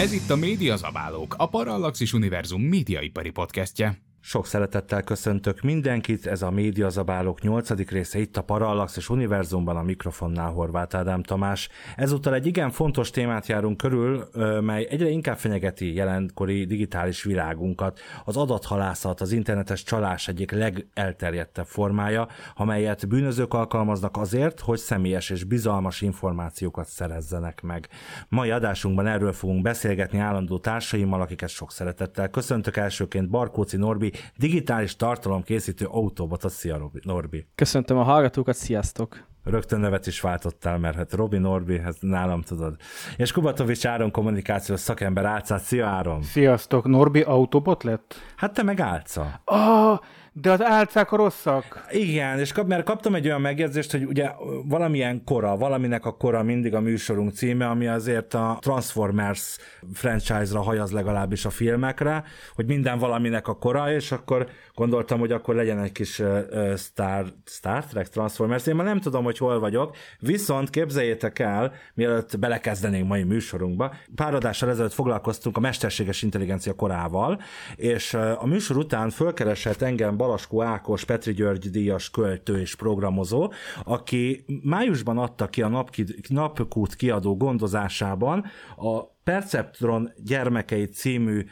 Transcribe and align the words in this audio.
Ez 0.00 0.12
itt 0.12 0.30
a 0.30 0.36
Média 0.36 0.76
Zabálók, 0.76 1.34
a 1.38 1.48
Parallaxis 1.48 2.12
Univerzum 2.12 2.62
médiaipari 2.62 3.30
podcastje. 3.30 4.09
Sok 4.22 4.46
szeretettel 4.46 5.02
köszöntök 5.02 5.60
mindenkit, 5.60 6.26
ez 6.26 6.42
a 6.42 6.50
Médiazabálók 6.50 7.40
8. 7.40 7.88
része 7.90 8.18
itt 8.18 8.36
a 8.36 8.42
Parallax 8.42 8.96
és 8.96 9.08
Univerzumban 9.08 9.76
a 9.76 9.82
mikrofonnál 9.82 10.50
Horváth 10.50 10.96
Ádám 10.96 11.22
Tamás. 11.22 11.68
Ezúttal 11.96 12.34
egy 12.34 12.46
igen 12.46 12.70
fontos 12.70 13.10
témát 13.10 13.46
járunk 13.46 13.76
körül, 13.76 14.28
mely 14.60 14.86
egyre 14.90 15.08
inkább 15.08 15.38
fenyegeti 15.38 15.94
jelenkori 15.94 16.64
digitális 16.64 17.22
világunkat. 17.22 18.00
Az 18.24 18.36
adathalászat, 18.36 19.20
az 19.20 19.32
internetes 19.32 19.82
csalás 19.82 20.28
egyik 20.28 20.50
legelterjedtebb 20.50 21.66
formája, 21.66 22.28
amelyet 22.54 23.08
bűnözők 23.08 23.54
alkalmaznak 23.54 24.16
azért, 24.16 24.60
hogy 24.60 24.78
személyes 24.78 25.30
és 25.30 25.44
bizalmas 25.44 26.00
információkat 26.00 26.86
szerezzenek 26.86 27.62
meg. 27.62 27.88
Mai 28.28 28.50
adásunkban 28.50 29.06
erről 29.06 29.32
fogunk 29.32 29.62
beszélgetni 29.62 30.18
állandó 30.18 30.58
társaimmal, 30.58 31.20
akiket 31.20 31.48
sok 31.48 31.72
szeretettel 31.72 32.28
köszöntök 32.28 32.76
elsőként 32.76 33.30
Barkóci 33.30 33.76
Norbi, 33.76 34.08
digitális 34.36 34.96
tartalom 34.96 35.42
készítő 35.42 35.86
autóbotot. 35.86 36.50
Szia, 36.50 36.90
Norbi! 37.02 37.46
Köszöntöm 37.54 37.98
a 37.98 38.02
hallgatókat, 38.02 38.56
sziasztok! 38.56 39.28
Rögtön 39.44 39.80
nevet 39.80 40.06
is 40.06 40.20
váltottál, 40.20 40.78
mert 40.78 40.96
hát 40.96 41.12
Robi 41.12 41.38
Norbi, 41.38 41.78
hát 41.78 41.96
nálam 42.00 42.42
tudod. 42.42 42.76
És 43.16 43.32
Kubatovics 43.32 43.86
Áron 43.86 44.10
kommunikációs 44.10 44.80
szakember 44.80 45.24
álcát. 45.24 45.62
Szia 45.62 45.86
Áron! 45.86 46.22
Sziasztok! 46.22 46.86
Norbi 46.86 47.20
autóbot 47.20 47.82
lett? 47.82 48.14
Hát 48.36 48.54
te 48.54 48.62
meg 48.62 48.80
álca. 48.80 49.40
Oh, 49.44 49.98
de 50.32 50.50
az 50.50 50.62
álcák 50.62 51.10
rosszak. 51.10 51.86
Igen, 51.90 52.38
és 52.38 52.52
kap, 52.52 52.66
mert 52.66 52.84
kaptam 52.84 53.14
egy 53.14 53.26
olyan 53.26 53.40
megjegyzést, 53.40 53.90
hogy 53.90 54.04
ugye 54.04 54.30
valamilyen 54.64 55.24
kora, 55.24 55.56
valaminek 55.56 56.06
a 56.06 56.16
kora 56.16 56.42
mindig 56.42 56.74
a 56.74 56.80
műsorunk 56.80 57.32
címe, 57.32 57.68
ami 57.68 57.86
azért 57.86 58.34
a 58.34 58.58
Transformers 58.60 59.56
franchise-ra 59.92 60.60
hajaz 60.60 60.90
legalábbis 60.90 61.44
a 61.44 61.50
filmekre, 61.50 62.24
hogy 62.54 62.66
minden 62.66 62.98
valaminek 62.98 63.48
a 63.48 63.56
kora, 63.56 63.92
és 63.92 64.12
akkor 64.12 64.48
gondoltam, 64.74 65.18
hogy 65.18 65.32
akkor 65.32 65.54
legyen 65.54 65.78
egy 65.78 65.92
kis 65.92 66.18
uh, 66.18 66.76
Star, 66.76 67.26
Star 67.46 67.84
Trek 67.84 68.08
Transformers. 68.08 68.66
Én 68.66 68.74
már 68.74 68.86
nem 68.86 69.00
tudom, 69.00 69.24
hogy 69.24 69.38
hol 69.38 69.60
vagyok, 69.60 69.96
viszont 70.18 70.70
képzeljétek 70.70 71.38
el, 71.38 71.72
mielőtt 71.94 72.38
belekezdenénk 72.38 73.08
mai 73.08 73.22
műsorunkba, 73.22 73.94
pár 74.14 74.34
adással 74.34 74.68
ezelőtt 74.68 74.92
foglalkoztunk 74.92 75.56
a 75.56 75.60
mesterséges 75.60 76.22
intelligencia 76.22 76.72
korával, 76.72 77.40
és 77.76 78.14
a 78.14 78.46
műsor 78.46 78.76
után 78.76 79.10
fölkeresett 79.10 79.82
engem 79.82 80.16
Balaskó 80.20 80.62
Ákos, 80.62 81.04
Petri 81.04 81.32
György 81.32 81.70
díjas 81.70 82.10
költő 82.10 82.60
és 82.60 82.74
programozó, 82.74 83.52
aki 83.84 84.44
májusban 84.62 85.18
adta 85.18 85.48
ki 85.48 85.62
a 85.62 85.84
Napkút 86.28 86.94
kiadó 86.94 87.36
gondozásában 87.36 88.44
a 88.76 89.04
Perceptron 89.24 90.12
gyermekei 90.24 90.84
című 90.86 91.44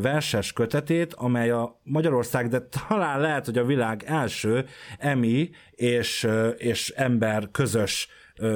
verses 0.00 0.52
kötetét, 0.52 1.14
amely 1.14 1.50
a 1.50 1.80
Magyarország, 1.82 2.48
de 2.48 2.68
talán 2.88 3.20
lehet, 3.20 3.44
hogy 3.44 3.58
a 3.58 3.64
világ 3.64 4.02
első 4.06 4.64
emi 4.98 5.50
és, 5.70 6.28
és 6.56 6.90
ember 6.90 7.48
közös 7.50 8.08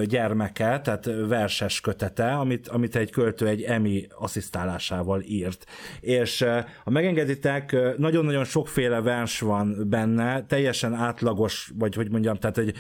gyermeke, 0.05 0.81
tehát 0.81 1.11
verses 1.29 1.81
kötete, 1.81 2.33
amit, 2.33 2.69
amit 2.69 2.97
egy 2.97 3.11
költő 3.11 3.47
egy 3.47 3.63
emi 3.63 4.07
asszisztálásával 4.15 5.23
írt. 5.23 5.65
És 6.01 6.45
ha 6.85 6.91
megengeditek, 6.91 7.77
nagyon-nagyon 7.97 8.45
sokféle 8.45 9.01
vers 9.01 9.41
van 9.41 9.89
benne, 9.89 10.47
teljesen 10.47 10.95
átlagos, 10.95 11.71
vagy 11.79 11.95
hogy 11.95 12.11
mondjam, 12.11 12.37
tehát 12.37 12.59
egy 12.59 12.77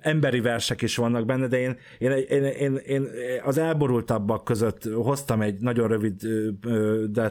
emberi 0.00 0.40
versek 0.40 0.82
is 0.82 0.96
vannak 0.96 1.26
benne, 1.26 1.46
de 1.46 1.58
én, 1.58 1.76
én, 1.98 2.10
én, 2.10 2.44
én, 2.44 2.74
én 2.74 3.08
az 3.44 3.58
elborultabbak 3.58 4.44
között 4.44 4.84
hoztam 4.94 5.40
egy 5.40 5.60
nagyon 5.60 5.88
rövid, 5.88 6.20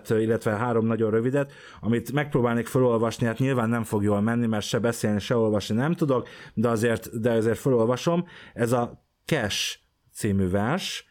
illetve 0.09 0.51
három 0.51 0.85
nagyon 0.85 1.11
rövidet, 1.11 1.51
amit 1.81 2.11
megpróbálnék 2.11 2.67
felolvasni, 2.67 3.25
hát 3.25 3.39
nyilván 3.39 3.69
nem 3.69 3.83
fog 3.83 4.03
jól 4.03 4.21
menni, 4.21 4.47
mert 4.47 4.65
se 4.65 4.79
beszélni, 4.79 5.19
se 5.19 5.35
olvasni 5.35 5.75
nem 5.75 5.93
tudok, 5.93 6.27
de 6.53 6.69
azért, 6.69 7.19
de 7.19 7.31
azért 7.31 7.57
felolvasom. 7.57 8.25
Ez 8.53 8.71
a 8.71 8.88
Cash 9.29 9.77
című 10.13 10.49
vers. 10.49 11.05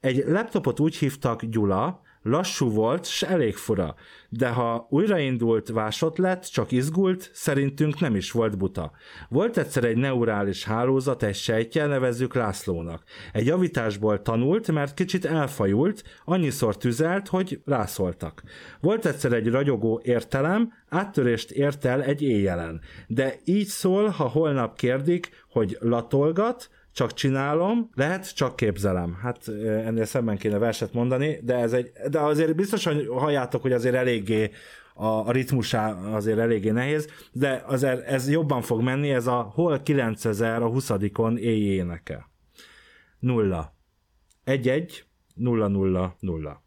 Egy 0.00 0.24
laptopot 0.26 0.80
úgy 0.80 0.96
hívtak 0.96 1.44
Gyula, 1.44 2.00
lassú 2.22 2.70
volt, 2.70 3.06
s 3.06 3.22
elég 3.22 3.56
fura, 3.56 3.94
de 4.28 4.48
ha 4.48 4.86
újraindult 4.90 5.68
vásott 5.68 6.16
lett, 6.16 6.44
csak 6.44 6.72
izgult, 6.72 7.30
szerintünk 7.32 8.00
nem 8.00 8.16
is 8.16 8.30
volt 8.30 8.58
buta. 8.58 8.92
Volt 9.28 9.58
egyszer 9.58 9.84
egy 9.84 9.96
neurális 9.96 10.64
hálózat, 10.64 11.22
egy 11.22 11.34
sejtje, 11.34 11.86
nevezzük 11.86 12.34
Lászlónak. 12.34 13.02
Egy 13.32 13.46
javításból 13.46 14.22
tanult, 14.22 14.72
mert 14.72 14.94
kicsit 14.94 15.24
elfajult, 15.24 16.02
annyiszor 16.24 16.76
tüzelt, 16.76 17.28
hogy 17.28 17.60
rászoltak. 17.64 18.42
Volt 18.80 19.06
egyszer 19.06 19.32
egy 19.32 19.50
ragyogó 19.50 20.00
értelem, 20.04 20.72
áttörést 20.88 21.50
ért 21.50 21.84
el 21.84 22.02
egy 22.02 22.22
éjjelen. 22.22 22.80
De 23.06 23.34
így 23.44 23.66
szól, 23.66 24.08
ha 24.08 24.28
holnap 24.28 24.76
kérdik, 24.76 25.30
hogy 25.48 25.76
latolgat, 25.80 26.70
csak 27.00 27.14
csinálom, 27.14 27.90
lehet, 27.94 28.34
csak 28.34 28.56
képzelem. 28.56 29.18
Hát 29.22 29.48
ennél 29.64 30.04
szemben 30.04 30.36
kéne 30.36 30.58
verset 30.58 30.92
mondani, 30.92 31.38
de 31.42 31.54
ez 31.54 31.72
egy, 31.72 31.92
de 32.10 32.20
azért 32.20 32.54
biztosan 32.54 33.06
halljátok, 33.06 33.62
hogy 33.62 33.72
azért 33.72 33.94
eléggé 33.94 34.50
a, 34.94 35.06
a 35.06 35.30
ritmusá 35.30 35.92
azért 35.92 36.38
eléggé 36.38 36.70
nehéz, 36.70 37.08
de 37.32 37.62
azért 37.66 38.06
ez 38.06 38.30
jobban 38.30 38.62
fog 38.62 38.80
menni, 38.80 39.10
ez 39.10 39.26
a 39.26 39.50
hol 39.54 39.82
9000 39.82 40.62
a 40.62 40.70
20-on 40.70 41.38
éjjéneke. 41.38 42.30
Nulla. 43.18 43.76
Egy-egy, 44.44 45.04
nulla, 45.34 45.68
nulla, 45.68 46.16
nulla. 46.18 46.62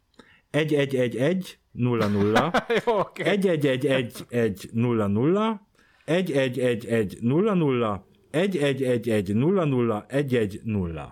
Egy-egy-egy-egy, 0.50 1.58
nulla, 1.72 2.06
nulla. 2.06 2.52
Egy-egy-egy-egy-egy, 3.14 4.68
nulla, 4.72 5.06
nulla. 5.06 5.68
Egy-egy-egy-egy, 6.04 7.18
nulla, 7.20 7.54
nulla. 7.54 8.12
1-1-1-1-0-0-1-1-0. 8.34 11.02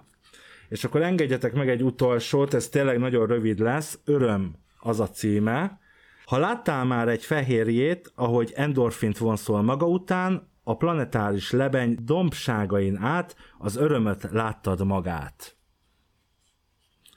És 0.68 0.84
akkor 0.84 1.02
engedjetek 1.02 1.52
meg 1.52 1.68
egy 1.68 1.82
utolsót, 1.82 2.54
ez 2.54 2.68
tényleg 2.68 2.98
nagyon 2.98 3.26
rövid 3.26 3.58
lesz, 3.58 3.98
Öröm 4.04 4.54
az 4.78 5.00
a 5.00 5.08
címe. 5.08 5.80
Ha 6.24 6.38
láttál 6.38 6.84
már 6.84 7.08
egy 7.08 7.24
fehérjét, 7.24 8.12
ahogy 8.14 8.52
endorfint 8.54 9.18
vonszol 9.18 9.62
maga 9.62 9.86
után, 9.86 10.50
a 10.64 10.76
planetáris 10.76 11.50
lebeny 11.50 11.98
dombságain 12.02 12.96
át 12.96 13.36
az 13.58 13.76
örömöt 13.76 14.28
láttad 14.30 14.84
magát. 14.84 15.56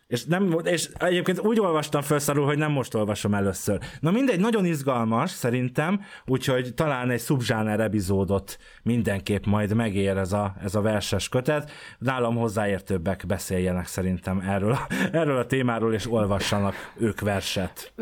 És, 0.07 0.25
nem, 0.25 0.59
és 0.63 0.89
egyébként 0.93 1.39
úgy 1.39 1.59
olvastam 1.59 2.01
felszarul, 2.01 2.45
hogy 2.45 2.57
nem 2.57 2.71
most 2.71 2.93
olvasom 2.93 3.33
először. 3.33 3.79
Na 3.99 4.11
mindegy, 4.11 4.39
nagyon 4.39 4.65
izgalmas 4.65 5.31
szerintem, 5.31 6.01
úgyhogy 6.25 6.73
talán 6.73 7.09
egy 7.09 7.19
szubzsáner 7.19 7.79
epizódot 7.79 8.57
mindenképp 8.83 9.45
majd 9.45 9.73
megér 9.73 10.17
ez 10.17 10.33
a, 10.33 10.55
ez 10.63 10.75
a 10.75 10.81
verses 10.81 11.29
kötet. 11.29 11.71
Nálam 11.99 12.35
hozzáértőbbek 12.35 13.23
beszéljenek 13.27 13.85
szerintem 13.85 14.39
erről 14.39 14.71
a, 14.71 14.87
erről 15.11 15.37
a 15.37 15.45
témáról, 15.45 15.93
és 15.93 16.11
olvassanak 16.11 16.75
ők 16.97 17.19
verset. 17.19 17.93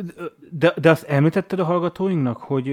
De, 0.51 0.73
de 0.77 0.89
azt 0.89 1.03
említetted 1.03 1.59
a 1.59 1.63
hallgatóinknak, 1.63 2.37
hogy 2.37 2.69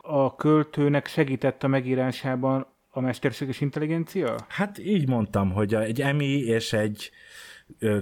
a 0.00 0.34
költőnek 0.36 1.06
segített 1.06 1.62
a 1.62 1.68
megírásában 1.68 2.66
a 2.90 3.00
mesterséges 3.00 3.60
intelligencia? 3.60 4.36
Hát 4.48 4.78
így 4.78 5.08
mondtam, 5.08 5.52
hogy 5.52 5.74
egy 5.74 6.00
Emi 6.00 6.38
és 6.38 6.72
egy 6.72 7.10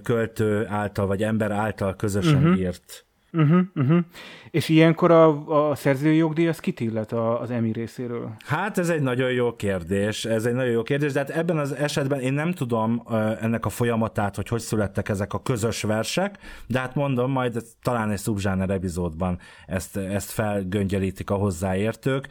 költő 0.03 0.67
által, 0.67 1.07
vagy 1.07 1.23
ember 1.23 1.51
által 1.51 1.97
közösen 1.97 2.37
uh-huh. 2.37 2.59
írt 2.59 3.07
Uh-huh, 3.35 3.63
uh-huh. 3.75 4.05
És 4.53 4.69
ilyenkor 4.69 5.11
a, 5.11 5.71
a 5.71 5.75
szerzői 5.75 6.17
jogdíj 6.17 6.49
az 6.49 6.59
kit 6.59 6.81
illet 6.81 7.13
a, 7.13 7.41
az 7.41 7.51
EMI 7.51 7.73
részéről? 7.73 8.33
Hát 8.45 8.79
ez 8.79 8.89
egy 8.89 9.03
nagyon 9.03 9.31
jó 9.31 9.57
kérdés, 9.57 10.25
ez 10.25 10.45
egy 10.45 10.55
nagyon 10.55 10.71
jó 10.71 10.83
kérdés, 10.83 11.13
de 11.13 11.19
hát 11.19 11.31
ebben 11.31 11.59
az 11.59 11.73
esetben 11.73 12.21
én 12.21 12.33
nem 12.33 12.53
tudom 12.53 13.03
ennek 13.41 13.67
a 13.67 13.69
folyamatát, 13.69 14.37
hogy 14.37 14.49
hogy 14.49 14.61
születtek 14.61 15.09
ezek 15.09 15.33
a 15.33 15.43
közös 15.43 15.83
versek, 15.83 16.39
de 16.67 16.79
hát 16.79 16.95
mondom, 16.95 17.31
majd 17.31 17.63
talán 17.83 18.11
egy 18.11 18.19
szubzsáner 18.19 18.71
epizódban 18.71 19.39
ezt, 19.67 19.97
ezt 19.97 20.31
felgöngyelítik 20.31 21.31
a 21.31 21.35
hozzáértők, 21.35 22.29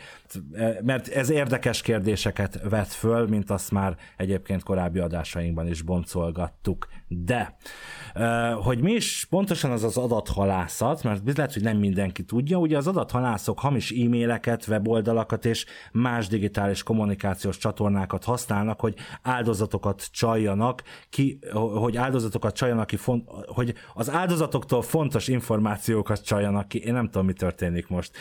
mert 0.83 1.07
ez 1.07 1.29
érdekes 1.29 1.81
kérdéseket 1.81 2.59
vet 2.69 2.93
föl, 2.93 3.27
mint 3.27 3.49
azt 3.49 3.71
már 3.71 3.95
egyébként 4.17 4.63
korábbi 4.63 4.99
adásainkban 4.99 5.67
is 5.67 5.81
boncolgattuk. 5.81 6.87
De, 7.07 7.55
hogy 8.61 8.81
mi 8.81 8.91
is 8.91 9.27
pontosan 9.29 9.71
az 9.71 9.83
az 9.83 9.97
adathalászat, 9.97 11.03
mert 11.03 11.37
lehet, 11.37 11.53
hogy 11.53 11.63
nem 11.63 11.77
mindenki 12.11 12.23
tudja, 12.23 12.57
ugye 12.57 12.77
az 12.77 12.87
adathalászok 12.87 13.59
hamis 13.59 13.91
e-maileket, 13.91 14.67
weboldalakat 14.67 15.45
és 15.45 15.65
más 15.91 16.27
digitális 16.27 16.83
kommunikációs 16.83 17.57
csatornákat 17.57 18.23
használnak, 18.23 18.79
hogy 18.79 18.95
áldozatokat 19.21 20.07
csaljanak 20.11 20.83
ki, 21.09 21.39
hogy 21.53 21.97
áldozatokat 21.97 22.55
csaljanak 22.55 22.87
ki, 22.87 22.97
hogy 23.45 23.73
az 23.93 24.09
áldozatoktól 24.09 24.81
fontos 24.81 25.27
információkat 25.27 26.25
csaljanak 26.25 26.67
ki. 26.67 26.79
Én 26.79 26.93
nem 26.93 27.05
tudom, 27.05 27.25
mi 27.25 27.33
történik 27.33 27.87
most. 27.87 28.11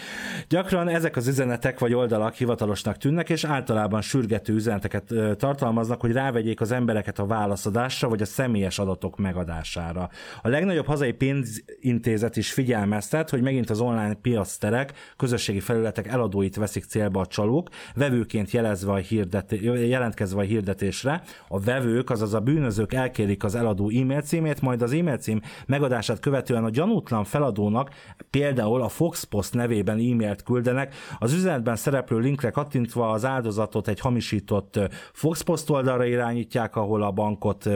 Gyakran 0.48 0.88
ezek 0.88 1.16
az 1.16 1.26
üzenetek 1.26 1.78
vagy 1.78 1.94
oldalak 1.94 2.34
hivatalosnak 2.34 2.96
tűnnek, 2.96 3.30
és 3.30 3.44
általában 3.44 4.00
sürgető 4.00 4.54
üzeneteket 4.54 5.14
tartalmaznak, 5.36 6.00
hogy 6.00 6.12
rávegyék 6.12 6.60
az 6.60 6.72
embereket 6.72 7.18
a 7.18 7.26
válaszadásra, 7.26 8.08
vagy 8.08 8.22
a 8.22 8.26
személyes 8.26 8.78
adatok 8.78 9.16
megadására. 9.16 10.10
A 10.42 10.48
legnagyobb 10.48 10.86
hazai 10.86 11.12
pénzintézet 11.12 12.36
is 12.36 12.52
figyelmeztet, 12.52 13.30
hogy 13.30 13.42
megint 13.42 13.70
az 13.70 13.79
online 13.80 14.14
piacterek, 14.14 14.92
közösségi 15.16 15.60
felületek 15.60 16.06
eladóit 16.06 16.56
veszik 16.56 16.84
célba 16.84 17.20
a 17.20 17.26
csalók, 17.26 17.68
vevőként 17.94 18.50
jelezve 18.50 18.92
a 18.92 18.96
hirdet, 18.96 19.52
jelentkezve 19.62 20.40
a 20.40 20.44
hirdetésre. 20.44 21.22
A 21.48 21.60
vevők, 21.60 22.10
azaz 22.10 22.34
a 22.34 22.40
bűnözők 22.40 22.92
elkérik 22.92 23.44
az 23.44 23.54
eladó 23.54 23.88
e-mail 23.88 24.20
címét, 24.20 24.60
majd 24.60 24.82
az 24.82 24.92
e-mail 24.92 25.16
cím 25.16 25.40
megadását 25.66 26.20
követően 26.20 26.64
a 26.64 26.70
gyanútlan 26.70 27.24
feladónak 27.24 27.90
például 28.30 28.82
a 28.82 28.88
Fox 28.88 29.24
Post 29.24 29.54
nevében 29.54 29.98
e-mailt 29.98 30.42
küldenek, 30.42 30.94
az 31.18 31.32
üzenetben 31.32 31.76
szereplő 31.76 32.18
linkre 32.18 32.50
kattintva 32.50 33.10
az 33.10 33.24
áldozatot 33.24 33.88
egy 33.88 34.00
hamisított 34.00 34.78
Fox 35.12 35.40
Post 35.40 35.70
oldalra 35.70 36.04
irányítják, 36.04 36.76
ahol 36.76 37.02
a 37.02 37.10
bankot 37.10 37.68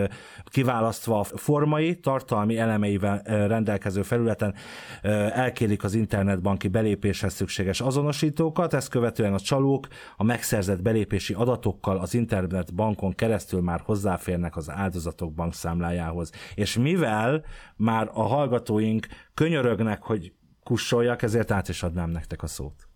kiválasztva 0.45 1.19
a 1.21 1.25
formai, 1.25 2.01
tartalmi 2.01 2.59
elemeivel 2.59 3.23
rendelkező 3.25 4.03
felületen 4.03 4.55
elkérik 5.33 5.85
az 5.85 5.94
internetbanki 5.95 6.69
belépéshez 6.69 7.33
szükséges 7.33 7.81
azonosítókat, 7.81 8.75
ezt 8.75 8.89
követően 8.89 9.33
a 9.33 9.41
csalók 9.41 9.89
a 10.17 10.25
megszerzett 10.25 10.83
belépési 10.83 11.35
adatokkal 11.35 11.99
az 11.99 12.15
internetbankon 12.15 13.13
keresztül 13.13 13.61
már 13.61 13.81
hozzáférnek 13.85 14.57
az 14.57 14.71
áldozatok 14.71 15.33
bankszámlájához. 15.33 16.31
És 16.55 16.77
mivel 16.77 17.45
már 17.77 18.11
a 18.13 18.23
hallgatóink 18.23 19.07
könyörögnek, 19.35 20.03
hogy 20.03 20.33
kussoljak, 20.63 21.23
ezért 21.23 21.51
át 21.51 21.69
is 21.69 21.83
adnám 21.83 22.11
nektek 22.11 22.43
a 22.43 22.47
szót. 22.47 22.89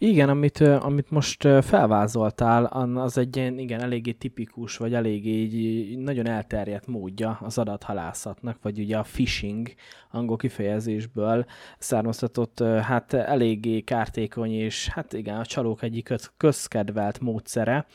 Igen, 0.00 0.28
amit, 0.28 0.60
amit 0.60 1.10
most 1.10 1.42
felvázoltál, 1.60 2.64
az 2.96 3.18
egy 3.18 3.36
ilyen, 3.36 3.58
igen, 3.58 3.80
eléggé 3.80 4.12
tipikus, 4.12 4.76
vagy 4.76 4.94
eléggé 4.94 5.30
így 5.30 5.98
nagyon 5.98 6.26
elterjedt 6.26 6.86
módja 6.86 7.38
az 7.40 7.58
adathalászatnak, 7.58 8.58
vagy 8.62 8.78
ugye 8.78 8.98
a 8.98 9.06
phishing 9.12 9.68
angol 10.10 10.36
kifejezésből 10.36 11.46
származtatott, 11.78 12.62
hát 12.62 13.12
eléggé 13.12 13.80
kártékony, 13.80 14.52
és 14.52 14.88
hát 14.88 15.12
igen, 15.12 15.38
a 15.38 15.46
csalók 15.46 15.82
egyik 15.82 16.14
közkedvelt 16.36 17.20
módszere. 17.20 17.86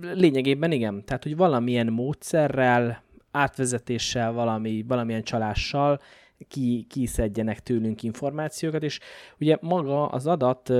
Lényegében 0.00 0.72
igen, 0.72 1.04
tehát 1.04 1.22
hogy 1.22 1.36
valamilyen 1.36 1.86
módszerrel, 1.86 3.02
átvezetéssel, 3.30 4.32
valami, 4.32 4.84
valamilyen 4.88 5.22
csalással 5.22 6.00
ki, 6.48 6.86
kiszedjenek 6.88 7.60
tőlünk 7.60 8.02
információkat, 8.02 8.82
és 8.82 9.00
ugye 9.40 9.56
maga 9.60 10.06
az 10.06 10.26
adat 10.26 10.70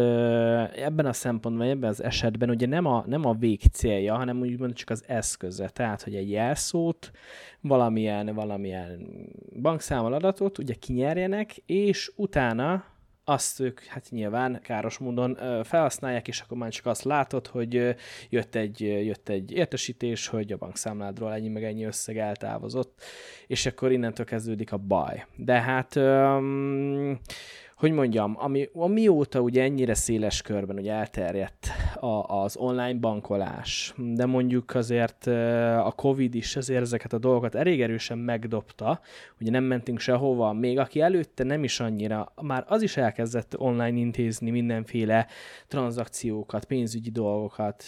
ebben 0.76 1.06
a 1.06 1.12
szempontban, 1.12 1.66
ebben 1.66 1.90
az 1.90 2.02
esetben 2.02 2.50
ugye 2.50 2.66
nem 2.66 2.86
a, 2.86 3.04
nem 3.06 3.24
a 3.24 3.32
vég 3.32 3.60
célja, 3.60 4.16
hanem 4.16 4.40
úgymond 4.40 4.72
csak 4.72 4.90
az 4.90 5.04
eszköze. 5.06 5.68
Tehát, 5.68 6.02
hogy 6.02 6.14
egy 6.14 6.30
jelszót, 6.30 7.10
valamilyen, 7.60 8.34
valamilyen 8.34 9.08
bankszámol 9.62 10.12
adatot 10.12 10.58
ugye 10.58 10.74
kinyerjenek, 10.74 11.56
és 11.66 12.12
utána 12.16 12.84
azt 13.32 13.61
ők 13.61 13.84
hát 13.84 14.06
nyilván 14.11 14.61
káros 14.62 14.99
módon 14.99 15.38
felhasználják, 15.64 16.29
és 16.29 16.40
akkor 16.40 16.56
már 16.56 16.70
csak 16.70 16.87
azt 16.87 17.05
látod, 17.05 17.46
hogy 17.46 17.96
jött 18.29 18.55
egy, 18.55 18.81
jött 18.81 19.29
egy 19.29 19.52
értesítés, 19.52 20.26
hogy 20.26 20.52
a 20.52 20.56
bankszámládról 20.56 21.32
ennyi 21.32 21.49
meg 21.49 21.64
ennyi 21.64 21.84
összeg 21.84 22.19
eltávozott, 22.19 23.02
és 23.46 23.67
akkor 23.67 23.93
innentől 23.93 24.26
kezdődik 24.26 24.73
a 24.73 24.76
baj. 24.76 25.26
De 25.37 25.61
hát 25.61 25.96
hogy 27.82 27.93
mondjam, 27.93 28.34
ami, 28.38 28.69
amióta 28.73 29.40
ugye 29.40 29.62
ennyire 29.62 29.94
széles 29.94 30.43
körben 30.43 30.76
ugye 30.76 30.93
elterjedt 30.93 31.69
a, 31.94 32.06
az 32.06 32.56
online 32.56 32.94
bankolás, 32.94 33.94
de 33.96 34.26
mondjuk 34.26 34.75
azért 34.75 35.26
a 35.76 35.93
Covid 35.96 36.34
is 36.34 36.56
azért 36.56 36.81
ezeket 36.81 37.12
a 37.12 37.19
dolgokat 37.19 37.55
elég 37.55 37.82
erősen 37.82 38.19
megdobta, 38.19 39.00
ugye 39.40 39.50
nem 39.50 39.64
mentünk 39.64 39.99
sehova, 39.99 40.52
még 40.52 40.79
aki 40.79 41.00
előtte 41.00 41.44
nem 41.44 41.64
is 41.64 41.81
annyira, 41.81 42.32
már 42.43 42.64
az 42.69 42.82
is 42.82 42.96
elkezdett 42.96 43.58
online 43.58 43.99
intézni 43.99 44.50
mindenféle 44.50 45.26
tranzakciókat, 45.69 46.64
pénzügyi 46.64 47.11
dolgokat, 47.11 47.84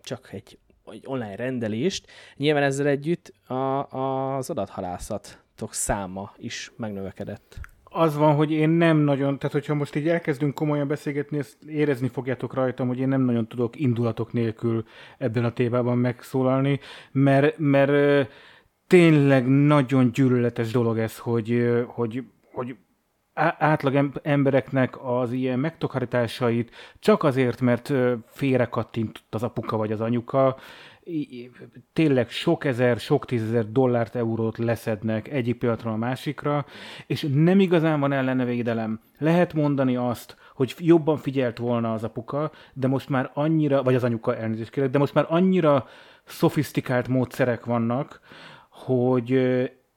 csak 0.00 0.32
egy, 0.32 0.58
egy 0.84 1.02
online 1.06 1.36
rendelést. 1.36 2.06
Nyilván 2.36 2.62
ezzel 2.62 2.86
együtt 2.86 3.32
a, 3.46 3.54
az 4.36 4.50
adathalászatok 4.50 5.74
száma 5.74 6.32
is 6.36 6.72
megnövekedett 6.76 7.70
az 7.92 8.16
van, 8.16 8.34
hogy 8.34 8.50
én 8.50 8.68
nem 8.68 8.96
nagyon, 8.96 9.38
tehát 9.38 9.52
hogyha 9.52 9.74
most 9.74 9.94
így 9.94 10.08
elkezdünk 10.08 10.54
komolyan 10.54 10.88
beszélgetni, 10.88 11.38
ezt 11.38 11.62
érezni 11.62 12.08
fogjátok 12.08 12.54
rajtam, 12.54 12.88
hogy 12.88 12.98
én 12.98 13.08
nem 13.08 13.20
nagyon 13.20 13.46
tudok 13.48 13.80
indulatok 13.80 14.32
nélkül 14.32 14.84
ebben 15.18 15.44
a 15.44 15.52
témában 15.52 15.98
megszólalni, 15.98 16.80
mert, 17.12 17.58
mert 17.58 18.28
tényleg 18.86 19.46
nagyon 19.46 20.12
gyűlöletes 20.12 20.70
dolog 20.70 20.98
ez, 20.98 21.18
hogy, 21.18 21.82
hogy, 21.86 22.24
hogy 22.52 22.76
átlag 23.34 24.10
embereknek 24.22 25.04
az 25.04 25.32
ilyen 25.32 25.58
megtakarításait 25.58 26.70
csak 26.98 27.22
azért, 27.22 27.60
mert 27.60 27.92
félre 28.26 28.64
kattintott 28.64 29.34
az 29.34 29.42
apuka 29.42 29.76
vagy 29.76 29.92
az 29.92 30.00
anyuka, 30.00 30.56
tényleg 31.92 32.30
sok 32.30 32.64
ezer, 32.64 32.98
sok 32.98 33.24
tízezer 33.24 33.72
dollárt, 33.72 34.14
eurót 34.14 34.58
leszednek 34.58 35.28
egyik 35.28 35.58
pillanatról 35.58 35.92
a 35.92 35.96
másikra, 35.96 36.66
és 37.06 37.26
nem 37.34 37.60
igazán 37.60 38.00
van 38.00 38.12
ellene 38.12 38.44
védelem. 38.44 39.00
Lehet 39.18 39.54
mondani 39.54 39.96
azt, 39.96 40.36
hogy 40.54 40.74
jobban 40.78 41.16
figyelt 41.16 41.58
volna 41.58 41.92
az 41.92 42.04
apuka, 42.04 42.50
de 42.72 42.86
most 42.86 43.08
már 43.08 43.30
annyira, 43.34 43.82
vagy 43.82 43.94
az 43.94 44.04
anyuka 44.04 44.36
elnézést 44.36 44.70
kérek, 44.70 44.90
de 44.90 44.98
most 44.98 45.14
már 45.14 45.26
annyira 45.28 45.86
szofisztikált 46.24 47.08
módszerek 47.08 47.64
vannak, 47.64 48.20
hogy 48.70 49.40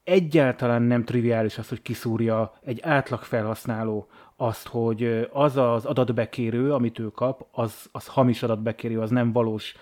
egyáltalán 0.04 0.82
nem 0.82 1.04
triviális 1.04 1.58
az, 1.58 1.70
hogy 1.70 1.82
kiszúrja 1.82 2.54
egy 2.64 2.80
átlag 2.82 3.22
felhasználó 3.22 4.08
azt, 4.36 4.68
hogy 4.68 5.28
az 5.32 5.58
az 5.58 5.86
adatbekérő, 5.86 6.74
amit 6.74 7.00
ő 7.00 7.08
kap, 7.08 7.48
az, 7.52 7.90
az 7.92 8.08
hamis 8.08 8.44
adatbekérő, 8.44 9.00
az 9.00 9.10
nem 9.10 9.32
valós 9.32 9.76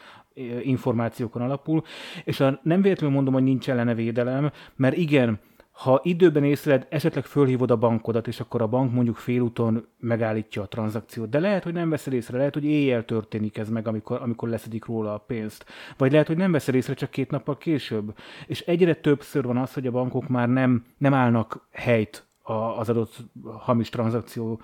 információkon 0.62 1.42
alapul, 1.42 1.84
és 2.24 2.40
a, 2.40 2.60
nem 2.64 2.82
véletlenül 2.82 3.16
mondom, 3.16 3.34
hogy 3.34 3.44
nincs 3.44 3.70
ellene 3.70 3.94
védelem, 3.94 4.52
mert 4.76 4.98
igen, 4.98 5.40
ha 5.74 6.00
időben 6.04 6.44
észleled, 6.44 6.88
esetleg 6.90 7.26
fölhívod 7.26 7.72
a 7.72 7.78
bankodat, 7.78 8.28
és 8.28 8.40
akkor 8.40 8.62
a 8.62 8.68
bank 8.68 8.94
mondjuk 8.94 9.16
félúton 9.16 9.88
megállítja 10.00 10.62
a 10.62 10.68
tranzakciót. 10.68 11.30
De 11.30 11.40
lehet, 11.40 11.64
hogy 11.64 11.74
nem 11.74 11.90
veszed 11.90 12.14
észre, 12.14 12.38
lehet, 12.38 12.54
hogy 12.54 12.66
éjjel 12.66 13.06
történik 13.06 13.58
ez 13.58 13.70
meg, 13.70 13.88
amikor, 13.88 14.22
amikor 14.22 14.50
leszedik 14.50 14.86
róla 14.86 15.14
a 15.14 15.18
pénzt. 15.18 15.66
Vagy 15.98 16.12
lehet, 16.12 16.28
hogy 16.28 16.38
nem 16.38 16.52
veszed 16.52 16.76
észre 16.76 16.94
csak 16.94 17.10
két 17.10 17.32
nappal 17.32 17.58
később. 17.58 18.16
És 18.48 18.62
egyre 18.62 18.94
többször 18.94 19.46
van 19.46 19.58
az, 19.58 19.74
hogy 19.74 19.88
a 19.88 19.92
bankok 19.92 20.28
már 20.28 20.50
nem, 20.50 20.86
nem 20.98 21.14
állnak 21.14 21.68
helyt 21.72 22.28
az 22.78 22.90
adott 22.90 23.16
hamis 23.44 23.90
tranzakció 23.90 24.62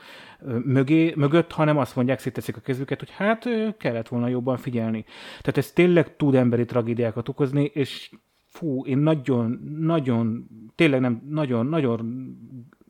mögé, 0.63 1.13
mögött, 1.15 1.51
hanem 1.51 1.77
azt 1.77 1.95
mondják, 1.95 2.19
szétteszik 2.19 2.57
a 2.57 2.61
kezüket, 2.61 2.99
hogy 2.99 3.11
hát 3.11 3.45
kellett 3.77 4.07
volna 4.07 4.27
jobban 4.27 4.57
figyelni. 4.57 5.05
Tehát 5.27 5.57
ez 5.57 5.71
tényleg 5.71 6.15
tud 6.15 6.35
emberi 6.35 6.65
tragédiákat 6.65 7.29
okozni, 7.29 7.63
és 7.73 8.11
fú, 8.45 8.85
én 8.85 8.97
nagyon, 8.97 9.59
nagyon, 9.79 10.47
tényleg 10.75 10.99
nem, 10.99 11.21
nagyon, 11.29 11.65
nagyon, 11.65 12.27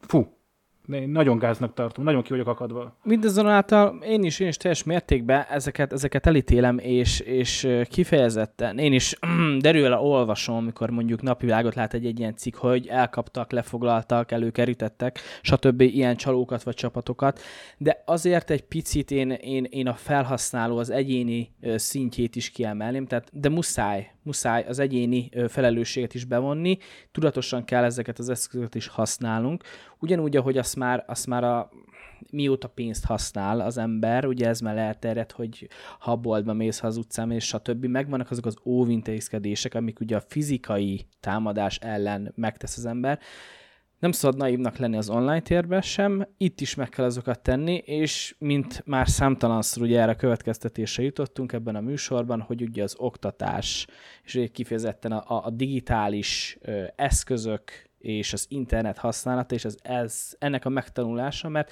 fú, 0.02 0.39
Én 0.92 1.10
nagyon 1.10 1.38
gáznak 1.38 1.74
tartom, 1.74 2.04
nagyon 2.04 2.22
ki 2.22 2.30
vagyok 2.30 2.48
akadva. 2.48 2.96
Mindazonáltal 3.04 4.00
én 4.04 4.24
is, 4.24 4.40
én 4.40 4.48
is 4.48 4.58
teljes 4.58 4.84
mértékben 4.84 5.46
ezeket, 5.50 5.94
ezeket 5.94 6.28
elítélem, 6.28 6.78
és, 6.78 7.20
és 7.20 7.68
kifejezetten 7.90 8.78
én 8.78 8.94
is 8.94 9.16
derül 9.60 9.94
olvasom, 9.94 10.56
amikor 10.56 10.90
mondjuk 10.90 11.22
napvilágot 11.22 11.76
lát 11.76 11.94
egy, 11.94 12.06
egy 12.06 12.20
ilyen 12.20 12.36
cikk, 12.36 12.56
hogy 12.56 12.88
elkaptak, 12.88 13.52
lefoglaltak, 13.52 14.32
előkerítettek, 14.32 15.20
stb. 15.42 15.82
ilyen 15.82 16.16
csalókat 16.16 16.64
vagy 16.64 16.76
csapatokat, 16.76 17.40
de 17.78 18.04
azért 18.06 18.50
egy 18.50 18.64
picit 18.64 19.12
én, 19.12 19.32
én, 19.32 19.68
én 19.70 19.88
a 19.88 19.94
felhasználó, 19.94 20.78
az 20.78 20.90
egyéni 20.90 21.52
szintjét 21.76 22.36
is 22.36 22.50
kiemelném, 22.50 23.06
tehát 23.06 23.30
de 23.34 23.50
muszáj, 23.50 24.12
muszáj 24.30 24.64
az 24.68 24.80
egyéni 24.80 25.30
felelősséget 25.48 26.14
is 26.14 26.26
bevonni, 26.26 26.78
tudatosan 27.12 27.64
kell 27.66 27.84
ezeket 27.84 28.20
az 28.20 28.30
eszközöket 28.30 28.76
is 28.76 28.88
használnunk, 28.88 29.64
ugyanúgy, 30.00 30.38
ahogy 30.38 30.58
azt 30.58 30.76
már, 30.76 31.04
azt 31.08 31.28
már 31.28 31.44
a 31.44 31.70
mióta 32.32 32.68
pénzt 32.68 33.06
használ 33.06 33.60
az 33.60 33.78
ember, 33.78 34.26
ugye 34.26 34.48
ez 34.48 34.60
már 34.60 34.78
elterjedt, 34.78 35.32
hogy 35.32 35.68
ha 36.00 36.16
boltba 36.16 36.54
mész, 36.54 36.80
ha 36.80 36.88
az 36.88 36.98
utcán 36.98 37.28
mész, 37.28 37.44
stb. 37.44 37.86
Megvannak 37.86 38.32
azok 38.32 38.46
az 38.46 38.58
óvintézkedések, 38.64 39.74
amik 39.74 40.00
ugye 40.00 40.16
a 40.16 40.24
fizikai 40.28 41.06
támadás 41.20 41.78
ellen 41.78 42.34
megtesz 42.36 42.78
az 42.78 42.86
ember, 42.86 43.20
nem 44.00 44.12
szabad 44.12 44.38
naívnak 44.38 44.78
lenni 44.78 44.98
az 44.98 45.10
online 45.10 45.40
térben 45.40 45.82
sem, 45.82 46.28
itt 46.38 46.62
is 46.62 46.76
meg 46.76 46.90
kell 46.90 47.06
azokat 47.06 47.40
tenni, 47.40 47.76
és 47.76 48.36
mint 48.38 48.84
már 48.86 49.08
számtalanszor 49.08 49.84
ugye 49.84 50.02
erre 50.02 50.12
a 50.12 50.16
következtetésre 50.16 51.04
jutottunk 51.04 51.54
ebben 51.54 51.76
a 51.76 51.82
műsorban, 51.82 52.42
hogy 52.42 52.62
ugye 52.62 52.84
az 52.84 52.96
oktatás, 52.98 53.88
és 54.24 54.50
kifejezetten 54.52 55.12
a, 55.12 55.46
a 55.46 55.50
digitális 55.50 56.58
ö, 56.62 56.84
eszközök 56.96 57.72
és 57.98 58.34
az 58.34 58.46
internet 58.50 58.98
használata, 58.98 59.56
és 59.56 59.66
ez, 59.66 59.76
ez 59.82 60.36
ennek 60.40 60.66
a 60.66 60.70
megtanulása, 60.70 61.50
mert 61.50 61.72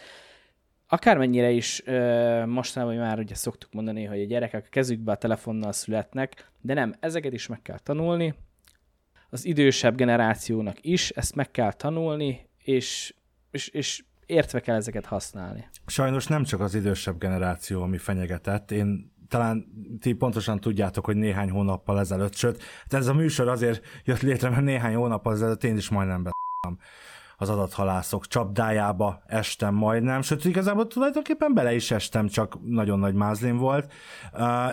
akármennyire 0.88 1.52
is 1.52 1.82
ö, 1.86 2.46
mostanában 2.46 2.96
már 2.96 3.20
ugye 3.20 3.36
szoktuk 3.36 3.74
mondani, 3.74 4.04
hogy 4.04 4.22
a 4.22 4.26
gyerekek 4.26 4.66
a 4.66 4.70
kezükbe 4.70 5.12
a 5.12 5.16
telefonnal 5.16 5.72
születnek, 5.72 6.52
de 6.62 6.74
nem, 6.74 6.96
ezeket 7.00 7.34
is 7.34 7.48
meg 7.48 7.62
kell 7.62 7.80
tanulni, 7.80 8.34
az 9.30 9.46
idősebb 9.46 9.96
generációnak 9.96 10.78
is 10.82 11.10
ezt 11.10 11.36
meg 11.36 11.52
kell 11.52 11.74
tanulni, 11.74 12.50
és, 12.58 13.14
és, 13.52 13.68
és 13.68 14.04
értve 14.26 14.60
kell 14.60 14.76
ezeket 14.76 15.06
használni. 15.06 15.70
Sajnos 15.86 16.28
nem 16.28 16.44
csak 16.44 16.60
az 16.60 16.76
idősebb 16.76 17.18
generáció, 17.18 17.82
ami 17.82 17.98
fenyegetett. 17.98 18.72
Én 18.72 19.16
talán 19.28 19.66
ti 20.00 20.14
pontosan 20.14 20.60
tudjátok, 20.60 21.06
hogy 21.06 21.16
néhány 21.16 21.50
hónappal 21.50 22.00
ezelőtt, 22.00 22.36
sőt, 22.36 22.64
hát 22.82 22.94
ez 22.94 23.08
a 23.08 23.14
műsor 23.14 23.48
azért 23.48 23.86
jött 24.04 24.22
létre, 24.22 24.50
mert 24.50 24.64
néhány 24.64 24.96
hónappal 24.96 25.34
ezelőtt 25.34 25.64
én 25.64 25.78
is 25.78 25.90
majdnem 25.90 26.24
beszéltem 26.24 26.86
az 27.40 27.50
adathalászok 27.50 28.28
csapdájába 28.28 29.22
estem 29.26 29.74
majdnem, 29.74 30.22
sőt 30.22 30.46
igazából 30.46 30.88
tulajdonképpen 30.88 31.54
bele 31.54 31.76
is 31.76 31.92
estem, 31.92 32.28
csak 32.28 32.58
nagyon 32.66 33.00
nagy 33.00 33.14
mázlim 33.14 33.58
volt, 33.58 33.92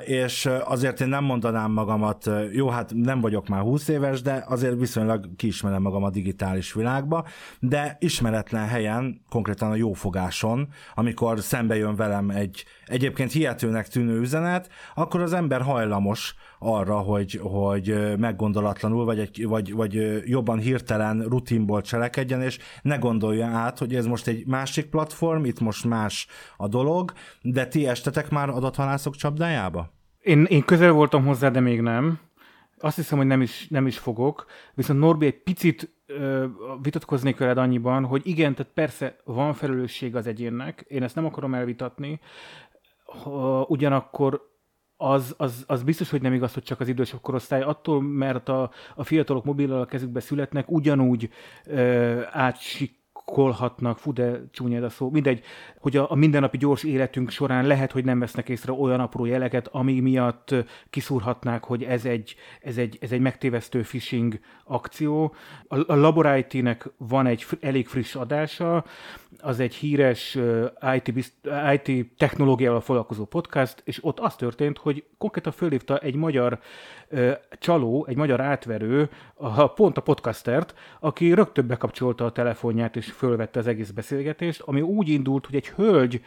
és 0.05 0.49
azért 0.65 1.01
én 1.01 1.09
nem 1.09 1.25
mondanám 1.25 1.71
magamat, 1.71 2.31
jó, 2.53 2.69
hát 2.69 2.93
nem 2.95 3.21
vagyok 3.21 3.49
már 3.49 3.61
20 3.61 3.89
éves, 3.89 4.23
de 4.23 4.45
azért 4.49 4.79
viszonylag 4.79 5.37
kiismerem 5.37 5.83
magam 5.83 6.05
a 6.05 6.11
digitális 6.11 6.73
világba, 6.73 7.27
de 7.59 7.97
ismeretlen 8.01 8.67
helyen, 8.67 9.21
konkrétan 9.31 9.71
a 9.71 9.75
jófogáson, 9.75 10.69
amikor 10.95 11.41
szembe 11.41 11.77
jön 11.77 11.97
velem 11.97 12.31
egy 12.31 12.65
egyébként 12.87 13.33
hihetőnek 13.33 13.89
tűnő 13.89 14.21
üzenet, 14.21 14.69
akkor 14.95 15.21
az 15.21 15.33
ember 15.33 15.63
hajlamos 15.63 16.35
arra, 16.65 16.99
hogy, 16.99 17.41
hogy 17.43 18.17
meggondolatlanul, 18.19 19.05
vagy, 19.05 19.47
vagy, 19.47 19.73
vagy 19.73 20.23
jobban 20.25 20.59
hirtelen 20.59 21.23
rutinból 21.29 21.81
cselekedjen, 21.81 22.43
és 22.43 22.59
ne 22.83 22.97
gondolja 22.97 23.47
át, 23.47 23.79
hogy 23.79 23.95
ez 23.95 24.07
most 24.07 24.27
egy 24.27 24.47
másik 24.47 24.87
platform, 24.87 25.45
itt 25.45 25.61
most 25.61 25.85
más 25.85 26.27
a 26.57 26.69
dolog, 26.69 27.13
de 27.43 27.67
ti 27.67 27.87
estetek 27.87 28.31
már 28.31 28.49
adathalászok 28.49 29.15
csapdájába? 29.15 29.93
Én, 30.21 30.45
én 30.45 30.65
közel 30.65 30.93
voltam 30.93 31.25
hozzá, 31.25 31.49
de 31.49 31.61
még 31.61 31.81
nem. 31.81 32.19
Azt 32.79 32.97
hiszem, 32.97 33.19
hogy 33.19 33.27
nem 33.27 33.41
is, 33.41 33.69
nem 33.69 33.87
is 33.87 33.99
fogok. 33.99 34.47
Viszont 34.75 35.01
Norbi 35.01 35.27
egy 35.27 35.43
picit 35.43 35.95
ö, 36.07 36.47
vitatkoznék 36.83 37.39
veled 37.39 37.59
annyiban, 37.59 38.05
hogy 38.05 38.23
igen, 38.25 38.55
tehát 38.55 38.73
persze 38.73 39.17
van 39.25 39.55
felelősség 39.55 40.17
az 40.17 40.27
egyénnek, 40.27 40.85
én 40.89 41.03
ezt 41.03 41.15
nem 41.15 41.25
akarom 41.25 41.55
elvitatni, 41.55 42.21
ugyanakkor 43.67 44.54
az, 44.97 45.35
az, 45.37 45.65
az 45.67 45.83
biztos, 45.83 46.11
hogy 46.11 46.23
nem 46.23 46.33
igaz, 46.33 46.55
hogy 46.55 46.63
csak 46.63 46.81
az 46.81 46.89
idősebb 46.89 47.21
korosztály. 47.21 47.63
Attól, 47.63 48.03
mert 48.03 48.49
a, 48.49 48.71
a 48.95 49.05
fiatalok 49.05 49.45
mobillal 49.45 49.81
a 49.81 49.87
kezükbe 49.87 50.21
születnek, 50.21 50.71
ugyanúgy 50.71 51.29
ö, 51.65 52.21
átsik 52.31 53.03
kolhatnak, 53.25 53.99
fú, 53.99 54.13
de 54.13 54.41
csúnya 54.51 54.85
a 54.85 54.89
szó, 54.89 55.11
mindegy, 55.11 55.45
hogy 55.79 55.97
a, 55.97 56.11
a 56.11 56.15
mindennapi 56.15 56.57
gyors 56.57 56.83
életünk 56.83 57.31
során 57.31 57.67
lehet, 57.67 57.93
hogy 57.93 58.05
nem 58.05 58.19
vesznek 58.19 58.49
észre 58.49 58.73
olyan 58.73 59.01
apró 59.01 59.25
jeleket, 59.25 59.69
ami 59.73 60.01
miatt 60.01 60.55
kiszúrhatnák, 60.91 61.65
hogy 61.65 61.83
ez 61.83 62.05
egy, 62.05 62.35
ez 62.61 62.77
egy, 62.77 62.99
ez 63.01 63.13
egy 63.13 63.21
megtévesztő 63.21 63.81
phishing 63.81 64.41
akció. 64.65 65.35
A, 65.69 65.93
a 65.93 65.95
Laborite-nek 65.95 66.91
van 66.97 67.27
egy 67.27 67.47
elég 67.61 67.87
friss 67.87 68.15
adása, 68.15 68.85
az 69.39 69.61
egy 69.61 69.75
híres 69.75 70.39
IT, 70.95 71.33
IT 71.73 72.07
technológiával 72.17 72.81
foglalkozó 72.81 73.25
podcast, 73.25 73.83
és 73.85 73.99
ott 74.05 74.21
az 74.21 74.37
történt, 74.37 74.79
hogy 74.79 75.05
konkrétan 75.19 75.53
fölhívta 75.53 75.99
egy 75.99 76.15
magyar 76.15 76.59
csaló, 77.59 78.07
egy 78.09 78.17
magyar 78.17 78.41
átverő, 78.41 79.11
a, 79.35 79.67
pont 79.67 79.97
a 79.97 80.01
podcastert, 80.01 80.75
aki 81.01 81.33
rögtön 81.33 81.67
bekapcsolta 81.67 82.25
a 82.25 82.33
telefonját 82.33 82.97
és 82.97 83.14
fölvette 83.15 83.59
az 83.59 83.67
egész 83.67 83.91
beszélgetést, 83.91 84.61
ami 84.61 84.81
úgy 84.81 85.09
indult, 85.09 85.47
hogy 85.47 85.55
egy 85.55 85.69
hölgy 85.69 86.21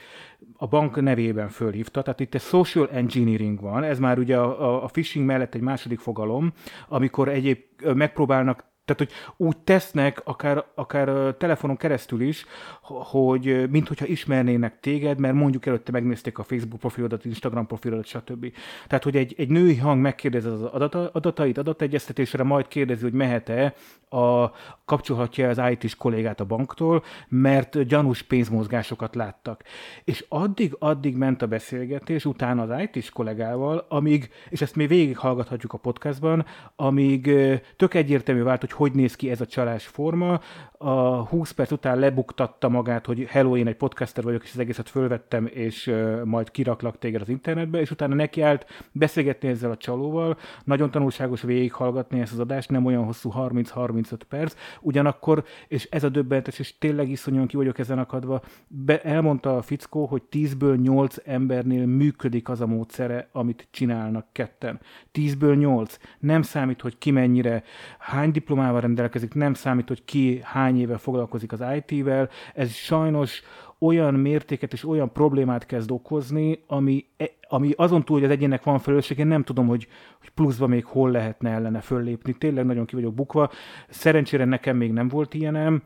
a 0.57 0.67
bank 0.67 1.01
nevében 1.01 1.49
fölhívta, 1.49 2.01
tehát 2.01 2.19
itt 2.19 2.33
egy 2.33 2.41
social 2.41 2.89
engineering 2.89 3.61
van, 3.61 3.83
ez 3.83 3.99
már 3.99 4.17
ugye 4.19 4.37
a, 4.37 4.83
a 4.83 4.87
phishing 4.87 5.25
mellett 5.25 5.55
egy 5.55 5.61
második 5.61 5.99
fogalom, 5.99 6.53
amikor 6.87 7.29
egyéb 7.29 7.59
megpróbálnak 7.81 8.65
tehát, 8.87 8.97
hogy 8.97 9.11
úgy 9.47 9.57
tesznek, 9.57 10.21
akár, 10.23 10.63
akár 10.75 11.33
telefonon 11.37 11.77
keresztül 11.77 12.21
is, 12.21 12.45
hogy 12.81 13.69
minthogyha 13.69 14.05
ismernének 14.05 14.79
téged, 14.79 15.19
mert 15.19 15.33
mondjuk 15.33 15.65
előtte 15.65 15.91
megnézték 15.91 16.37
a 16.37 16.43
Facebook 16.43 16.79
profilodat, 16.79 17.25
Instagram 17.25 17.67
profilodat, 17.67 18.05
stb. 18.05 18.53
Tehát, 18.87 19.03
hogy 19.03 19.15
egy, 19.15 19.35
egy 19.37 19.49
női 19.49 19.75
hang 19.75 20.01
megkérdezi 20.01 20.47
az 20.47 20.61
adata, 20.61 21.09
adatait, 21.13 21.57
adategyeztetésre, 21.57 22.43
majd 22.43 22.67
kérdezi, 22.67 23.03
hogy 23.03 23.13
mehet-e, 23.13 23.73
a, 24.09 24.51
kapcsolhatja 24.85 25.49
az 25.49 25.61
IT-s 25.69 25.95
kollégát 25.95 26.39
a 26.39 26.45
banktól, 26.45 27.03
mert 27.27 27.87
gyanús 27.87 28.21
pénzmozgásokat 28.21 29.15
láttak. 29.15 29.63
És 30.03 30.25
addig-addig 30.29 31.15
ment 31.15 31.41
a 31.41 31.47
beszélgetés 31.47 32.25
utána 32.25 32.61
az 32.61 32.81
IT-s 32.81 33.09
kollégával, 33.09 33.85
amíg, 33.89 34.29
és 34.49 34.61
ezt 34.61 34.75
még 34.75 34.87
végighallgathatjuk 34.87 35.73
a 35.73 35.77
podcastban, 35.77 36.45
amíg 36.75 37.31
tök 37.75 37.93
egyértelmű 37.93 38.43
vált, 38.43 38.61
hogy 38.61 38.71
hogy 38.77 38.91
néz 38.91 39.15
ki 39.15 39.29
ez 39.29 39.41
a 39.41 39.45
csalás 39.45 39.87
forma. 39.87 40.39
A 40.77 41.25
20 41.25 41.51
perc 41.51 41.71
után 41.71 41.99
lebuktatta 41.99 42.69
magát, 42.69 43.05
hogy 43.05 43.25
hello, 43.29 43.57
én 43.57 43.67
egy 43.67 43.75
podcaster 43.75 44.23
vagyok, 44.23 44.43
és 44.43 44.51
az 44.53 44.59
egészet 44.59 44.89
fölvettem, 44.89 45.49
és 45.53 45.93
majd 46.23 46.51
kiraklak 46.51 46.97
téged 46.97 47.21
az 47.21 47.29
internetbe, 47.29 47.79
és 47.79 47.91
utána 47.91 48.15
nekiállt 48.15 48.65
beszélgetni 48.91 49.47
ezzel 49.47 49.71
a 49.71 49.77
csalóval. 49.77 50.37
Nagyon 50.63 50.91
tanulságos 50.91 51.41
végighallgatni 51.41 52.19
ezt 52.19 52.33
az 52.33 52.39
adást, 52.39 52.69
nem 52.69 52.85
olyan 52.85 53.03
hosszú 53.03 53.31
30-35 53.35 54.19
perc, 54.29 54.55
ugyanakkor, 54.81 55.43
és 55.67 55.87
ez 55.91 56.03
a 56.03 56.09
döbbentes, 56.09 56.59
és 56.59 56.77
tényleg 56.77 57.09
iszonyúan 57.09 57.47
ki 57.47 57.55
vagyok 57.55 57.79
ezen 57.79 57.99
akadva, 57.99 58.41
be, 58.67 59.01
elmondta 59.01 59.57
a 59.57 59.61
fickó, 59.61 60.05
hogy 60.05 60.21
10-ből 60.31 60.81
8 60.81 61.15
embernél 61.25 61.85
működik 61.85 62.49
az 62.49 62.61
a 62.61 62.67
módszere, 62.67 63.29
amit 63.31 63.67
csinálnak 63.71 64.25
ketten. 64.31 64.79
10-ből 65.13 65.57
8. 65.57 65.97
Nem 66.19 66.41
számít, 66.41 66.81
hogy 66.81 66.97
ki 66.97 67.11
mennyire, 67.11 67.63
hány 67.99 68.31
diplomát 68.31 68.65
diplomával 68.67 68.81
rendelkezik, 68.81 69.33
nem 69.33 69.53
számít, 69.53 69.87
hogy 69.87 70.03
ki 70.05 70.39
hány 70.43 70.79
éve 70.79 70.97
foglalkozik 70.97 71.51
az 71.51 71.63
IT-vel, 71.75 72.29
ez 72.53 72.71
sajnos 72.71 73.41
olyan 73.79 74.13
mértéket 74.13 74.73
és 74.73 74.87
olyan 74.87 75.11
problémát 75.11 75.65
kezd 75.65 75.91
okozni, 75.91 76.63
ami, 76.67 77.05
e, 77.17 77.29
ami 77.49 77.71
azon 77.75 78.03
túl, 78.03 78.17
hogy 78.17 78.25
az 78.25 78.31
egyének 78.31 78.63
van 78.63 78.79
felelősség, 78.79 79.17
én 79.17 79.27
nem 79.27 79.43
tudom, 79.43 79.67
hogy, 79.67 79.87
hogy 80.19 80.29
pluszba 80.29 80.67
még 80.67 80.85
hol 80.85 81.11
lehetne 81.11 81.49
ellene 81.49 81.79
föllépni. 81.79 82.33
Tényleg 82.33 82.65
nagyon 82.65 82.85
ki 82.85 82.95
vagyok 82.95 83.13
bukva. 83.13 83.49
Szerencsére 83.89 84.45
nekem 84.45 84.77
még 84.77 84.91
nem 84.91 85.07
volt 85.07 85.33
ilyenem. 85.33 85.83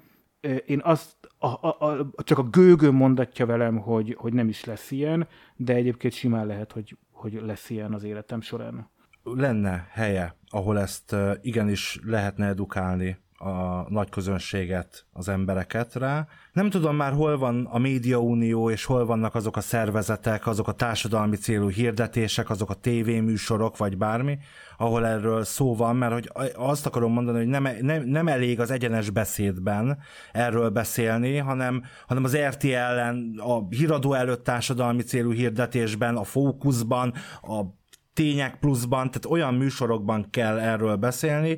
Én 0.65 0.81
azt 0.83 1.15
a, 1.37 1.47
a, 1.47 1.75
a, 1.79 2.23
csak 2.23 2.37
a 2.37 2.43
gőgő 2.43 2.91
mondatja 2.91 3.45
velem, 3.45 3.77
hogy, 3.77 4.15
hogy 4.19 4.33
nem 4.33 4.47
is 4.47 4.65
lesz 4.65 4.91
ilyen, 4.91 5.27
de 5.55 5.73
egyébként 5.73 6.13
simán 6.13 6.45
lehet, 6.45 6.71
hogy, 6.71 6.97
hogy 7.11 7.41
lesz 7.45 7.69
ilyen 7.69 7.93
az 7.93 8.03
életem 8.03 8.41
során 8.41 8.89
lenne 9.23 9.87
helye, 9.91 10.35
ahol 10.49 10.79
ezt 10.79 11.15
igenis 11.41 11.99
lehetne 12.03 12.45
edukálni 12.45 13.17
a 13.41 13.85
nagy 13.89 14.09
közönséget, 14.09 15.05
az 15.13 15.29
embereket 15.29 15.95
rá. 15.95 16.27
Nem 16.53 16.69
tudom 16.69 16.95
már, 16.95 17.13
hol 17.13 17.37
van 17.37 17.65
a 17.71 17.77
médiaunió, 17.77 18.69
és 18.69 18.85
hol 18.85 19.05
vannak 19.05 19.35
azok 19.35 19.57
a 19.57 19.61
szervezetek, 19.61 20.47
azok 20.47 20.67
a 20.67 20.71
társadalmi 20.71 21.35
célú 21.35 21.69
hirdetések, 21.69 22.49
azok 22.49 22.69
a 22.69 22.73
tévéműsorok, 22.73 23.77
vagy 23.77 23.97
bármi, 23.97 24.37
ahol 24.77 25.05
erről 25.05 25.43
szó 25.43 25.75
van, 25.75 25.95
mert 25.95 26.13
hogy 26.13 26.51
azt 26.55 26.85
akarom 26.85 27.13
mondani, 27.13 27.37
hogy 27.37 27.47
nem, 27.47 27.67
nem, 27.81 28.03
nem 28.03 28.27
elég 28.27 28.59
az 28.59 28.71
egyenes 28.71 29.09
beszédben 29.09 29.97
erről 30.31 30.69
beszélni, 30.69 31.37
hanem, 31.37 31.83
hanem 32.07 32.23
az 32.23 32.37
RTL-en, 32.37 33.33
a 33.37 33.67
híradó 33.69 34.13
előtt 34.13 34.43
társadalmi 34.43 35.01
célú 35.01 35.31
hirdetésben, 35.31 36.15
a 36.15 36.23
fókuszban, 36.23 37.13
a 37.41 37.79
tények 38.21 38.57
pluszban, 38.59 39.11
tehát 39.11 39.25
olyan 39.25 39.53
műsorokban 39.53 40.27
kell 40.29 40.59
erről 40.59 40.95
beszélni, 40.95 41.57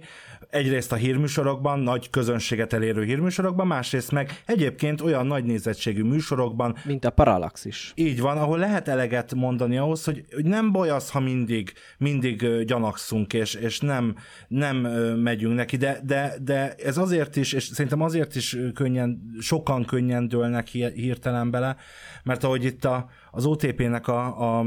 egyrészt 0.49 0.91
a 0.91 0.95
hírműsorokban, 0.95 1.79
nagy 1.79 2.09
közönséget 2.09 2.73
elérő 2.73 3.03
hírműsorokban, 3.03 3.67
másrészt 3.67 4.11
meg 4.11 4.41
egyébként 4.45 5.01
olyan 5.01 5.25
nagy 5.25 5.43
nézettségű 5.43 6.03
műsorokban. 6.03 6.75
Mint 6.83 7.05
a 7.05 7.09
Parallax 7.09 7.65
Így 7.95 8.21
van, 8.21 8.37
ahol 8.37 8.57
lehet 8.57 8.87
eleget 8.87 9.33
mondani 9.35 9.77
ahhoz, 9.77 10.03
hogy, 10.03 10.25
hogy 10.33 10.45
nem 10.45 10.71
baj 10.71 10.89
az, 10.89 11.09
ha 11.09 11.19
mindig, 11.19 11.73
mindig 11.97 12.63
gyanakszunk, 12.65 13.33
és, 13.33 13.53
és 13.53 13.79
nem, 13.79 14.15
nem 14.47 14.77
megyünk 15.17 15.55
neki, 15.55 15.77
de, 15.77 15.99
de, 16.03 16.33
de 16.41 16.75
ez 16.83 16.97
azért 16.97 17.35
is, 17.35 17.53
és 17.53 17.63
szerintem 17.63 18.01
azért 18.01 18.35
is 18.35 18.57
könnyen, 18.73 19.21
sokan 19.39 19.85
könnyen 19.85 20.27
dőlnek 20.27 20.67
hirtelen 20.67 21.51
bele, 21.51 21.75
mert 22.23 22.43
ahogy 22.43 22.63
itt 22.63 22.85
a, 22.85 23.09
az 23.35 23.45
OTP-nek 23.45 24.07
a, 24.07 24.59
a 24.59 24.65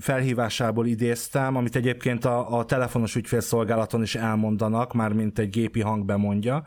felhívásából 0.00 0.86
idéztem, 0.86 1.56
amit 1.56 1.76
egyébként 1.76 2.24
a, 2.24 2.58
a 2.58 2.64
telefonos 2.64 3.14
ügyfélszolgálaton 3.16 4.02
is 4.02 4.14
elmondanak, 4.14 4.92
már 4.92 5.12
mint 5.12 5.38
egy 5.38 5.50
gépi 5.50 5.80
hang 5.80 6.04
bemondja. 6.04 6.64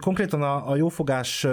Konkrétan 0.00 0.42
a, 0.42 0.70
a 0.70 0.76
jófogás 0.76 1.46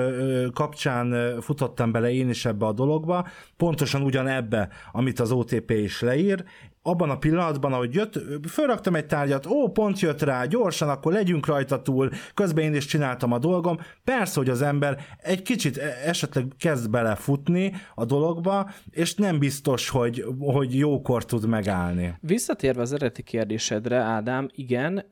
kapcsán 0.53 1.39
futottam 1.41 1.91
bele 1.91 2.11
én 2.11 2.29
is 2.29 2.45
ebbe 2.45 2.65
a 2.65 2.73
dologba, 2.73 3.27
pontosan 3.57 4.01
ugyan 4.01 4.27
ebbe, 4.27 4.69
amit 4.91 5.19
az 5.19 5.31
OTP 5.31 5.71
is 5.71 6.01
leír, 6.01 6.43
abban 6.81 7.09
a 7.09 7.17
pillanatban, 7.17 7.73
ahogy 7.73 7.93
jött, 7.93 8.19
fölraktam 8.49 8.95
egy 8.95 9.05
tárgyat, 9.05 9.45
ó, 9.45 9.69
pont 9.71 9.99
jött 9.99 10.21
rá, 10.21 10.45
gyorsan, 10.45 10.89
akkor 10.89 11.13
legyünk 11.13 11.45
rajta 11.45 11.81
túl, 11.81 12.09
közben 12.33 12.63
én 12.63 12.75
is 12.75 12.85
csináltam 12.85 13.31
a 13.31 13.39
dolgom. 13.39 13.77
Persze, 14.03 14.39
hogy 14.39 14.49
az 14.49 14.61
ember 14.61 14.97
egy 15.17 15.41
kicsit 15.41 15.77
e- 15.77 15.97
esetleg 16.05 16.45
kezd 16.57 16.89
belefutni 16.89 17.73
a 17.95 18.05
dologba, 18.05 18.69
és 18.89 19.15
nem 19.15 19.39
biztos, 19.39 19.89
hogy, 19.89 20.25
hogy 20.39 20.77
jókor 20.77 21.25
tud 21.25 21.47
megállni. 21.47 22.15
Visszatérve 22.21 22.81
az 22.81 22.93
eredeti 22.93 23.23
kérdésedre, 23.23 23.97
Ádám, 23.97 24.49
igen, 24.55 25.05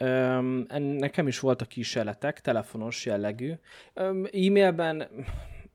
nekem 0.97 1.27
is 1.27 1.39
voltak 1.39 1.67
kísérletek, 1.67 2.41
telefonos 2.41 3.05
jellegű. 3.05 3.53
Öm, 3.93 4.25
e-mailben 4.25 5.07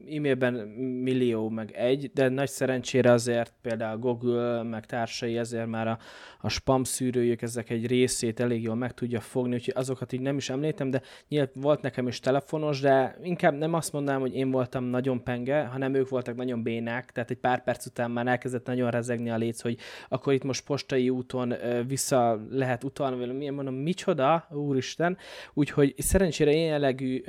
e-mailben 0.09 0.55
millió 1.03 1.49
meg 1.49 1.71
egy, 1.71 2.11
de 2.15 2.29
nagy 2.29 2.49
szerencsére 2.49 3.13
azért 3.13 3.53
például 3.63 3.99
Google 3.99 4.63
meg 4.63 4.87
társai 4.87 5.39
ezért 5.39 5.67
már 5.67 5.89
a, 5.89 5.99
a 6.41 6.49
spam 6.49 6.85
szűrőjük 6.85 7.43
ezek 7.43 7.71
egy 7.71 7.87
részét 7.87 8.41
elég 8.41 8.63
jól 8.63 8.75
meg 8.75 8.95
tudja 8.95 9.21
fogni, 9.21 9.55
úgyhogy 9.55 9.75
azokat 9.77 10.13
így 10.13 10.21
nem 10.21 10.37
is 10.37 10.51
említem, 10.51 10.91
de 10.91 11.03
nyilván 11.29 11.51
volt 11.55 11.83
nekem 11.83 12.07
is 12.07 12.21
telefonos, 12.21 12.81
de 12.81 13.17
inkább 13.23 13.55
nem 13.55 13.75
azt 13.75 13.93
mondanám, 13.93 14.21
hogy 14.21 14.35
én 14.35 14.51
voltam 14.51 14.85
nagyon 14.85 15.23
penge, 15.23 15.65
hanem 15.65 15.95
ők 15.95 16.09
voltak 16.09 16.37
nagyon 16.37 16.63
bénák, 16.63 17.13
tehát 17.13 17.31
egy 17.31 17.39
pár 17.39 17.65
perc 17.65 17.87
után 17.87 18.11
már 18.11 18.27
elkezdett 18.27 18.67
nagyon 18.67 18.91
rezegni 18.91 19.31
a 19.31 19.37
léc, 19.37 19.61
hogy 19.61 19.79
akkor 20.09 20.33
itt 20.33 20.45
most 20.45 20.65
postai 20.65 21.11
úton 21.11 21.55
vissza 21.87 22.41
lehet 22.51 22.85
utalni, 22.85 23.27
vagy 23.27 23.37
milyen 23.37 23.55
mondom, 23.55 23.75
micsoda, 23.75 24.47
úristen, 24.51 25.17
úgyhogy 25.55 25.95
szerencsére 25.99 26.53
ilyen 26.53 26.69
jellegű 26.69 27.23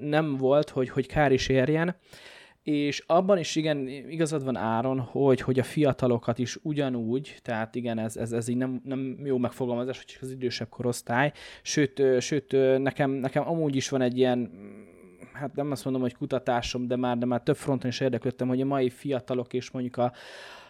nem 0.00 0.36
volt, 0.36 0.70
hogy, 0.70 0.88
hogy 0.88 1.06
kár 1.06 1.32
is 1.32 1.48
érjen, 1.48 1.96
és 2.64 3.02
abban 3.06 3.38
is 3.38 3.56
igen, 3.56 3.88
igazad 3.88 4.44
van 4.44 4.56
Áron, 4.56 5.00
hogy, 5.00 5.40
hogy 5.40 5.58
a 5.58 5.62
fiatalokat 5.62 6.38
is 6.38 6.58
ugyanúgy, 6.62 7.36
tehát 7.42 7.74
igen, 7.74 7.98
ez, 7.98 8.16
ez, 8.16 8.32
ez 8.32 8.48
így 8.48 8.56
nem, 8.56 8.80
nem 8.84 9.16
jó 9.24 9.38
megfogalmazás, 9.38 9.96
hogy 9.96 10.16
az 10.20 10.30
idősebb 10.30 10.68
korosztály, 10.68 11.32
sőt, 11.62 12.02
sőt 12.20 12.52
nekem, 12.78 13.10
nekem 13.10 13.48
amúgy 13.48 13.76
is 13.76 13.88
van 13.88 14.00
egy 14.00 14.18
ilyen 14.18 14.50
hát 15.32 15.54
nem 15.54 15.70
azt 15.70 15.84
mondom, 15.84 16.02
hogy 16.02 16.14
kutatásom, 16.14 16.86
de 16.86 16.96
már, 16.96 17.18
de 17.18 17.26
már 17.26 17.42
több 17.42 17.56
fronton 17.56 17.90
is 17.90 18.00
érdeklődtem, 18.00 18.48
hogy 18.48 18.60
a 18.60 18.64
mai 18.64 18.90
fiatalok 18.90 19.52
és 19.52 19.70
mondjuk 19.70 19.96
a, 19.96 20.12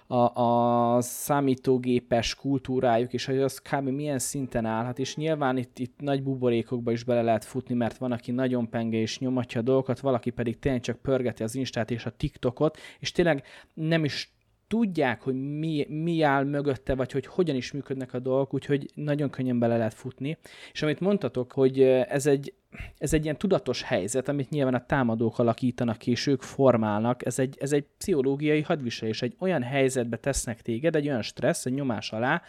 a, 0.06 0.42
a 0.42 1.00
számítógépes 1.00 2.34
kultúrájuk, 2.34 3.12
és 3.12 3.24
hogy 3.24 3.38
az 3.38 3.58
kb. 3.58 3.88
milyen 3.88 4.18
szinten 4.18 4.64
állhat, 4.64 4.98
és 4.98 5.16
nyilván 5.16 5.56
itt, 5.56 5.78
itt 5.78 6.00
nagy 6.00 6.22
buborékokba 6.22 6.92
is 6.92 7.04
bele 7.04 7.22
lehet 7.22 7.44
futni, 7.44 7.74
mert 7.74 7.98
van, 7.98 8.12
aki 8.12 8.32
nagyon 8.32 8.70
penge 8.70 8.98
és 8.98 9.18
nyomatja 9.18 9.60
a 9.60 9.64
dolgokat, 9.64 10.00
valaki 10.00 10.30
pedig 10.30 10.58
tényleg 10.58 10.80
csak 10.80 10.96
pörgeti 10.96 11.42
az 11.42 11.54
Instát 11.54 11.90
és 11.90 12.04
a 12.04 12.10
TikTokot, 12.10 12.78
és 12.98 13.12
tényleg 13.12 13.42
nem 13.74 14.04
is 14.04 14.33
tudják, 14.74 15.22
hogy 15.22 15.34
mi, 15.34 15.86
mi 15.88 16.22
áll 16.22 16.44
mögötte, 16.44 16.94
vagy 16.94 17.12
hogy 17.12 17.26
hogyan 17.26 17.56
is 17.56 17.72
működnek 17.72 18.14
a 18.14 18.18
dolgok, 18.18 18.54
úgyhogy 18.54 18.90
nagyon 18.94 19.30
könnyen 19.30 19.58
bele 19.58 19.76
lehet 19.76 19.94
futni. 19.94 20.38
És 20.72 20.82
amit 20.82 21.00
mondtatok, 21.00 21.52
hogy 21.52 21.82
ez 21.82 22.26
egy, 22.26 22.54
ez 22.98 23.12
egy 23.12 23.24
ilyen 23.24 23.38
tudatos 23.38 23.82
helyzet, 23.82 24.28
amit 24.28 24.50
nyilván 24.50 24.74
a 24.74 24.86
támadók 24.86 25.38
alakítanak 25.38 25.98
ki, 25.98 26.10
és 26.10 26.26
ők 26.26 26.42
formálnak, 26.42 27.26
ez 27.26 27.38
egy, 27.38 27.56
ez 27.60 27.72
egy 27.72 27.86
pszichológiai 27.98 28.62
hadviselés, 28.62 29.22
egy 29.22 29.36
olyan 29.38 29.62
helyzetbe 29.62 30.16
tesznek 30.16 30.62
téged, 30.62 30.96
egy 30.96 31.08
olyan 31.08 31.22
stressz, 31.22 31.66
egy 31.66 31.72
nyomás 31.72 32.12
alá, 32.12 32.42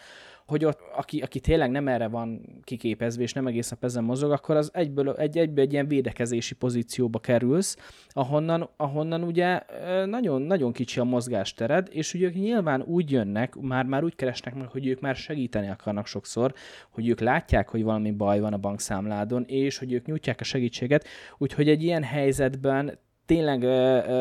hogy 0.46 0.64
ott, 0.64 0.80
aki, 0.96 1.20
aki 1.20 1.40
tényleg 1.40 1.70
nem 1.70 1.88
erre 1.88 2.08
van 2.08 2.40
kiképezve, 2.62 3.22
és 3.22 3.32
nem 3.32 3.46
egész 3.46 3.70
nap 3.70 3.84
ezen 3.84 4.04
mozog, 4.04 4.30
akkor 4.30 4.56
az 4.56 4.70
egyből 4.72 5.12
egy, 5.12 5.38
egyből 5.38 5.64
egy 5.64 5.72
ilyen 5.72 5.88
védekezési 5.88 6.54
pozícióba 6.54 7.18
kerülsz, 7.18 7.76
ahonnan, 8.08 8.70
ahonnan 8.76 9.22
ugye 9.22 9.60
nagyon, 10.06 10.42
nagyon 10.42 10.72
kicsi 10.72 11.00
a 11.00 11.04
mozgástered, 11.04 11.88
és 11.90 12.14
ugye 12.14 12.30
nyilván 12.34 12.82
úgy 12.82 13.10
jönnek, 13.10 13.54
már, 13.60 13.84
már 13.84 14.04
úgy 14.04 14.14
keresnek 14.14 14.54
meg, 14.54 14.68
hogy 14.68 14.86
ők 14.86 15.00
már 15.00 15.16
segíteni 15.16 15.68
akarnak 15.68 16.06
sokszor, 16.06 16.54
hogy 16.90 17.08
ők 17.08 17.20
látják, 17.20 17.68
hogy 17.68 17.82
valami 17.82 18.10
baj 18.10 18.40
van 18.40 18.52
a 18.52 18.58
bankszámládon, 18.58 19.44
és 19.46 19.78
hogy 19.78 19.92
ők 19.92 20.06
nyújtják 20.06 20.40
a 20.40 20.44
segítséget, 20.44 21.06
úgyhogy 21.38 21.68
egy 21.68 21.82
ilyen 21.82 22.02
helyzetben 22.02 22.98
tényleg 23.26 23.60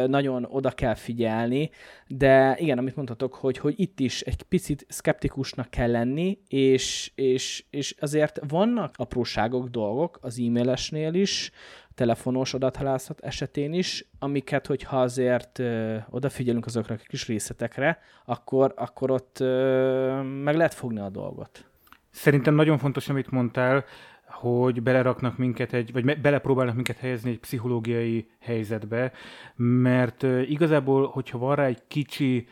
nagyon 0.08 0.46
oda 0.50 0.72
kell 0.72 0.96
figyelni, 0.96 1.70
de 2.08 2.56
igen, 2.60 2.78
amit 2.78 2.96
mondhatok, 2.96 3.34
hogy, 3.34 3.58
hogy 3.58 3.74
itt 3.78 4.00
is 4.00 4.22
egy 4.22 4.44
picit 4.44 4.86
szkeptikusnak 4.90 5.70
kell 5.70 5.92
lenni, 5.92 6.40
és, 6.48 7.12
és, 7.16 7.64
és 7.70 7.96
azért 8.00 8.40
vannak 8.48 8.94
apróságok, 8.98 9.68
dolgok 9.68 10.20
az 10.22 10.40
e-mailesnél 10.40 11.14
is, 11.14 11.52
telefonos 11.96 12.54
adathalászat 12.54 13.20
esetén 13.20 13.74
is, 13.74 14.06
amiket, 14.20 14.68
hogyha 14.68 15.02
azért 15.02 15.60
ö, 15.60 15.96
odafigyelünk 16.10 16.66
azokra 16.66 16.96
a 16.96 16.98
kis 17.08 17.28
részletekre, 17.28 18.00
akkor, 18.26 18.74
akkor 18.76 19.12
ott 19.12 19.40
ö, 19.40 20.22
meg 20.22 20.56
lehet 20.56 20.74
fogni 20.74 21.00
a 21.00 21.10
dolgot. 21.10 21.66
Szerintem 22.10 22.56
nagyon 22.56 22.78
fontos, 22.78 23.10
amit 23.10 23.32
mondtál, 23.32 23.86
hogy 24.28 24.84
beleraknak 24.84 25.38
minket 25.38 25.74
egy, 25.74 25.92
vagy 25.92 26.22
belepróbálnak 26.22 26.76
minket 26.76 26.98
helyezni 26.98 27.30
egy 27.30 27.40
pszichológiai 27.40 28.30
helyzetbe, 28.40 29.12
mert 29.56 30.24
igazából, 30.24 31.08
hogyha 31.08 31.38
van 31.38 31.56
rá 31.56 31.66
egy 31.66 31.82
kicsi 31.88 32.48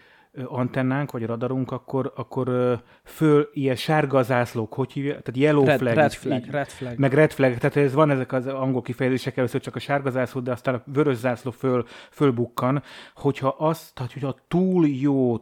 antennánk, 0.46 1.12
vagy 1.12 1.26
radarunk, 1.26 1.72
akkor, 1.72 2.14
akkor 2.16 2.80
föl 3.04 3.50
ilyen 3.54 3.76
sárga 3.76 4.24
zászlók, 4.24 4.74
hogy 4.74 4.92
hívja, 4.92 5.12
tehát 5.12 5.38
yellow 5.38 5.66
red, 5.66 5.80
flag, 5.80 5.96
red 5.96 6.14
flag, 6.14 6.40
így, 6.40 6.50
red 6.50 6.68
flag. 6.68 6.98
meg 6.98 7.14
red 7.14 7.32
flag, 7.32 7.58
tehát 7.58 7.76
ez 7.76 7.94
van 7.94 8.10
ezek 8.10 8.32
az 8.32 8.48
angol 8.48 8.82
kifejezések, 8.82 9.38
először 9.38 9.62
csak 9.62 9.76
a 9.76 9.80
sárga 9.80 10.10
zászló, 10.10 10.42
de 10.42 10.52
aztán 10.52 10.76
a 10.76 10.84
vörös 10.86 11.18
zászló 11.18 11.52
föl, 11.52 11.86
fölbukkan, 12.12 12.84
hogyha 13.16 13.48
azt, 13.48 13.94
tehát 13.94 14.14
hogyha 14.14 14.36
túl 14.48 14.88
jó 14.88 15.38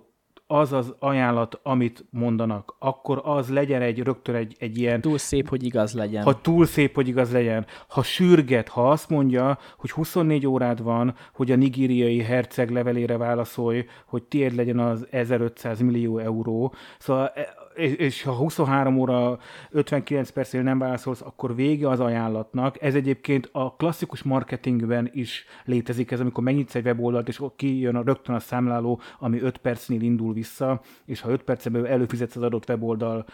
az 0.52 0.74
az 0.74 0.94
ajánlat, 1.00 1.60
amit 1.64 2.06
mondanak, 2.10 2.76
akkor 2.80 3.22
az 3.24 3.50
legyen 3.50 3.82
egy 3.82 4.00
rögtön 4.00 4.36
egy, 4.36 4.56
egy 4.60 4.78
ilyen... 4.78 5.02
Túl 5.02 5.18
szép, 5.18 5.50
hogy 5.50 5.64
igaz 5.64 5.94
legyen. 5.94 6.24
Ha 6.24 6.42
túl 6.42 6.66
szép, 6.66 6.96
hogy 6.96 7.08
igaz 7.08 7.32
legyen. 7.32 7.66
Ha 7.88 8.04
sürget, 8.04 8.68
ha 8.68 8.90
azt 8.90 9.10
mondja, 9.10 9.58
hogy 9.78 9.92
24 9.92 10.48
órád 10.48 10.84
van, 10.84 11.16
hogy 11.34 11.52
a 11.52 11.56
nigériai 11.56 12.20
herceg 12.20 12.70
levelére 12.70 13.18
válaszolj, 13.18 13.86
hogy 14.06 14.24
tiéd 14.24 14.56
legyen 14.56 14.80
az 14.80 15.08
1500 15.10 15.80
millió 15.80 16.18
euró. 16.18 16.74
Szóval 17.00 17.32
és 17.76 18.24
ha 18.24 18.32
23 18.32 18.98
óra 18.98 19.40
59 19.70 20.30
percnél 20.30 20.62
nem 20.62 20.80
válaszolsz, 20.80 21.22
akkor 21.22 21.56
vége 21.56 21.90
az 21.90 22.00
ajánlatnak. 22.00 22.82
Ez 22.82 22.96
egyébként 22.96 23.50
a 23.52 23.76
klasszikus 23.76 24.24
marketingben 24.24 25.10
is 25.14 25.46
létezik, 25.66 26.12
ez 26.12 26.20
amikor 26.20 26.44
megnyitsz 26.44 26.76
egy 26.76 26.86
weboldalt, 26.86 27.28
és 27.28 27.42
kijön 27.56 27.96
a, 27.96 28.04
rögtön 28.04 28.36
a 28.36 28.40
számláló, 28.40 29.00
ami 29.20 29.42
5 29.42 29.58
percnél 29.58 30.02
indul 30.02 30.34
vissza, 30.34 30.82
és 31.06 31.22
ha 31.22 31.30
5 31.30 31.44
percen 31.44 31.72
belül 31.72 31.88
előfizetsz 31.88 32.36
az 32.36 32.44
adott 32.44 32.70
weboldal 32.70 33.26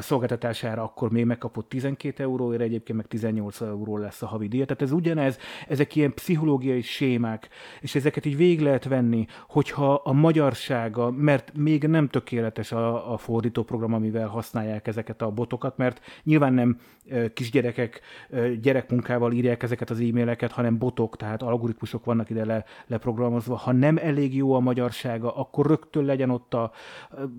szolgáltatására, 0.00 0.82
akkor 0.82 1.10
még 1.10 1.24
megkapod 1.24 1.64
12 1.66 2.22
euróért, 2.22 2.62
egyébként 2.62 2.98
meg 2.98 3.06
18 3.06 3.60
euró 3.60 3.96
lesz 3.96 4.22
a 4.22 4.26
havi 4.26 4.48
díja. 4.48 4.64
Tehát 4.64 4.82
ez 4.82 4.92
ugyanez, 4.92 5.38
ezek 5.68 5.96
ilyen 5.96 6.14
pszichológiai 6.14 6.82
sémák, 6.82 7.48
és 7.80 7.94
ezeket 7.94 8.26
így 8.26 8.36
végig 8.36 8.60
lehet 8.60 8.84
venni, 8.84 9.26
hogyha 9.48 9.94
a 9.94 10.12
magyarsága, 10.12 11.10
mert 11.10 11.52
még 11.56 11.82
nem 11.84 12.08
tökéletes 12.08 12.72
a, 12.72 13.12
a 13.12 13.16
fordító 13.16 13.62
program, 13.78 14.00
amivel 14.00 14.28
használják 14.28 14.86
ezeket 14.86 15.22
a 15.22 15.30
botokat, 15.30 15.76
mert 15.76 16.00
nyilván 16.22 16.52
nem 16.52 16.80
kisgyerekek 17.34 18.00
gyerekmunkával 18.60 19.32
írják 19.32 19.62
ezeket 19.62 19.90
az 19.90 20.00
e-maileket, 20.00 20.52
hanem 20.52 20.78
botok, 20.78 21.16
tehát 21.16 21.42
algoritmusok 21.42 22.04
vannak 22.04 22.30
ide 22.30 22.44
le, 22.44 22.64
leprogramozva. 22.86 23.56
Ha 23.56 23.72
nem 23.72 23.96
elég 23.96 24.34
jó 24.34 24.54
a 24.54 24.60
magyarsága, 24.60 25.36
akkor 25.36 25.66
rögtön 25.66 26.04
legyen 26.04 26.30
ott 26.30 26.54
a, 26.54 26.62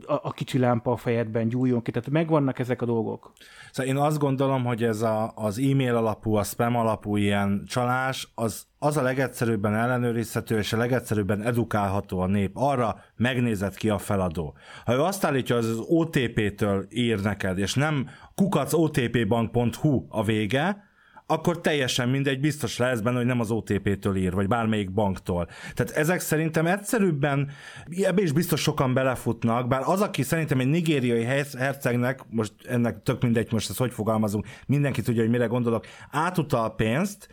a, 0.06 0.14
a 0.14 0.32
kicsi 0.32 0.58
lámpa 0.58 0.92
a 0.92 0.98
fejedben, 0.98 1.48
gyújjon 1.48 1.82
ki. 1.82 1.92
Tehát 1.92 2.10
megvannak 2.10 2.60
ezek 2.60 2.82
a 2.82 2.86
dolgok. 2.86 3.32
Szóval 3.72 3.92
én 3.92 3.98
azt 3.98 4.20
gondolom, 4.20 4.64
hogy 4.66 4.84
ez 4.84 5.02
a, 5.02 5.32
az 5.36 5.60
e-mail 5.60 5.96
alapú, 5.96 6.34
a 6.34 6.44
spam 6.44 6.76
alapú 6.76 7.16
ilyen 7.16 7.64
csalás, 7.68 8.32
az 8.36 8.68
az 8.80 8.98
a 8.98 9.02
legegyszerűbben 9.02 9.76
ellenőrizhető 9.76 10.58
és 10.58 10.74
a 10.74 10.78
legegyszerűbben 10.78 11.42
edukálható 11.42 12.20
a 12.20 12.28
nép. 12.28 12.52
Arra 12.54 13.04
megnézett 13.16 13.76
ki 13.76 13.90
a 13.90 13.98
feladó. 13.98 14.58
Ha 14.86 14.94
ő 14.94 15.02
azt 15.02 15.26
állítja, 15.26 15.56
hogy 15.56 15.66
az 15.66 15.84
OTP-től 15.88 16.86
ír 16.90 17.22
neked, 17.22 17.58
és 17.58 17.74
nem 17.74 18.10
kukacotpbank.hu 18.36 20.06
a 20.10 20.24
vége, 20.24 20.88
akkor 21.26 21.62
teljesen 21.62 22.10
mindegy, 22.10 22.40
biztos 22.40 22.78
lesz 22.78 23.00
benne, 23.00 23.18
hogy 23.18 23.26
nem 23.26 23.40
az 23.40 23.52
OTP-től 23.52 24.16
ír, 24.16 24.34
vagy 24.34 24.48
bármelyik 24.48 24.92
banktól. 24.92 25.48
Tehát 25.74 25.92
ezek 25.92 26.20
szerintem 26.20 26.66
egyszerűbben, 26.66 27.50
ebbe 28.02 28.22
is 28.22 28.32
biztos 28.32 28.62
sokan 28.62 28.94
belefutnak, 28.94 29.68
bár 29.68 29.82
az, 29.86 30.02
aki 30.02 30.24
szerintem 30.24 30.60
egy 30.60 30.68
nigériai 30.68 31.24
hercegnek, 31.58 32.20
most 32.30 32.54
ennek 32.68 33.04
tök 33.04 33.22
mindegy, 33.22 33.52
most 33.52 33.70
ezt 33.70 33.78
hogy 33.78 33.92
fogalmazunk, 33.92 34.48
mindenki 34.68 35.02
tudja, 35.02 35.22
hogy 35.22 35.32
mire 35.32 35.46
gondolok, 35.46 35.86
átutal 36.12 36.76
pénzt, 36.76 37.28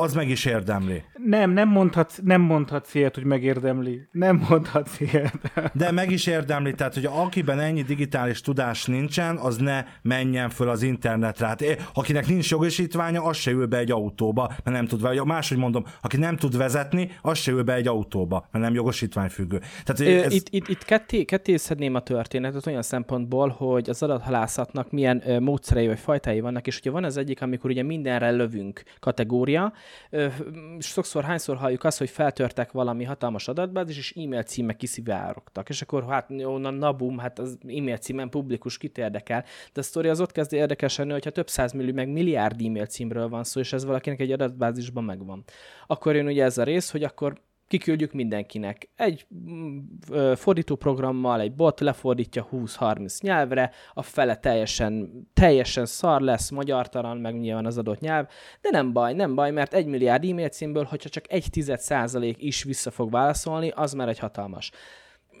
az 0.00 0.14
meg 0.14 0.28
is 0.28 0.44
érdemli. 0.44 1.02
Nem, 1.24 1.50
nem 1.50 1.68
mondhatsz, 1.68 2.18
nem 2.22 2.40
mondhatsz 2.40 2.94
ilyet, 2.94 3.14
hogy 3.14 3.24
megérdemli. 3.24 4.00
Nem 4.12 4.46
mondhatsz 4.48 5.00
ilyet. 5.00 5.52
De 5.74 5.90
meg 5.90 6.10
is 6.10 6.26
érdemli, 6.26 6.74
tehát, 6.74 6.94
hogy 6.94 7.08
akiben 7.12 7.60
ennyi 7.60 7.82
digitális 7.82 8.40
tudás 8.40 8.84
nincsen, 8.84 9.36
az 9.36 9.56
ne 9.56 9.84
menjen 10.02 10.48
föl 10.50 10.68
az 10.68 10.82
internetre. 10.82 11.46
Hát, 11.46 11.64
akinek 11.94 12.26
nincs 12.26 12.50
jogosítványa, 12.50 13.22
az 13.22 13.36
se 13.36 13.50
ül 13.50 13.66
be 13.66 13.78
egy 13.78 13.90
autóba, 13.90 14.46
mert 14.46 14.76
nem 14.76 14.86
tud, 14.86 15.00
vagy 15.00 15.24
máshogy 15.24 15.58
mondom, 15.58 15.84
aki 16.00 16.16
nem 16.16 16.36
tud 16.36 16.56
vezetni, 16.56 17.10
az 17.22 17.38
se 17.38 17.52
ül 17.52 17.62
be 17.62 17.74
egy 17.74 17.86
autóba, 17.86 18.48
mert 18.50 18.64
nem 18.64 18.74
jogosítványfüggő. 18.74 19.60
Tehát, 19.84 20.24
ez... 20.24 20.32
Itt, 20.32 20.48
itt, 20.50 20.68
itt 20.68 20.84
ketté, 20.84 21.24
kettészedném 21.24 21.94
a 21.94 22.00
történetet 22.00 22.66
olyan 22.66 22.82
szempontból, 22.82 23.48
hogy 23.48 23.90
az 23.90 24.02
adathalászatnak 24.02 24.90
milyen 24.90 25.22
módszerei 25.40 25.86
vagy 25.86 25.98
fajtái 25.98 26.40
vannak, 26.40 26.66
és 26.66 26.78
ugye 26.78 26.90
van 26.90 27.04
az 27.04 27.16
egyik, 27.16 27.42
amikor 27.42 27.70
ugye 27.70 27.82
mindenre 27.82 28.30
lövünk 28.30 28.82
kategória, 29.00 29.72
sokszor 30.78 31.24
hányszor 31.24 31.56
halljuk 31.56 31.84
azt, 31.84 31.98
hogy 31.98 32.10
feltörtek 32.10 32.72
valami 32.72 33.04
hatalmas 33.04 33.48
adatbázis, 33.48 33.98
és 33.98 34.14
e-mail 34.16 34.42
címek 34.42 34.76
kiszivárogtak. 34.76 35.68
És 35.68 35.82
akkor 35.82 36.04
hát 36.08 36.30
onnan 36.30 36.74
nabum, 36.74 37.18
hát 37.18 37.38
az 37.38 37.58
e-mail 37.62 37.96
címen 37.96 38.28
publikus 38.28 38.78
kit 38.78 38.98
érdekel. 38.98 39.44
De 39.72 39.80
a 39.80 39.82
sztori 39.82 40.08
az 40.08 40.20
ott 40.20 40.32
kezd 40.32 40.52
érdekesenni, 40.52 41.12
hogyha 41.12 41.30
több 41.30 41.48
millió, 41.74 41.94
meg 41.94 42.08
milliárd 42.08 42.60
e-mail 42.60 42.86
címről 42.86 43.28
van 43.28 43.44
szó, 43.44 43.60
és 43.60 43.72
ez 43.72 43.84
valakinek 43.84 44.20
egy 44.20 44.32
adatbázisban 44.32 45.04
megvan. 45.04 45.44
Akkor 45.86 46.14
jön 46.14 46.26
ugye 46.26 46.44
ez 46.44 46.58
a 46.58 46.62
rész, 46.62 46.90
hogy 46.90 47.02
akkor 47.02 47.40
kiküldjük 47.70 48.12
mindenkinek. 48.12 48.90
Egy 48.96 49.26
mm, 49.34 49.78
fordítóprogrammal 50.34 51.40
egy 51.40 51.54
bot 51.54 51.80
lefordítja 51.80 52.48
20-30 52.52 53.20
nyelvre, 53.20 53.70
a 53.94 54.02
fele 54.02 54.36
teljesen, 54.36 55.10
teljesen 55.34 55.86
szar 55.86 56.20
lesz, 56.20 56.50
magyartalan, 56.50 57.16
meg 57.16 57.38
nyilván 57.38 57.66
az 57.66 57.78
adott 57.78 58.00
nyelv, 58.00 58.26
de 58.60 58.68
nem 58.70 58.92
baj, 58.92 59.14
nem 59.14 59.34
baj, 59.34 59.50
mert 59.50 59.74
egy 59.74 59.86
milliárd 59.86 60.24
e-mail 60.24 60.48
címből, 60.48 60.84
hogyha 60.84 61.08
csak 61.08 61.32
egy 61.32 61.46
tized 61.50 61.80
százalék 61.80 62.42
is 62.42 62.62
vissza 62.62 62.90
fog 62.90 63.10
válaszolni, 63.10 63.68
az 63.74 63.92
már 63.92 64.08
egy 64.08 64.18
hatalmas 64.18 64.70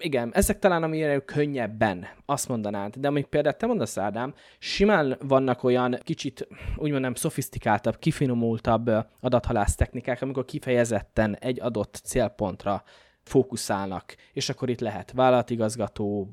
igen, 0.00 0.30
ezek 0.34 0.58
talán 0.58 0.82
amire 0.82 1.18
könnyebben, 1.18 2.06
azt 2.26 2.48
mondanád. 2.48 2.96
De 2.96 3.08
amik 3.08 3.26
például 3.26 3.56
te 3.56 3.66
mondasz, 3.66 3.98
Ádám, 3.98 4.34
simán 4.58 5.16
vannak 5.20 5.64
olyan 5.64 5.98
kicsit, 6.02 6.48
úgymond 6.76 7.02
nem 7.02 7.14
szofisztikáltabb, 7.14 7.98
kifinomultabb 7.98 8.90
adathalász 9.20 9.74
technikák, 9.74 10.22
amikor 10.22 10.44
kifejezetten 10.44 11.36
egy 11.36 11.60
adott 11.60 12.00
célpontra 12.04 12.82
fókuszálnak, 13.22 14.14
és 14.32 14.48
akkor 14.48 14.70
itt 14.70 14.80
lehet 14.80 15.12
vállalatigazgató, 15.12 16.30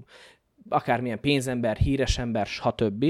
akármilyen 0.70 1.20
pénzember, 1.20 1.78
híres 1.78 2.18
ember, 2.18 2.46
stb 2.46 3.06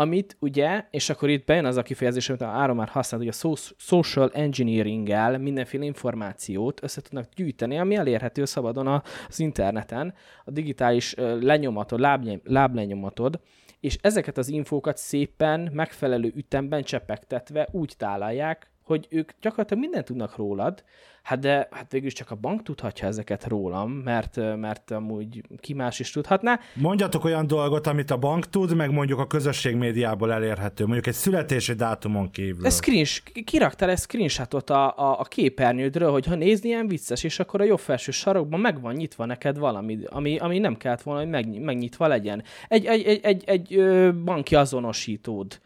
amit 0.00 0.36
ugye, 0.38 0.84
és 0.90 1.10
akkor 1.10 1.28
itt 1.28 1.44
bejön 1.44 1.64
az 1.64 1.76
a 1.76 1.82
kifejezés, 1.82 2.28
amit 2.28 2.42
Áron 2.42 2.76
már 2.76 2.88
használt, 2.88 3.24
hogy 3.24 3.34
a 3.42 3.56
social 3.76 4.30
engineering-el 4.32 5.38
mindenféle 5.38 5.84
információt 5.84 6.82
össze 6.82 7.00
tudnak 7.00 7.28
gyűjteni, 7.34 7.78
ami 7.78 7.94
elérhető 7.94 8.44
szabadon 8.44 8.86
az 9.28 9.40
interneten, 9.40 10.14
a 10.44 10.50
digitális 10.50 11.14
lenyomatod, 11.40 12.00
láblenyomatod, 12.44 13.40
és 13.80 13.98
ezeket 14.00 14.38
az 14.38 14.48
infókat 14.48 14.96
szépen, 14.96 15.70
megfelelő 15.72 16.32
ütemben 16.36 16.82
csepegtetve 16.82 17.68
úgy 17.72 17.94
tálalják, 17.96 18.69
hogy 18.90 19.06
ők 19.10 19.30
gyakorlatilag 19.40 19.82
mindent 19.82 20.04
tudnak 20.04 20.36
rólad, 20.36 20.84
hát 21.22 21.38
de 21.38 21.68
hát 21.70 21.92
végül 21.92 22.10
csak 22.10 22.30
a 22.30 22.34
bank 22.34 22.62
tudhatja 22.62 23.06
ezeket 23.06 23.46
rólam, 23.46 23.90
mert, 23.90 24.36
mert 24.56 24.90
amúgy 24.90 25.42
ki 25.60 25.72
más 25.72 26.00
is 26.00 26.10
tudhatná. 26.10 26.60
Mondjatok 26.74 27.24
olyan 27.24 27.46
dolgot, 27.46 27.86
amit 27.86 28.10
a 28.10 28.16
bank 28.16 28.48
tud, 28.48 28.76
meg 28.76 28.90
mondjuk 28.90 29.18
a 29.18 29.26
közösség 29.26 29.76
médiából 29.76 30.32
elérhető, 30.32 30.84
mondjuk 30.84 31.06
egy 31.06 31.14
születési 31.14 31.72
dátumon 31.72 32.30
kívül. 32.30 32.66
Ez 32.66 32.74
screen, 32.74 33.04
kiraktál 33.44 33.90
egy 33.90 33.98
screenshotot 33.98 34.70
a, 34.70 34.96
a, 34.96 35.20
a 35.20 35.24
képernyődről, 35.24 36.10
hogy 36.10 36.26
ha 36.26 36.34
nézni 36.34 36.68
ilyen 36.68 36.88
vicces, 36.88 37.24
és 37.24 37.38
akkor 37.38 37.60
a 37.60 37.64
jobb 37.64 37.78
felső 37.78 38.10
sarokban 38.10 38.60
meg 38.60 38.80
van 38.80 38.94
nyitva 38.94 39.24
neked 39.24 39.58
valami, 39.58 39.98
ami, 40.06 40.38
ami 40.38 40.58
nem 40.58 40.76
kellett 40.76 41.02
volna, 41.02 41.20
hogy 41.20 41.30
meg, 41.30 41.60
megnyitva 41.60 42.06
legyen. 42.06 42.42
Egy, 42.68 42.84
egy, 42.84 43.02
egy, 43.02 43.20
egy, 43.22 43.44
egy 43.46 44.14
banki 44.24 44.54
azonosítód 44.54 45.60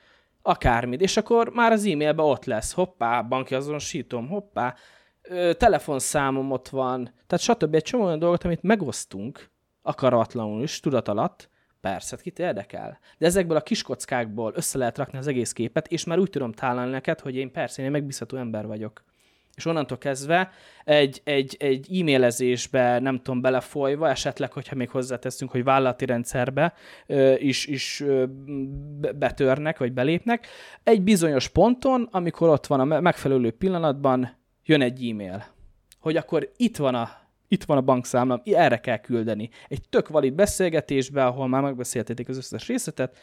akármit, 0.47 1.01
és 1.01 1.17
akkor 1.17 1.49
már 1.49 1.73
az 1.73 1.85
e-mailben 1.85 2.27
ott 2.27 2.45
lesz, 2.45 2.73
hoppá, 2.73 3.23
banki 3.23 3.55
azonosítom, 3.55 4.29
hoppá, 4.29 4.75
ö, 5.23 5.53
telefonszámom 5.55 6.51
ott 6.51 6.69
van, 6.69 7.15
tehát 7.27 7.45
stb. 7.45 7.75
egy 7.75 7.83
csomó 7.83 8.05
olyan 8.05 8.19
dolgot, 8.19 8.45
amit 8.45 8.63
megosztunk, 8.63 9.51
akaratlanul 9.83 10.63
is, 10.63 10.81
tudat 10.81 11.09
alatt, 11.09 11.51
persze, 11.81 12.17
kit 12.17 12.39
érdekel. 12.39 12.99
De 13.19 13.27
ezekből 13.27 13.57
a 13.57 13.61
kiskockákból 13.61 14.53
össze 14.55 14.79
lehet 14.79 14.99
rakni 14.99 15.19
az 15.19 15.27
egész 15.27 15.53
képet, 15.53 15.89
és 15.89 16.05
már 16.05 16.19
úgy 16.19 16.31
tudom 16.31 16.53
találni 16.53 16.91
neked, 16.91 17.21
hogy 17.21 17.37
én 17.37 17.53
persze, 17.53 17.81
én 17.81 17.87
egy 17.87 17.93
megbízható 17.93 18.37
ember 18.37 18.67
vagyok 18.67 19.05
és 19.57 19.65
onnantól 19.67 19.99
kezdve 19.99 20.51
egy, 20.85 21.21
egy, 21.25 21.57
egy 21.59 22.01
e-mailezésbe, 22.01 22.99
nem 22.99 23.17
tudom, 23.17 23.41
belefolyva, 23.41 24.09
esetleg, 24.09 24.53
hogyha 24.53 24.75
még 24.75 24.91
hozzáteszünk, 24.91 25.51
hogy 25.51 25.65
vállalati 25.65 26.07
rendszerbe 26.07 26.75
ö, 27.07 27.35
is, 27.35 27.67
is 27.67 28.01
ö, 28.01 28.25
betörnek, 29.17 29.79
vagy 29.79 29.93
belépnek, 29.93 30.47
egy 30.83 31.03
bizonyos 31.03 31.49
ponton, 31.49 32.09
amikor 32.11 32.49
ott 32.49 32.67
van 32.67 32.81
a 32.91 33.01
megfelelő 33.01 33.51
pillanatban, 33.51 34.37
jön 34.65 34.81
egy 34.81 35.09
e-mail, 35.09 35.45
hogy 36.01 36.17
akkor 36.17 36.51
itt 36.57 36.77
van 36.77 36.95
a 36.95 37.23
itt 37.49 37.65
van 37.65 37.77
a 37.77 37.81
bankszámlám, 37.81 38.43
erre 38.45 38.81
kell 38.81 38.97
küldeni. 38.97 39.51
Egy 39.69 39.83
tök 39.89 40.09
valid 40.09 40.35
beszélgetésbe, 40.35 41.25
ahol 41.25 41.49
már 41.49 41.63
megbeszéltétek 41.63 42.29
az 42.29 42.37
összes 42.37 42.67
részletet, 42.67 43.17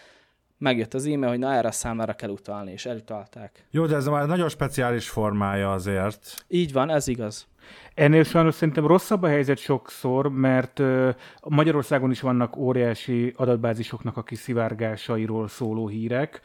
megjött 0.61 0.93
az 0.93 1.05
e-mail, 1.05 1.29
hogy 1.29 1.39
na 1.39 1.53
erre 1.53 1.67
a 1.67 1.71
számára 1.71 2.13
kell 2.13 2.29
utalni, 2.29 2.71
és 2.71 2.85
elutalták. 2.85 3.65
Jó, 3.71 3.85
de 3.85 3.95
ez 3.95 4.05
már 4.05 4.27
nagyon 4.27 4.49
speciális 4.49 5.09
formája 5.09 5.71
azért. 5.71 6.45
Így 6.47 6.73
van, 6.73 6.89
ez 6.89 7.07
igaz. 7.07 7.49
Ennél 7.93 8.23
sajnos 8.23 8.55
szerintem 8.55 8.87
rosszabb 8.87 9.23
a 9.23 9.27
helyzet 9.27 9.57
sokszor, 9.57 10.29
mert 10.29 10.81
Magyarországon 11.43 12.11
is 12.11 12.21
vannak 12.21 12.57
óriási 12.57 13.33
adatbázisoknak 13.35 14.17
a 14.17 14.23
kiszivárgásairól 14.23 15.47
szóló 15.47 15.87
hírek. 15.87 16.41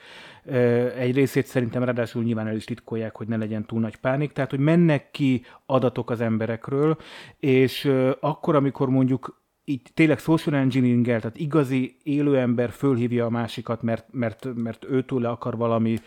Egy 0.97 1.15
részét 1.15 1.47
szerintem 1.47 1.85
ráadásul 1.85 2.23
nyilván 2.23 2.47
el 2.47 2.57
is 2.57 2.65
titkolják, 2.65 3.17
hogy 3.17 3.29
ne 3.29 3.37
legyen 3.37 3.67
túl 3.67 3.81
nagy 3.81 3.97
pánik, 3.97 4.33
tehát 4.33 4.51
hogy 4.51 4.59
mennek 4.59 5.11
ki 5.11 5.45
adatok 5.67 6.11
az 6.11 6.21
emberekről, 6.21 6.97
és 7.39 7.93
akkor, 8.21 8.55
amikor 8.55 8.89
mondjuk 8.89 9.45
így 9.69 9.83
tényleg 9.95 10.19
social 10.19 10.57
engineering 10.57 11.07
tehát 11.07 11.39
igazi 11.39 11.97
élő 12.03 12.39
ember 12.39 12.71
fölhívja 12.71 13.25
a 13.25 13.31
másikat, 13.31 13.83
mert, 13.83 14.07
mert, 14.13 14.55
mert 14.55 14.85
őtől 14.85 15.21
le 15.21 15.29
akar 15.29 15.57
valami, 15.57 15.99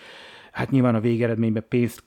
hát 0.52 0.72
nyilván 0.72 0.96
a 0.96 1.00
végeredményben 1.00 1.66
pénzt 1.70 2.04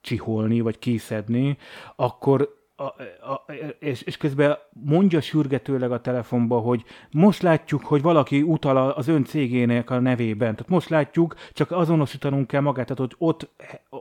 kicsiholni, 0.00 0.60
vagy 0.60 0.78
kiszedni, 0.78 1.56
akkor 1.96 2.61
a, 2.82 3.32
a, 3.32 3.44
és, 3.78 4.02
és 4.02 4.16
közben 4.16 4.58
mondja 4.72 5.20
sürgetőleg 5.20 5.92
a 5.92 6.00
telefonba, 6.00 6.58
hogy 6.58 6.84
most 7.10 7.42
látjuk, 7.42 7.84
hogy 7.84 8.02
valaki 8.02 8.42
utal 8.42 8.76
az 8.90 9.08
ön 9.08 9.24
cégének 9.24 9.90
a 9.90 10.00
nevében. 10.00 10.52
Tehát 10.52 10.68
most 10.68 10.88
látjuk, 10.88 11.34
csak 11.52 11.70
azonosítanunk 11.70 12.46
kell 12.46 12.60
magát, 12.60 12.86
tehát 12.86 12.98
hogy 12.98 13.28
ott 13.28 13.48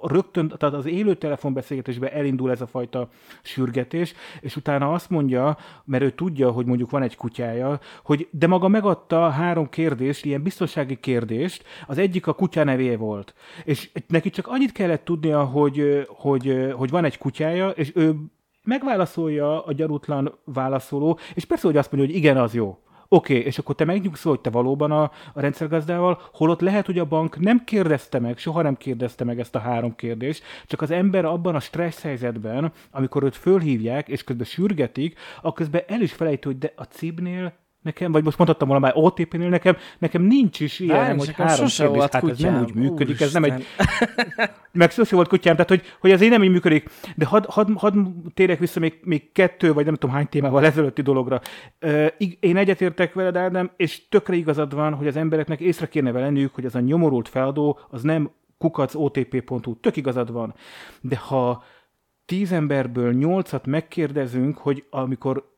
rögtön, 0.01 0.47
tehát 0.57 0.75
az 0.75 0.85
élő 0.85 1.15
telefonbeszélgetésben 1.15 2.11
elindul 2.11 2.51
ez 2.51 2.61
a 2.61 2.67
fajta 2.67 3.09
sürgetés, 3.41 4.13
és 4.39 4.55
utána 4.55 4.93
azt 4.93 5.09
mondja, 5.09 5.57
mert 5.85 6.03
ő 6.03 6.11
tudja, 6.11 6.51
hogy 6.51 6.65
mondjuk 6.65 6.89
van 6.89 7.01
egy 7.01 7.15
kutyája, 7.15 7.79
hogy 8.03 8.27
de 8.31 8.47
maga 8.47 8.67
megadta 8.67 9.29
három 9.29 9.69
kérdést, 9.69 10.25
ilyen 10.25 10.43
biztonsági 10.43 10.99
kérdést, 10.99 11.63
az 11.87 11.97
egyik 11.97 12.27
a 12.27 12.33
kutya 12.33 12.63
nevé 12.63 12.95
volt. 12.95 13.33
És 13.63 13.91
neki 14.07 14.29
csak 14.29 14.47
annyit 14.47 14.71
kellett 14.71 15.03
tudnia, 15.03 15.43
hogy, 15.43 16.05
hogy, 16.07 16.71
hogy 16.75 16.89
van 16.89 17.05
egy 17.05 17.17
kutyája, 17.17 17.69
és 17.69 17.91
ő 17.95 18.15
megválaszolja 18.63 19.65
a 19.65 19.73
gyarútlan 19.73 20.39
válaszoló, 20.43 21.19
és 21.33 21.45
persze, 21.45 21.67
hogy 21.67 21.77
azt 21.77 21.91
mondja, 21.91 22.09
hogy 22.09 22.19
igen, 22.19 22.37
az 22.37 22.53
jó. 22.53 22.77
Oké, 23.13 23.33
okay, 23.33 23.45
és 23.45 23.57
akkor 23.57 23.75
te 23.75 23.85
megnyugszol, 23.85 24.31
hogy 24.31 24.41
te 24.41 24.49
valóban 24.49 24.91
a, 24.91 25.03
a 25.33 25.41
rendszergazdával, 25.41 26.21
holott 26.33 26.61
lehet, 26.61 26.85
hogy 26.85 26.99
a 26.99 27.05
bank 27.05 27.39
nem 27.39 27.63
kérdezte 27.63 28.19
meg, 28.19 28.37
soha 28.37 28.61
nem 28.61 28.77
kérdezte 28.77 29.23
meg 29.23 29.39
ezt 29.39 29.55
a 29.55 29.59
három 29.59 29.95
kérdést, 29.95 30.43
csak 30.67 30.81
az 30.81 30.91
ember 30.91 31.25
abban 31.25 31.55
a 31.55 31.59
stressz 31.59 32.01
helyzetben, 32.01 32.71
amikor 32.91 33.23
őt 33.23 33.35
fölhívják, 33.35 34.07
és 34.07 34.23
közben 34.23 34.45
sürgetik, 34.45 35.19
akkor 35.37 35.53
közben 35.53 35.83
el 35.87 36.01
is 36.01 36.13
felejtő, 36.13 36.49
hogy 36.49 36.57
de 36.57 36.73
a 36.75 36.83
cibnél 36.83 37.53
Nekem, 37.81 38.11
vagy 38.11 38.23
most 38.23 38.37
mondhattam 38.37 38.67
volna 38.67 38.85
már 38.85 38.93
OTP-nél, 38.95 39.49
nekem, 39.49 39.77
nekem 39.97 40.21
nincs 40.21 40.59
is 40.59 40.79
ilyen, 40.79 41.15
Nincs, 41.15 41.25
hogy 41.25 41.35
három 41.35 41.67
kérdés, 41.67 42.01
hát 42.01 42.15
ez 42.15 42.21
nem 42.21 42.29
kutyám. 42.29 42.61
úgy 42.63 42.73
működik, 42.73 43.21
ez 43.21 43.33
nem 43.33 43.43
egy, 43.43 43.51
Úristen. 43.51 44.49
meg 44.71 44.91
sose 44.91 45.15
volt 45.15 45.27
kutyám, 45.27 45.53
tehát 45.53 45.69
hogy, 45.69 45.81
hogy 45.99 46.11
ez 46.11 46.21
én 46.21 46.29
nem 46.29 46.43
így 46.43 46.51
működik. 46.51 46.89
De 47.15 47.25
hadd 47.25 47.45
had, 47.47 47.69
had 47.75 47.95
térjek 48.33 48.59
vissza 48.59 48.79
még, 48.79 48.99
még 49.03 49.31
kettő, 49.31 49.73
vagy 49.73 49.85
nem 49.85 49.95
tudom 49.95 50.15
hány 50.15 50.29
témával 50.29 50.65
ezelőtti 50.65 51.01
dologra. 51.01 51.41
Én 52.39 52.57
egyetértek 52.57 53.13
veled, 53.13 53.35
Ádám, 53.35 53.71
és 53.75 54.07
tökre 54.09 54.35
igazad 54.35 54.73
van, 54.73 54.93
hogy 54.93 55.07
az 55.07 55.15
embereknek 55.15 55.59
észre 55.59 55.87
kéne 55.87 56.11
lenniük, 56.11 56.55
hogy 56.55 56.65
ez 56.65 56.75
a 56.75 56.79
nyomorult 56.79 57.27
feladó, 57.27 57.79
az 57.89 58.01
nem 58.01 58.31
kukacotp.hu. 58.57 59.79
Tök 59.79 59.95
igazad 59.95 60.31
van. 60.31 60.53
De 61.01 61.17
ha 61.17 61.63
tíz 62.25 62.51
emberből 62.51 63.13
nyolcat 63.13 63.65
megkérdezünk, 63.65 64.57
hogy 64.57 64.85
amikor 64.89 65.49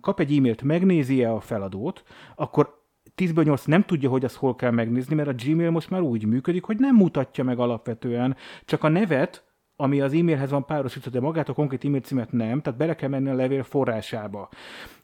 kap 0.00 0.20
egy 0.20 0.36
e-mailt, 0.36 0.62
megnézi-e 0.62 1.32
a 1.32 1.40
feladót, 1.40 2.02
akkor 2.34 2.78
10-ből 3.16 3.44
8 3.44 3.64
nem 3.64 3.82
tudja, 3.82 4.10
hogy 4.10 4.24
azt 4.24 4.36
hol 4.36 4.54
kell 4.54 4.70
megnézni, 4.70 5.14
mert 5.14 5.28
a 5.28 5.34
Gmail 5.44 5.70
most 5.70 5.90
már 5.90 6.00
úgy 6.00 6.26
működik, 6.26 6.64
hogy 6.64 6.78
nem 6.78 6.96
mutatja 6.96 7.44
meg 7.44 7.58
alapvetően, 7.58 8.36
csak 8.64 8.84
a 8.84 8.88
nevet, 8.88 9.44
ami 9.76 10.00
az 10.00 10.12
e-mailhez 10.12 10.50
van 10.50 10.64
párosítva, 10.64 11.10
de 11.10 11.20
magát 11.20 11.48
a 11.48 11.52
konkrét 11.52 11.84
e-mail 11.84 12.00
címet 12.00 12.32
nem, 12.32 12.60
tehát 12.60 12.78
bele 12.78 12.94
kell 12.94 13.08
menni 13.08 13.28
a 13.28 13.34
levél 13.34 13.62
forrásába. 13.62 14.48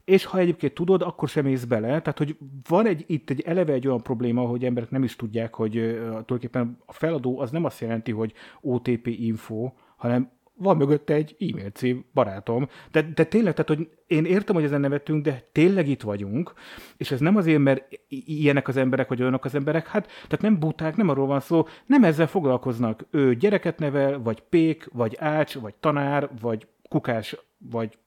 És 0.05 0.25
ha 0.25 0.38
egyébként 0.38 0.75
tudod, 0.75 1.03
akkor 1.03 1.29
sem 1.29 1.45
mész 1.45 1.64
bele. 1.64 1.88
Tehát, 1.88 2.19
hogy 2.19 2.37
van 2.69 2.87
egy, 2.87 3.05
itt 3.07 3.31
egy 3.31 3.40
eleve 3.40 3.73
egy 3.73 3.87
olyan 3.87 4.03
probléma, 4.03 4.42
hogy 4.42 4.64
emberek 4.64 4.90
nem 4.90 5.03
is 5.03 5.16
tudják, 5.16 5.55
hogy 5.55 5.77
uh, 5.77 5.97
tulajdonképpen 6.01 6.79
a 6.87 6.92
feladó 6.92 7.38
az 7.40 7.51
nem 7.51 7.64
azt 7.64 7.81
jelenti, 7.81 8.12
hogy 8.12 8.33
OTP 8.61 9.07
info, 9.07 9.73
hanem 9.97 10.31
van 10.59 10.77
mögötte 10.77 11.14
egy 11.14 11.37
e-mail 11.40 11.71
cím, 11.71 12.05
barátom. 12.14 12.69
De, 12.90 13.03
de 13.14 13.25
tényleg, 13.25 13.55
tehát, 13.55 13.69
hogy 13.69 13.88
én 14.07 14.25
értem, 14.25 14.55
hogy 14.55 14.64
ezen 14.64 14.81
nevetünk, 14.81 15.25
de 15.25 15.49
tényleg 15.53 15.88
itt 15.88 16.03
vagyunk, 16.03 16.53
és 16.97 17.11
ez 17.11 17.21
nem 17.21 17.37
azért, 17.37 17.59
mert 17.62 17.88
ilyenek 18.09 18.69
az 18.69 18.77
emberek, 18.77 19.09
vagy 19.09 19.21
olyanok 19.21 19.45
az 19.45 19.55
emberek, 19.55 19.87
hát, 19.87 20.07
tehát 20.07 20.40
nem 20.40 20.59
buták, 20.59 20.97
nem 20.97 21.09
arról 21.09 21.27
van 21.27 21.40
szó, 21.40 21.66
nem 21.87 22.05
ezzel 22.05 22.27
foglalkoznak. 22.27 23.07
Ő 23.11 23.35
gyereket 23.35 23.79
nevel, 23.79 24.23
vagy 24.23 24.40
pék, 24.40 24.88
vagy 24.92 25.16
ács, 25.19 25.55
vagy 25.55 25.75
tanár, 25.75 26.31
vagy 26.40 26.66
kukás, 26.88 27.37
vagy 27.59 27.99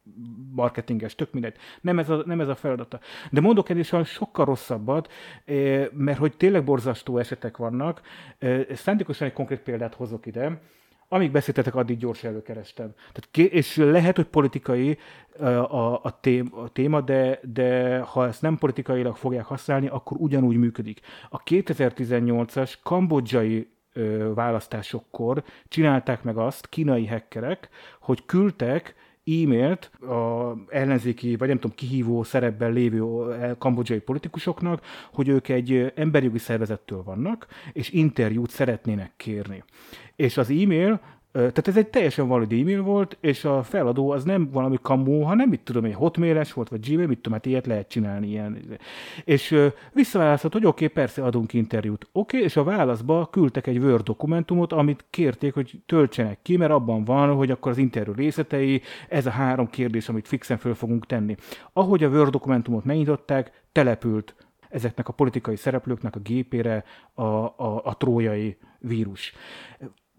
marketinges, 0.52 1.16
tök 1.16 1.34
mindegy. 1.34 1.56
Nem 1.82 2.00
ez 2.00 2.10
a, 2.10 2.24
nem 2.26 2.42
ez 2.42 2.48
a 2.48 2.56
feladata. 2.56 3.00
De 3.32 3.42
mondok 3.42 3.70
ennél 3.70 4.04
sokkal 4.04 4.46
rosszabbat, 4.46 5.12
eh, 5.46 5.88
mert 5.94 6.18
hogy 6.18 6.38
tényleg 6.38 6.64
borzasztó 6.64 7.18
esetek 7.18 7.58
vannak. 7.58 8.02
Eh, 8.38 8.66
Szándékosan 8.74 9.28
egy 9.28 9.34
konkrét 9.34 9.60
példát 9.60 9.94
hozok 9.94 10.26
ide. 10.26 10.62
Amíg 11.12 11.32
beszéltetek, 11.32 11.76
addig 11.76 11.98
gyors 11.98 12.24
előkerestem. 12.24 12.94
Tehát, 13.12 13.52
és 13.54 13.76
lehet, 13.76 14.16
hogy 14.16 14.26
politikai 14.26 14.98
a, 15.40 16.04
a, 16.04 16.20
tém, 16.22 16.52
a 16.56 16.70
téma, 16.70 17.02
de, 17.02 17.40
de 17.44 18.00
ha 18.00 18.28
ezt 18.28 18.42
nem 18.42 18.58
politikailag 18.58 19.16
fogják 19.16 19.46
használni, 19.46 19.88
akkor 19.88 20.18
ugyanúgy 20.20 20.56
működik. 20.56 21.00
A 21.30 21.44
2018-as 21.44 22.74
kambodzsai 22.84 23.68
választásokkor 24.34 25.44
csinálták 25.68 26.24
meg 26.24 26.38
azt 26.38 26.68
kínai 26.68 27.08
hackerek, 27.08 27.70
hogy 28.00 28.26
küldtek 28.26 28.96
e-mailt 29.30 29.92
a 30.02 30.56
ellenzéki, 30.70 31.36
vagy 31.36 31.48
nem 31.48 31.60
tudom, 31.60 31.76
kihívó 31.76 32.24
szerepben 32.24 32.74
lévő 32.74 33.04
kambodzsai 33.58 34.00
politikusoknak, 34.00 34.86
hogy 35.14 35.28
ők 35.28 35.48
egy 35.48 35.92
emberjogi 35.96 36.38
szervezettől 36.38 37.04
vannak, 37.04 37.48
és 37.74 37.92
interjút 37.92 38.50
szeretnének 38.50 39.12
kérni. 39.18 39.64
És 40.16 40.38
az 40.38 40.50
e-mail 40.50 41.02
Tehát 41.32 41.68
ez 41.68 41.78
egy 41.78 41.88
teljesen 41.88 42.28
valid 42.28 42.52
e-mail 42.52 42.82
volt, 42.82 43.18
és 43.22 43.46
a 43.46 43.64
feladó 43.64 44.10
az 44.10 44.24
nem 44.24 44.50
valami 44.52 44.78
kamó, 44.82 45.24
hanem 45.24 45.50
mit 45.50 45.62
tudom, 45.62 45.86
egy 45.86 45.94
hotmailes 45.94 46.54
volt, 46.54 46.70
vagy 46.70 46.90
Gmail, 46.90 47.08
mit 47.08 47.18
tudom, 47.18 47.34
hát 47.34 47.46
ilyet 47.46 47.66
lehet 47.66 47.88
csinálni 47.88 48.28
ilyen. 48.28 48.58
És 49.24 49.52
ö, 49.52 49.68
visszaválaszolt, 49.94 50.54
hogy 50.54 50.66
oké, 50.66 50.84
okay, 50.84 50.96
persze 50.96 51.24
adunk 51.24 51.54
interjút. 51.54 52.08
Oké, 52.12 52.36
okay, 52.36 52.42
és 52.42 52.56
a 52.56 52.64
válaszba 52.64 53.28
küldtek 53.32 53.68
egy 53.68 53.78
Word 53.78 54.04
dokumentumot, 54.04 54.74
amit 54.74 55.06
kérték, 55.10 55.54
hogy 55.54 55.82
töltsenek 55.86 56.40
ki, 56.42 56.58
mert 56.58 56.72
abban 56.72 57.04
van, 57.04 57.36
hogy 57.36 57.52
akkor 57.52 57.72
az 57.72 57.78
interjú 57.78 58.14
részletei, 58.14 58.82
ez 59.10 59.26
a 59.26 59.30
három 59.30 59.70
kérdés, 59.70 60.10
amit 60.10 60.28
fixen 60.28 60.58
föl 60.58 60.74
fogunk 60.74 61.06
tenni. 61.06 61.36
Ahogy 61.74 62.04
a 62.04 62.10
Word 62.10 62.32
dokumentumot 62.32 62.86
megnyitották, 62.86 63.66
települt 63.72 64.36
ezeknek 64.70 65.08
a 65.08 65.14
politikai 65.14 65.56
szereplőknek 65.56 66.16
a 66.16 66.20
gépére 66.20 66.84
a, 67.14 67.24
a, 67.24 67.82
a 67.84 67.98
trójai 67.98 68.58
vírus. 68.80 69.34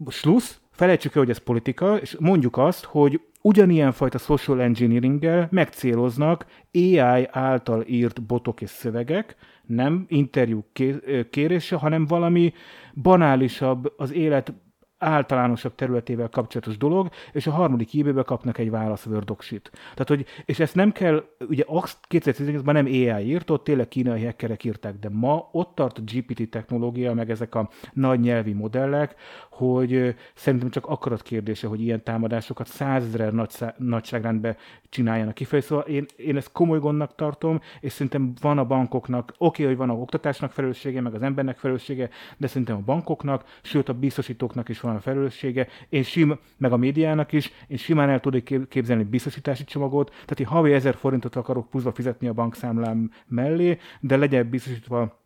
Slusz, 0.08 0.60
felejtsük 0.80 1.14
el, 1.14 1.20
hogy 1.20 1.30
ez 1.30 1.38
politika, 1.38 1.96
és 1.96 2.16
mondjuk 2.18 2.56
azt, 2.56 2.84
hogy 2.84 3.20
ugyanilyen 3.42 3.92
fajta 3.92 4.18
social 4.18 4.60
engineeringgel 4.60 5.48
megcéloznak 5.50 6.46
AI 6.72 7.26
által 7.30 7.84
írt 7.86 8.22
botok 8.22 8.60
és 8.60 8.70
szövegek, 8.70 9.36
nem 9.66 10.04
interjú 10.08 10.64
ké- 10.72 11.28
kérése, 11.30 11.76
hanem 11.76 12.06
valami 12.06 12.52
banálisabb, 12.94 13.92
az 13.96 14.12
élet 14.12 14.52
általánosabb 15.00 15.74
területével 15.74 16.28
kapcsolatos 16.28 16.76
dolog, 16.76 17.08
és 17.32 17.46
a 17.46 17.50
harmadik 17.50 18.06
e 18.06 18.22
kapnak 18.22 18.58
egy 18.58 18.70
válasz 18.70 19.06
Wordoksit. 19.06 19.70
Tehát, 19.72 20.08
hogy, 20.08 20.26
és 20.44 20.60
ezt 20.60 20.74
nem 20.74 20.92
kell, 20.92 21.24
ugye 21.48 21.64
azt 21.66 21.98
2018-ban 22.08 22.72
nem 22.72 22.86
AI 22.86 23.26
írt, 23.26 23.50
ott 23.50 23.64
tényleg 23.64 23.88
kínai 23.88 24.24
hackerek 24.24 24.64
írták, 24.64 24.98
de 24.98 25.08
ma 25.12 25.48
ott 25.52 25.74
tart 25.74 25.98
a 25.98 26.02
GPT 26.04 26.50
technológia, 26.50 27.14
meg 27.14 27.30
ezek 27.30 27.54
a 27.54 27.68
nagy 27.92 28.20
nyelvi 28.20 28.52
modellek, 28.52 29.14
hogy 29.50 30.14
szerintem 30.34 30.70
csak 30.70 30.86
akarat 30.86 31.22
kérdése, 31.22 31.66
hogy 31.66 31.80
ilyen 31.80 32.02
támadásokat 32.02 32.66
százezer 32.66 33.32
nagy, 33.32 33.54
nagyságrendben 33.76 34.56
csináljanak 34.88 35.34
kifelé. 35.34 35.62
Szóval 35.62 35.84
én, 35.84 36.06
én 36.16 36.36
ezt 36.36 36.52
komoly 36.52 36.78
gondnak 36.78 37.14
tartom, 37.14 37.60
és 37.80 37.92
szerintem 37.92 38.32
van 38.40 38.58
a 38.58 38.64
bankoknak, 38.64 39.34
oké, 39.38 39.62
okay, 39.62 39.64
hogy 39.64 39.76
van 39.76 39.96
a 39.96 40.00
oktatásnak 40.00 40.52
felelőssége, 40.52 41.00
meg 41.00 41.14
az 41.14 41.22
embernek 41.22 41.58
felelőssége, 41.58 42.08
de 42.36 42.46
szerintem 42.46 42.76
a 42.76 42.80
bankoknak, 42.84 43.44
sőt 43.62 43.88
a 43.88 43.94
biztosítóknak 43.94 44.68
is 44.68 44.80
van 44.80 44.89
a 44.96 45.00
felelőssége, 45.00 45.66
én 45.88 46.02
sim, 46.02 46.38
meg 46.56 46.72
a 46.72 46.76
médiának 46.76 47.32
is, 47.32 47.52
én 47.66 47.76
simán 47.76 48.08
el 48.08 48.20
tudok 48.20 48.44
kép- 48.44 48.68
képzelni 48.68 49.02
biztosítási 49.04 49.64
csomagot, 49.64 50.10
tehát 50.10 50.40
én 50.40 50.46
havi 50.46 50.72
1000 50.72 50.94
forintot 50.94 51.36
akarok 51.36 51.70
pluszba 51.70 51.92
fizetni 51.92 52.28
a 52.28 52.32
bankszámlám 52.32 53.10
mellé, 53.26 53.78
de 54.00 54.16
legyen 54.16 54.50
biztosítva 54.50 55.18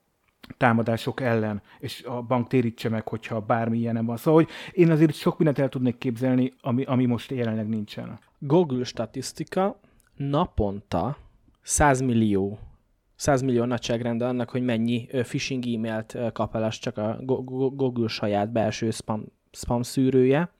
támadások 0.56 1.20
ellen, 1.20 1.62
és 1.78 2.02
a 2.02 2.22
bank 2.22 2.48
térítse 2.48 2.88
meg, 2.88 3.08
hogyha 3.08 3.40
bármi 3.40 3.78
ilyen 3.78 4.06
van. 4.06 4.16
Szóval, 4.16 4.42
hogy 4.42 4.52
én 4.72 4.90
azért 4.90 5.14
sok 5.14 5.36
mindent 5.38 5.58
el 5.58 5.68
tudnék 5.68 5.98
képzelni, 5.98 6.52
ami, 6.60 6.84
ami 6.84 7.06
most 7.06 7.30
jelenleg 7.30 7.68
nincsen. 7.68 8.18
Google 8.38 8.84
statisztika 8.84 9.80
naponta 10.16 11.16
100 11.62 12.00
millió 12.00 12.58
100 13.16 13.42
millió 13.42 13.64
nagyságrende 13.64 14.26
annak, 14.26 14.50
hogy 14.50 14.64
mennyi 14.64 15.06
phishing 15.06 15.66
e-mailt 15.66 16.16
kap 16.32 16.54
el, 16.54 16.62
az 16.62 16.78
csak 16.78 16.98
a 16.98 17.16
Go- 17.20 17.44
Go- 17.44 17.76
Google 17.76 18.08
saját 18.08 18.52
belső 18.52 18.90
spam, 18.90 19.24
spam 19.54 19.82
szűrője. 19.82 20.50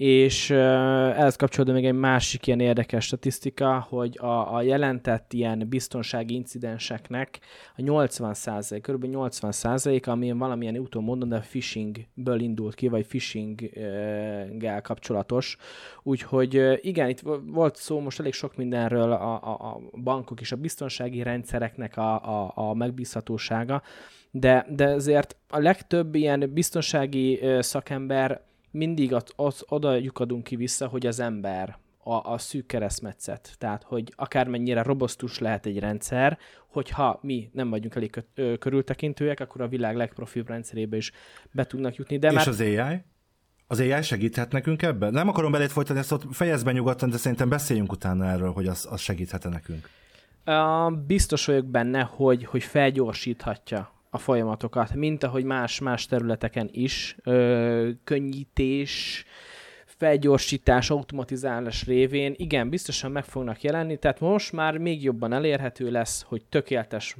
És 0.00 0.50
ehhez 0.50 1.36
kapcsolódóan 1.36 1.76
még 1.76 1.86
egy 1.86 1.98
másik 1.98 2.46
ilyen 2.46 2.60
érdekes 2.60 3.04
statisztika, 3.04 3.86
hogy 3.88 4.18
a, 4.18 4.54
a 4.54 4.62
jelentett 4.62 5.32
ilyen 5.32 5.68
biztonsági 5.68 6.34
incidenseknek 6.34 7.38
a 7.76 7.82
80% 7.82 8.78
kb. 8.82 9.04
80% 9.08 10.06
ami 10.06 10.32
valamilyen 10.32 10.78
úton 10.78 11.04
mondom, 11.04 11.28
de 11.28 11.38
phishingből 11.38 12.40
indult 12.40 12.74
ki, 12.74 12.88
vagy 12.88 13.06
phishing-gel 13.06 14.80
kapcsolatos. 14.82 15.56
Úgyhogy 16.02 16.78
igen, 16.80 17.08
itt 17.08 17.20
vo- 17.20 17.42
volt 17.46 17.76
szó 17.76 18.00
most 18.00 18.20
elég 18.20 18.32
sok 18.32 18.56
mindenről, 18.56 19.12
a, 19.12 19.42
a, 19.42 19.50
a 19.50 19.80
bankok 20.02 20.40
és 20.40 20.52
a 20.52 20.56
biztonsági 20.56 21.22
rendszereknek 21.22 21.96
a, 21.96 22.14
a, 22.44 22.52
a 22.54 22.74
megbízhatósága, 22.74 23.82
de, 24.30 24.66
de 24.70 24.84
ezért 24.84 25.36
a 25.48 25.58
legtöbb 25.58 26.14
ilyen 26.14 26.50
biztonsági 26.52 27.40
szakember 27.60 28.40
mindig 28.70 29.14
az, 29.14 29.24
az, 29.36 29.64
oda 29.68 29.94
lyukadunk 29.94 30.44
ki 30.44 30.56
vissza, 30.56 30.86
hogy 30.86 31.06
az 31.06 31.20
ember 31.20 31.78
a, 32.02 32.32
a 32.32 32.38
szűk 32.38 32.66
keresztmetszet. 32.66 33.54
Tehát, 33.58 33.82
hogy 33.82 34.12
akármennyire 34.16 34.82
robosztus 34.82 35.38
lehet 35.38 35.66
egy 35.66 35.78
rendszer, 35.78 36.38
hogyha 36.66 37.18
mi 37.22 37.50
nem 37.52 37.70
vagyunk 37.70 37.94
elég 37.94 38.10
kö- 38.10 38.26
ö, 38.34 38.56
körültekintőek, 38.58 39.40
akkor 39.40 39.60
a 39.60 39.68
világ 39.68 39.96
legprofibb 39.96 40.48
rendszerébe 40.48 40.96
is 40.96 41.12
be 41.50 41.64
tudnak 41.64 41.94
jutni. 41.94 42.18
De 42.18 42.28
És 42.28 42.34
már 42.34 42.48
az 42.48 42.60
AI? 42.60 43.04
Az 43.66 43.80
AI 43.80 44.02
segíthet 44.02 44.52
nekünk 44.52 44.82
ebben? 44.82 45.12
Nem 45.12 45.28
akarom 45.28 45.52
belét 45.52 45.72
folytani 45.72 45.98
ezt 45.98 46.12
ott 46.12 46.22
fejezd 46.30 46.64
be 46.64 46.72
nyugodtan, 46.72 47.10
de 47.10 47.16
szerintem 47.16 47.48
beszéljünk 47.48 47.92
utána 47.92 48.26
erről, 48.26 48.52
hogy 48.52 48.66
az, 48.66 48.86
az 48.90 49.00
segíthet 49.00 49.48
nekünk. 49.48 49.88
Uh, 50.46 50.92
biztos 51.06 51.46
vagyok 51.46 51.66
benne, 51.66 52.02
hogy, 52.02 52.44
hogy 52.44 52.62
felgyorsíthatja 52.62 53.99
a 54.10 54.18
folyamatokat, 54.18 54.94
mint 54.94 55.22
ahogy 55.22 55.44
más-más 55.44 56.06
területeken 56.06 56.68
is. 56.72 57.16
Ö, 57.22 57.90
könnyítés, 58.04 59.24
felgyorsítás, 59.86 60.90
automatizálás 60.90 61.86
révén, 61.86 62.34
igen, 62.36 62.68
biztosan 62.68 63.10
meg 63.10 63.24
fognak 63.24 63.62
jelenni, 63.62 63.96
tehát 63.96 64.20
most 64.20 64.52
már 64.52 64.78
még 64.78 65.02
jobban 65.02 65.32
elérhető 65.32 65.90
lesz, 65.90 66.22
hogy 66.22 66.44
tökéletes, 66.44 67.16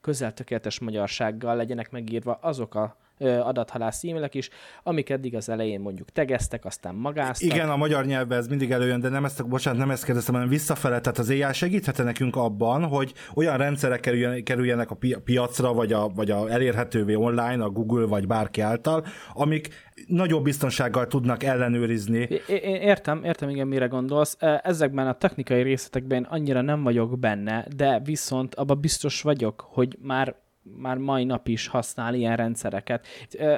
közel 0.00 0.32
tökéletes 0.32 0.78
magyarsággal 0.78 1.56
legyenek 1.56 1.90
megírva 1.90 2.38
azok 2.42 2.74
a 2.74 2.96
adathalász 3.18 4.04
e-mailek 4.04 4.34
is, 4.34 4.48
amik 4.82 5.10
eddig 5.10 5.34
az 5.34 5.48
elején 5.48 5.80
mondjuk 5.80 6.10
tegeztek, 6.10 6.64
aztán 6.64 6.94
magáztak. 6.94 7.54
Igen, 7.54 7.70
a 7.70 7.76
magyar 7.76 8.04
nyelvben 8.04 8.38
ez 8.38 8.46
mindig 8.46 8.70
előjön, 8.70 9.00
de 9.00 9.08
nem 9.08 9.24
ezt, 9.24 9.48
bocsánat, 9.48 9.78
nem 9.80 9.90
ezt 9.90 10.04
kérdeztem, 10.04 10.34
hanem 10.34 10.48
visszafele, 10.48 11.00
tehát 11.00 11.18
az 11.18 11.30
AI 11.30 11.52
segíthet 11.52 12.04
nekünk 12.04 12.36
abban, 12.36 12.84
hogy 12.84 13.12
olyan 13.34 13.56
rendszerek 13.56 14.00
kerüljenek, 14.00 14.42
kerüljenek 14.42 14.90
a 14.90 14.96
piacra, 15.24 15.72
vagy, 15.72 15.92
a, 15.92 16.08
vagy 16.08 16.30
a 16.30 16.50
elérhetővé 16.50 17.14
online, 17.14 17.64
a 17.64 17.70
Google 17.70 18.06
vagy 18.06 18.26
bárki 18.26 18.60
által, 18.60 19.04
amik 19.32 19.68
nagyobb 20.06 20.42
biztonsággal 20.42 21.06
tudnak 21.06 21.42
ellenőrizni. 21.42 22.28
Én 22.46 22.74
értem, 22.74 23.24
értem, 23.24 23.48
igen, 23.48 23.66
mire 23.66 23.86
gondolsz. 23.86 24.36
Ezekben 24.62 25.06
a 25.06 25.12
technikai 25.12 25.62
részletekben 25.62 26.22
annyira 26.22 26.60
nem 26.60 26.82
vagyok 26.82 27.18
benne, 27.18 27.66
de 27.76 28.00
viszont 28.04 28.54
abban 28.54 28.80
biztos 28.80 29.22
vagyok, 29.22 29.66
hogy 29.70 29.98
már 30.00 30.34
már 30.62 30.96
mai 30.96 31.24
nap 31.24 31.48
is 31.48 31.66
használ 31.66 32.14
ilyen 32.14 32.36
rendszereket. 32.36 33.06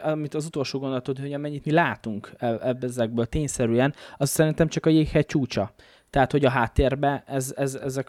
Amit 0.03 0.35
az 0.35 0.47
utolsó 0.47 0.79
gondolatot, 0.79 1.19
hogy 1.19 1.33
amennyit 1.33 1.65
mi 1.65 1.73
látunk 1.73 2.33
e, 2.37 2.77
ezekből 2.81 3.27
tényszerűen, 3.27 3.95
az 4.17 4.31
szerintem 4.31 4.69
csak 4.69 4.87
a 4.87 4.91
jéghegy 4.91 5.27
csúcsa. 5.27 5.75
Tehát, 6.11 6.33
hogy 6.33 6.45
a 6.45 6.51
háttérben 6.51 7.23
ez, 7.27 7.55
ez, 7.57 7.75
ezek 7.75 8.09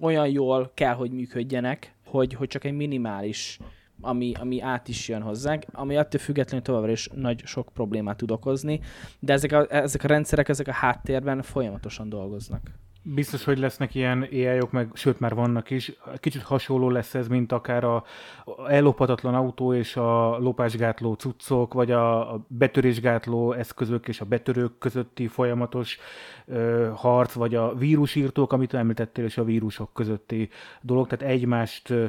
olyan 0.00 0.28
jól 0.28 0.70
kell, 0.74 0.94
hogy 0.94 1.10
működjenek, 1.10 1.94
hogy, 2.04 2.34
hogy 2.34 2.48
csak 2.48 2.64
egy 2.64 2.72
minimális 2.72 3.58
ami, 4.00 4.32
ami 4.40 4.60
át 4.60 4.88
is 4.88 5.08
jön 5.08 5.22
hozzánk, 5.22 5.64
ami 5.72 5.96
attól 5.96 6.20
függetlenül 6.20 6.64
továbbra 6.64 6.90
is 6.90 7.08
nagy 7.14 7.42
sok 7.44 7.68
problémát 7.74 8.16
tud 8.16 8.30
okozni, 8.30 8.80
de 9.18 9.32
ezek 9.32 9.52
a, 9.52 9.74
ezek 9.74 10.04
a 10.04 10.08
rendszerek, 10.08 10.48
ezek 10.48 10.68
a 10.68 10.72
háttérben 10.72 11.42
folyamatosan 11.42 12.08
dolgoznak. 12.08 12.70
Biztos, 13.06 13.44
hogy 13.44 13.58
lesznek 13.58 13.94
ilyen 13.94 14.22
ai 14.22 14.60
-ok, 14.60 14.70
meg 14.70 14.88
sőt 14.92 15.20
már 15.20 15.34
vannak 15.34 15.70
is. 15.70 15.92
Kicsit 16.16 16.42
hasonló 16.42 16.90
lesz 16.90 17.14
ez, 17.14 17.28
mint 17.28 17.52
akár 17.52 17.84
a 17.84 18.04
ellopatatlan 18.68 19.34
autó 19.34 19.74
és 19.74 19.96
a 19.96 20.38
lopásgátló 20.38 21.14
cuccok, 21.14 21.74
vagy 21.74 21.90
a 21.90 22.36
betörésgátló 22.48 23.52
eszközök 23.52 24.08
és 24.08 24.20
a 24.20 24.24
betörők 24.24 24.78
közötti 24.78 25.26
folyamatos 25.26 25.98
ö, 26.46 26.90
harc, 26.94 27.32
vagy 27.32 27.54
a 27.54 27.74
vírusírtók, 27.74 28.52
amit 28.52 28.74
említettél, 28.74 29.24
és 29.24 29.38
a 29.38 29.44
vírusok 29.44 29.92
közötti 29.92 30.48
dolog. 30.80 31.06
Tehát 31.06 31.34
egymást 31.34 31.90
ö, 31.90 32.06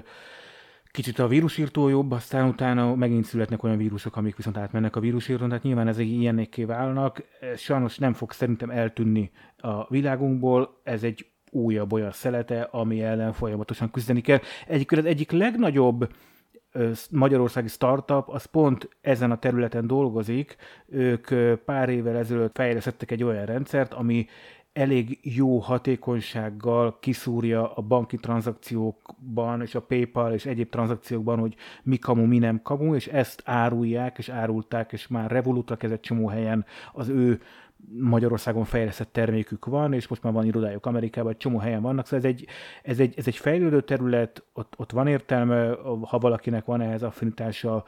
kicsit 0.96 1.20
a 1.20 1.28
vírusírtó 1.28 1.88
jobb, 1.88 2.12
aztán 2.12 2.48
utána 2.48 2.96
megint 2.96 3.26
születnek 3.26 3.64
olyan 3.64 3.78
vírusok, 3.78 4.16
amik 4.16 4.36
viszont 4.36 4.58
átmennek 4.58 4.96
a 4.96 5.00
vírusírtón, 5.00 5.48
tehát 5.48 5.64
nyilván 5.64 5.88
ezek 5.88 6.06
ilyenékké 6.06 6.64
válnak. 6.64 7.24
Sajnos 7.56 7.98
nem 7.98 8.14
fog 8.14 8.32
szerintem 8.32 8.70
eltűnni 8.70 9.32
a 9.58 9.90
világunkból, 9.90 10.80
ez 10.84 11.04
egy 11.04 11.26
újabb 11.52 11.94
olyan 11.94 12.12
szelete, 12.12 12.62
ami 12.62 13.02
ellen 13.02 13.34
folyamatosan 13.34 13.92
küzdeni 13.92 14.22
kell. 14.22 14.40
Egyébként 14.68 15.02
az 15.02 15.08
egyik 15.08 15.32
legnagyobb 15.32 16.08
magyarországi 17.12 17.68
startup, 17.68 18.30
az 18.30 18.46
pont 18.46 18.90
ezen 19.02 19.32
a 19.32 19.40
területen 19.40 19.88
dolgozik. 19.88 20.56
Ők 20.88 21.28
pár 21.66 21.90
évvel 21.90 22.18
ezelőtt 22.18 22.56
fejlesztettek 22.56 23.12
egy 23.12 23.24
olyan 23.24 23.46
rendszert, 23.46 23.94
ami 23.94 24.28
elég 24.76 25.20
jó 25.22 25.58
hatékonysággal 25.58 27.00
kiszúrja 27.00 27.74
a 27.74 27.82
banki 27.82 28.18
tranzakciókban 28.18 29.62
és 29.62 29.76
a 29.76 29.82
PayPal 29.82 30.34
és 30.34 30.46
egyéb 30.46 30.70
tranzakciókban, 30.70 31.40
hogy 31.40 31.56
mi 31.84 31.98
kamu, 31.98 32.26
mi 32.26 32.38
nem 32.38 32.62
kamu, 32.62 32.96
és 32.96 33.08
ezt 33.08 33.42
árulják, 33.46 34.18
és 34.18 34.30
árulták, 34.30 34.92
és 34.92 35.08
már 35.08 35.32
Revolutra 35.32 35.76
kezdett 35.76 36.02
csomó 36.02 36.28
helyen 36.28 36.66
az 36.94 37.10
ő 37.10 37.42
Magyarországon 38.00 38.64
fejlesztett 38.64 39.12
termékük 39.14 39.66
van, 39.66 39.94
és 39.94 40.08
most 40.08 40.24
már 40.24 40.34
van 40.34 40.46
irodájuk 40.46 40.86
Amerikában, 40.86 41.32
egy 41.32 41.38
csomó 41.38 41.58
helyen 41.58 41.82
vannak, 41.82 42.06
szóval 42.06 42.26
ez 42.26 42.36
egy, 42.36 42.48
ez 42.84 43.00
egy, 43.00 43.14
ez 43.18 43.28
egy 43.28 43.38
fejlődő 43.38 43.82
terület, 43.82 44.44
ott, 44.54 44.74
ott 44.78 44.92
van 44.92 45.08
értelme, 45.08 45.70
ha 46.02 46.18
valakinek 46.18 46.66
van 46.66 46.82
ehhez 46.82 47.04
affinitása, 47.04 47.84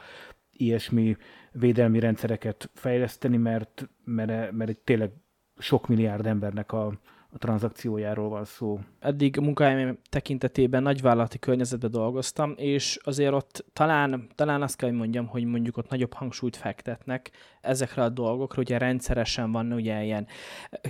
ilyesmi 0.52 1.18
védelmi 1.52 2.00
rendszereket 2.00 2.70
fejleszteni, 2.74 3.38
mert, 3.38 3.90
mert, 4.04 4.52
mert 4.52 4.70
egy 4.70 4.78
tényleg 4.78 5.12
sok 5.58 5.88
milliárd 5.88 6.26
embernek 6.26 6.72
a, 6.72 6.86
a 7.30 7.38
tranzakciójáról 7.38 8.30
van 8.30 8.46
szó. 8.46 8.80
Eddig 9.00 9.38
munkáim 9.38 9.98
tekintetében 10.10 10.84
nagyvállalati 10.84 11.40
környezetben 11.40 11.92
dolgoztam, 11.92 12.54
és 12.56 13.00
azért 13.04 13.34
ott 13.34 13.66
talán, 13.74 14.28
talán 14.36 14.62
azt 14.62 14.76
kell, 14.76 14.90
hogy 14.90 14.98
mondjam, 14.98 15.28
hogy 15.28 15.44
mondjuk 15.44 15.78
ott 15.78 15.90
nagyobb 15.90 16.14
hangsúlyt 16.14 16.56
fektetnek 16.56 17.32
ezekre 17.62 18.04
a 18.04 18.10
dolgokra, 18.10 18.62
ugye 18.62 18.78
rendszeresen 18.78 19.52
van 19.52 19.74
ugye 19.74 20.04
ilyen 20.04 20.28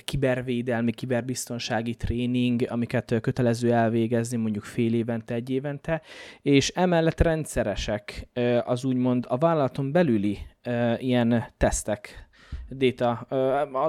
kibervédelmi, 0.05 0.91
kiberbiztonsági 0.91 1.95
tréning, 1.95 2.65
amiket 2.69 3.19
kötelező 3.21 3.73
elvégezni 3.73 4.37
mondjuk 4.37 4.63
fél 4.63 4.93
évente, 4.93 5.33
egy 5.33 5.49
évente, 5.49 6.01
és 6.41 6.69
emellett 6.69 7.21
rendszeresek 7.21 8.27
az 8.65 8.85
úgymond 8.85 9.25
a 9.27 9.37
vállalaton 9.37 9.91
belüli 9.91 10.37
ilyen 10.97 11.43
tesztek, 11.57 12.26
data 12.69 13.11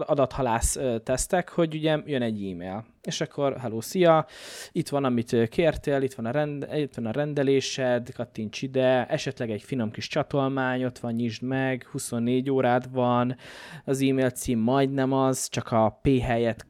adathalász 0.07 0.79
tesztek, 1.05 1.49
hogy 1.49 1.75
ugye 1.75 1.99
jön 2.05 2.23
egy 2.23 2.51
e-mail, 2.51 2.85
és 3.03 3.21
akkor 3.21 3.57
hello, 3.57 3.81
szia, 3.81 4.27
itt 4.73 4.89
van, 4.89 5.05
amit 5.05 5.49
kértél, 5.49 6.03
itt 6.03 6.15
van 6.15 6.27
a, 6.27 6.31
rend, 6.31 6.69
itt 6.75 6.95
van 6.95 7.07
a 7.07 7.11
rendelésed, 7.11 8.13
kattints 8.15 8.63
ide, 8.63 9.07
esetleg 9.07 9.51
egy 9.51 9.63
finom 9.63 9.91
kis 9.91 10.07
csatolmány, 10.07 10.85
ott 10.85 10.99
van, 10.99 11.13
nyisd 11.13 11.43
meg, 11.43 11.87
24 11.91 12.51
órád 12.51 12.93
van, 12.93 13.37
az 13.85 14.03
e-mail 14.03 14.31
cím 14.31 14.59
majdnem 14.59 15.13
az, 15.13 15.49
csak 15.49 15.73
a 15.73 15.99
P 16.03 16.21
helyett 16.21 16.67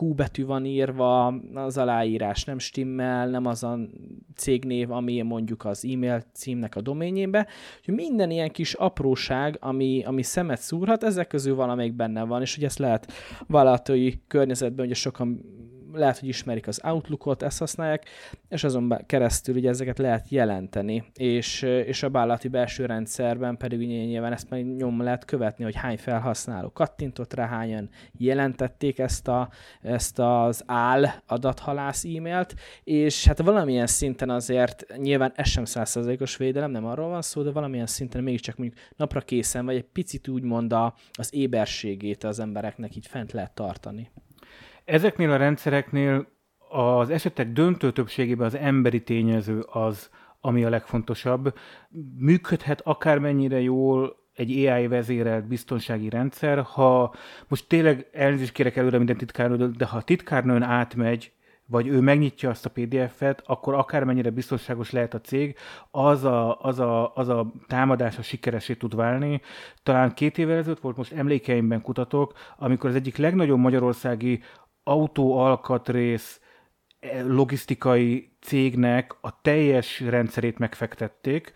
Q 0.00 0.14
betű 0.14 0.44
van 0.44 0.64
írva, 0.64 1.26
az 1.54 1.78
aláírás 1.78 2.44
nem 2.44 2.58
stimmel, 2.58 3.28
nem 3.28 3.46
az 3.46 3.62
a 3.62 3.78
cégnév, 4.36 4.90
ami 4.90 5.22
mondjuk 5.22 5.64
az 5.64 5.84
e-mail 5.84 6.22
címnek 6.32 6.76
a 6.76 6.80
doményébe. 6.80 7.46
Úgyhogy 7.78 7.94
minden 7.94 8.30
ilyen 8.30 8.50
kis 8.50 8.74
apróság, 8.74 9.56
ami, 9.60 10.02
ami 10.04 10.22
szemet 10.22 10.60
szúrhat, 10.60 11.02
ezek 11.02 11.26
közül 11.26 11.54
valamelyik 11.54 11.94
benne 11.94 12.22
van, 12.22 12.40
és 12.40 12.54
hogy 12.54 12.64
ezt 12.64 12.78
lehet 12.78 13.12
vállalatai 13.46 14.22
környezetben, 14.26 14.86
ugye 14.86 14.94
sokan 14.94 15.40
lehet, 15.92 16.18
hogy 16.18 16.28
ismerik 16.28 16.66
az 16.66 16.80
Outlookot, 16.84 17.42
ezt 17.42 17.58
használják, 17.58 18.08
és 18.48 18.64
azon 18.64 18.96
keresztül 19.06 19.56
ugye 19.56 19.68
ezeket 19.68 19.98
lehet 19.98 20.28
jelenteni, 20.28 21.04
és, 21.14 21.62
és 21.62 22.02
a 22.02 22.10
vállalati 22.10 22.48
belső 22.48 22.86
rendszerben 22.86 23.56
pedig 23.56 23.78
ugye 23.78 24.04
nyilván 24.04 24.32
ezt 24.32 24.50
meg 24.50 24.76
nyom 24.76 25.02
lehet 25.02 25.24
követni, 25.24 25.64
hogy 25.64 25.74
hány 25.74 25.98
felhasználó 25.98 26.70
kattintott 26.72 27.34
rá, 27.34 27.46
hányan 27.46 27.88
jelentették 28.18 28.98
ezt, 28.98 29.28
a, 29.28 29.48
ezt 29.82 30.18
az 30.18 30.62
áll 30.66 31.04
adathalász 31.26 32.04
e-mailt, 32.04 32.54
és 32.84 33.26
hát 33.26 33.42
valamilyen 33.42 33.86
szinten 33.86 34.30
azért 34.30 34.96
nyilván 34.96 35.32
ez 35.34 35.48
sem 35.48 35.64
százszerzalékos 35.64 36.36
védelem, 36.36 36.70
nem 36.70 36.86
arról 36.86 37.08
van 37.08 37.22
szó, 37.22 37.42
de 37.42 37.50
valamilyen 37.50 37.86
szinten 37.86 38.22
mégiscsak 38.22 38.56
mondjuk 38.56 38.80
napra 38.96 39.20
készen, 39.20 39.64
vagy 39.64 39.76
egy 39.76 39.88
picit 39.92 40.28
úgymond 40.28 40.74
az 41.12 41.34
éberségét 41.34 42.24
az 42.24 42.38
embereknek 42.38 42.96
így 42.96 43.06
fent 43.06 43.32
lehet 43.32 43.54
tartani. 43.54 44.10
Ezeknél 44.90 45.30
a 45.30 45.36
rendszereknél 45.36 46.26
az 46.68 47.10
esetek 47.10 47.52
döntő 47.52 47.92
többségében 47.92 48.46
az 48.46 48.54
emberi 48.54 49.02
tényező 49.02 49.60
az, 49.60 50.10
ami 50.40 50.64
a 50.64 50.68
legfontosabb. 50.68 51.54
Működhet 52.18 52.80
akármennyire 52.80 53.60
jól 53.60 54.16
egy 54.34 54.66
AI 54.66 54.86
vezérelt 54.86 55.46
biztonsági 55.46 56.08
rendszer, 56.08 56.58
ha 56.58 57.14
most 57.48 57.68
tényleg 57.68 58.08
elnézést 58.12 58.52
kérek 58.52 58.76
előre 58.76 58.96
minden 58.96 59.16
titkárnő, 59.16 59.70
de 59.70 59.84
ha 59.84 59.96
a 59.96 60.02
titkárnőn 60.02 60.62
átmegy, 60.62 61.32
vagy 61.66 61.86
ő 61.86 62.00
megnyitja 62.00 62.50
azt 62.50 62.66
a 62.66 62.70
PDF-et, 62.70 63.42
akkor 63.46 63.74
akármennyire 63.74 64.30
biztonságos 64.30 64.90
lehet 64.90 65.14
a 65.14 65.20
cég, 65.20 65.56
az 65.90 66.24
a, 66.24 66.60
az 66.60 66.78
a, 66.78 67.14
az 67.14 67.28
a 67.28 67.52
támadás 67.66 68.18
a 68.18 68.22
sikeresé 68.22 68.74
tud 68.74 68.94
válni. 68.94 69.40
Talán 69.82 70.14
két 70.14 70.38
évvel 70.38 70.56
ezelőtt 70.56 70.80
volt, 70.80 70.96
most 70.96 71.12
emlékeimben 71.12 71.82
kutatok, 71.82 72.32
amikor 72.56 72.90
az 72.90 72.96
egyik 72.96 73.16
legnagyobb 73.16 73.58
magyarországi 73.58 74.42
autóalkatrész 74.90 76.40
eh, 77.00 77.24
logisztikai 77.26 78.30
cégnek 78.40 79.16
a 79.20 79.40
teljes 79.40 80.00
rendszerét 80.00 80.58
megfektették 80.58 81.52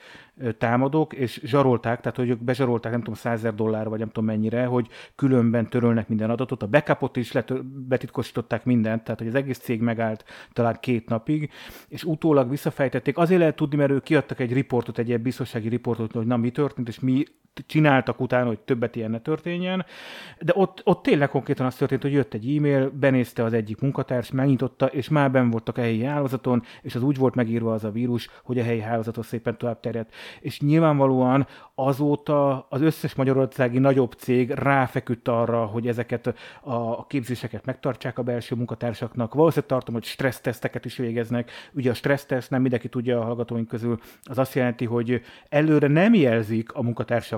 támadók, 0.59 1.12
és 1.12 1.40
zsarolták, 1.44 2.01
tehát 2.01 2.16
hogy 2.16 2.29
ők 2.29 2.42
bezsarolták 2.42 2.92
nem 2.92 3.01
tudom 3.01 3.14
100 3.14 3.47
dollár, 3.55 3.88
vagy 3.88 3.99
nem 3.99 4.09
tudom 4.09 4.25
mennyire, 4.25 4.64
hogy 4.64 4.88
különben 5.14 5.68
törölnek 5.68 6.09
minden 6.09 6.31
adatot. 6.31 6.62
A 6.62 6.66
backupot 6.66 7.16
is 7.16 7.33
let, 7.33 7.64
betitkosították 7.66 8.64
mindent, 8.64 9.05
tehát 9.05 9.20
hogy 9.20 9.29
az 9.29 9.35
egész 9.35 9.59
cég 9.59 9.81
megállt 9.81 10.25
talán 10.53 10.77
két 10.81 11.09
napig, 11.09 11.51
és 11.88 12.05
utólag 12.05 12.51
visszafejtették. 12.51 13.18
Azért 13.18 13.40
lehet 13.40 13.57
tudni, 13.57 13.77
mert 13.77 13.90
ők 13.90 14.03
kiadtak 14.03 14.40
egy 14.40 14.53
riportot, 14.53 14.99
egy 14.99 15.09
ilyen 15.09 15.23
biztonsági 15.23 15.68
riportot, 15.68 16.12
hogy 16.12 16.27
na 16.27 16.37
mi 16.37 16.51
történt, 16.51 16.88
és 16.88 17.01
mi 17.01 17.25
csináltak 17.67 18.21
utána, 18.21 18.47
hogy 18.47 18.59
többet 18.59 18.97
ilyen 18.97 19.11
ne 19.11 19.21
történjen, 19.21 19.85
de 20.38 20.53
ott, 20.57 20.81
ott 20.85 21.03
tényleg 21.03 21.29
konkrétan 21.29 21.67
az 21.67 21.75
történt, 21.75 22.03
hogy 22.03 22.12
jött 22.12 22.35
egy 22.35 22.57
e-mail, 22.57 22.90
benézte 22.90 23.45
az 23.45 23.53
egyik 23.53 23.81
munkatárs, 23.81 24.31
megnyitotta, 24.31 24.87
és 24.87 25.09
már 25.09 25.31
ben 25.31 25.51
voltak 25.51 25.79
a 25.79 25.81
helyi 25.81 26.05
hálózaton, 26.05 26.62
és 26.83 26.95
az 26.95 27.03
úgy 27.03 27.17
volt 27.17 27.35
megírva 27.35 27.73
az 27.73 27.85
a 27.85 27.90
vírus, 27.90 28.31
hogy 28.43 28.59
a 28.59 28.62
helyi 28.62 28.81
hálózaton 28.81 29.23
szépen 29.23 29.59
tovább 29.59 29.81
terjedt. 29.81 30.14
És 30.40 30.61
nyilvánvalóan 30.61 31.47
azóta 31.75 32.67
az 32.69 32.81
összes 32.81 33.14
magyarországi 33.14 33.79
nagyobb 33.79 34.12
cég 34.12 34.51
ráfeküdt 34.51 35.29
arra, 35.29 35.64
hogy 35.64 35.87
ezeket 35.87 36.35
a 36.61 37.07
képzéseket 37.07 37.64
megtartsák 37.64 38.19
a 38.19 38.23
belső 38.23 38.55
munkatársaknak. 38.55 39.35
Valószínűleg 39.35 39.71
tartom, 39.71 39.95
hogy 39.95 40.05
stresszteszteket 40.05 40.85
is 40.85 40.97
végeznek. 40.97 41.51
Ugye 41.73 41.90
a 41.90 41.95
stresszteszt, 41.95 42.51
nem 42.51 42.61
mindenki 42.61 42.88
tudja 42.88 43.21
a 43.21 43.25
hallgatóink 43.25 43.69
közül, 43.69 43.99
az 44.23 44.38
azt 44.38 44.55
jelenti, 44.55 44.85
hogy 44.85 45.21
előre 45.49 45.88
nem 45.88 46.14
jelzik 46.14 46.73
a 46.73 46.83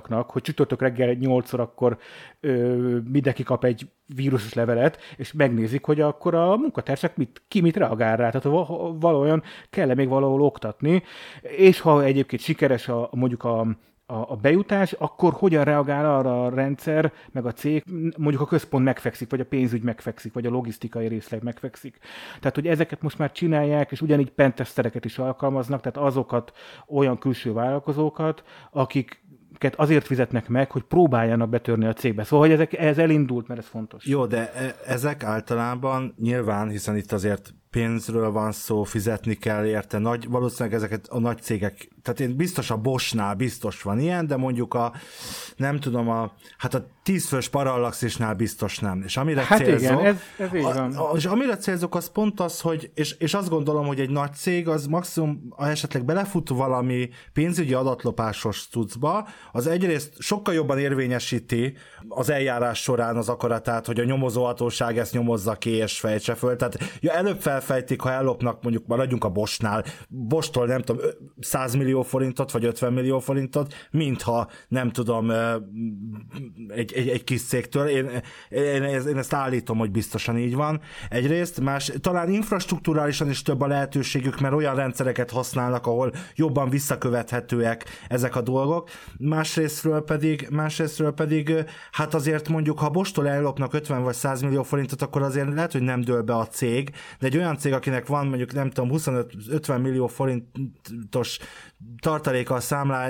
munkatársaknak, 0.07 0.31
hogy 0.31 0.43
csütörtök 0.43 0.81
reggel 0.81 1.13
8 1.13 1.53
akkor 1.53 1.99
ö, 2.41 2.99
mindenki 3.11 3.43
kap 3.43 3.65
egy 3.65 3.89
vírusos 4.15 4.55
levelet, 4.55 4.99
és 5.17 5.33
megnézik, 5.33 5.85
hogy 5.85 6.01
akkor 6.01 6.35
a 6.35 6.57
munkatársak 6.57 7.17
mit, 7.17 7.43
ki 7.49 7.61
mit 7.61 7.77
reagál 7.77 8.17
rá. 8.17 8.31
Tehát 8.31 8.59
valójában 8.99 9.43
kell 9.71 9.95
még 9.95 10.09
valahol 10.09 10.43
oktatni, 10.43 11.03
és 11.43 11.81
ha 11.81 12.05
egyébként 12.05 12.43
sikeres 12.43 12.89
a, 12.89 13.09
mondjuk 13.13 13.45
a, 13.45 13.67
a, 14.07 14.37
bejutás, 14.37 14.93
akkor 14.93 15.33
hogyan 15.33 15.65
reagál 15.65 16.17
arra 16.19 16.45
a 16.45 16.55
rendszer, 16.55 17.13
meg 17.33 17.47
a 17.47 17.53
cég, 17.53 17.85
mondjuk 18.17 18.43
a 18.43 18.47
központ 18.47 18.85
megfekszik, 18.85 19.31
vagy 19.31 19.41
a 19.41 19.45
pénzügy 19.45 19.83
megfekszik, 19.83 20.33
vagy 20.33 20.47
a 20.47 20.51
logisztikai 20.51 21.07
részleg 21.09 21.43
megfekszik. 21.43 21.99
Tehát, 22.41 22.55
hogy 22.55 22.67
ezeket 22.67 23.03
most 23.03 23.19
már 23.19 23.33
csinálják, 23.33 23.91
és 23.91 24.01
ugyanígy 24.01 24.31
pentesztereket 24.31 25.05
is 25.05 25.19
alkalmaznak, 25.19 25.81
tehát 25.81 26.09
azokat 26.09 26.53
olyan 26.89 27.19
külső 27.19 27.53
vállalkozókat, 27.53 28.45
akik 28.71 29.25
azért 29.77 30.07
fizetnek 30.07 30.49
meg, 30.49 30.71
hogy 30.71 30.83
próbáljanak 30.83 31.49
betörni 31.49 31.87
a 31.87 31.93
cégbe. 31.93 32.25
Szóval, 32.25 32.47
hogy 32.47 32.55
ezek, 32.55 32.79
ez 32.79 32.99
elindult, 32.99 33.49
mert 33.49 33.61
ez 33.61 33.67
fontos. 33.67 34.07
Jó, 34.07 34.27
de 34.27 34.53
e, 34.53 34.77
ezek 34.87 35.23
általában 35.23 36.15
nyilván, 36.19 36.69
hiszen 36.69 36.97
itt 36.97 37.13
azért 37.13 37.55
pénzről 37.77 38.31
van 38.31 38.53
szó, 38.53 38.83
fizetni 38.83 39.35
kell 39.35 39.65
érte, 39.65 39.99
nagy, 39.99 40.29
valószínűleg 40.29 40.75
ezeket 40.79 41.07
a 41.09 41.19
nagy 41.19 41.43
cégek, 41.43 41.89
tehát 42.03 42.21
én 42.21 42.37
biztos 42.37 42.71
a 42.71 42.77
Bosnál 42.77 43.35
biztos 43.35 43.83
van 43.83 43.99
ilyen, 43.99 44.27
de 44.27 44.37
mondjuk 44.37 44.75
a, 44.75 44.93
nem 45.57 45.81
tudom, 45.81 46.09
a, 46.09 46.33
hát 46.59 46.75
a 46.75 46.87
tízfős 47.03 47.49
parallaxisnál 47.49 48.35
biztos 48.35 48.79
nem. 48.79 49.03
És 49.05 49.17
amire 49.17 49.43
hát 49.43 49.59
célzok, 49.59 50.01
igen, 50.01 50.05
ez, 50.05 50.17
ez 50.39 50.55
így 50.55 50.63
van. 50.63 50.93
A, 50.93 51.17
és 51.17 51.25
amire 51.25 51.57
célzok, 51.57 51.95
az 51.95 52.11
pont 52.11 52.41
az, 52.41 52.61
hogy, 52.61 52.91
és, 52.95 53.13
és 53.19 53.35
azt 53.35 53.49
gondolom, 53.49 53.87
hogy 53.87 54.01
egy 54.01 54.11
nagy 54.11 54.33
cég 54.33 54.69
az 54.69 54.87
maximum, 54.87 55.47
ha 55.57 55.69
esetleg 55.69 56.05
belefut 56.05 56.49
valami 56.49 57.09
pénzügyi 57.33 57.75
adatlopásos 57.75 58.67
cuccba, 58.71 59.29
az 59.53 59.67
egyrészt 59.67 60.15
sokkal 60.19 60.55
jobban 60.55 60.79
érvényesíti 60.79 61.77
az 62.09 62.31
eljárás 62.31 62.83
során 62.83 63.17
az 63.17 63.29
akaratát, 63.29 63.87
hogy 63.87 64.01
a 64.01 64.05
nyomozóhatóság 64.05 64.99
ezt 64.99 65.13
nyomozza 65.13 65.55
ki 65.55 65.71
és 65.71 65.99
fejtse 65.99 66.35
föl. 66.35 66.57
Tehát 66.57 66.79
ja, 67.01 67.13
előbb 67.13 67.41
felfejtik, 67.67 68.01
ha 68.01 68.11
ellopnak, 68.11 68.63
mondjuk 68.63 68.87
maradjunk 68.87 69.25
a 69.25 69.29
Bosnál, 69.29 69.85
Bostól 70.09 70.67
nem 70.67 70.83
tudom, 70.83 71.03
100 71.41 71.75
millió 71.75 72.03
forintot, 72.03 72.51
vagy 72.51 72.65
50 72.65 72.93
millió 72.93 73.19
forintot, 73.19 73.75
mintha 73.91 74.49
nem 74.69 74.91
tudom, 74.91 75.31
egy, 76.69 76.93
egy, 76.93 77.09
egy 77.09 77.25
kis 77.25 77.43
cégtől. 77.43 77.89
Én, 77.89 78.09
én, 78.49 78.83
én 78.83 79.17
ezt 79.17 79.33
állítom, 79.33 79.79
hogy 79.79 79.91
biztosan 79.91 80.39
így 80.39 80.55
van. 80.55 80.81
Egyrészt, 81.09 81.61
más, 81.61 81.93
talán 82.01 82.31
infrastruktúrálisan 82.31 83.31
is 83.31 83.43
több 83.43 83.61
a 83.61 83.67
lehetőségük, 83.67 84.41
mert 84.41 84.55
olyan 84.55 84.75
rendszereket 84.75 85.31
használnak, 85.31 85.87
ahol 85.87 86.13
jobban 86.35 86.69
visszakövethetőek 86.69 87.85
ezek 88.09 88.37
a 88.37 88.41
dolgok. 88.41 88.91
Másrésztről 89.19 90.05
pedig, 90.05 90.49
másrésztről 90.51 91.13
pedig 91.13 91.65
hát 91.91 92.15
azért 92.15 92.49
mondjuk, 92.49 92.79
ha 92.79 92.91
Bostól 92.91 93.29
ellopnak 93.29 93.73
50 93.73 94.03
vagy 94.03 94.15
100 94.15 94.43
millió 94.43 94.63
forintot, 94.63 95.03
akkor 95.03 95.23
azért 95.23 95.55
lehet, 95.55 95.73
hogy 95.73 95.83
nem 95.83 96.01
dől 96.01 96.23
be 96.23 96.37
a 96.37 96.47
cég, 96.47 96.91
de 97.19 97.27
egy 97.27 97.37
olyan 97.37 97.56
cég, 97.57 97.73
akinek 97.73 98.07
van 98.07 98.27
mondjuk 98.27 98.53
nem 98.53 98.71
tudom 98.71 98.91
25-50 98.93 99.83
millió 99.83 100.07
forintos 100.07 101.39
tartaléka 102.01 102.55
a 102.55 102.61
számlá, 102.61 103.09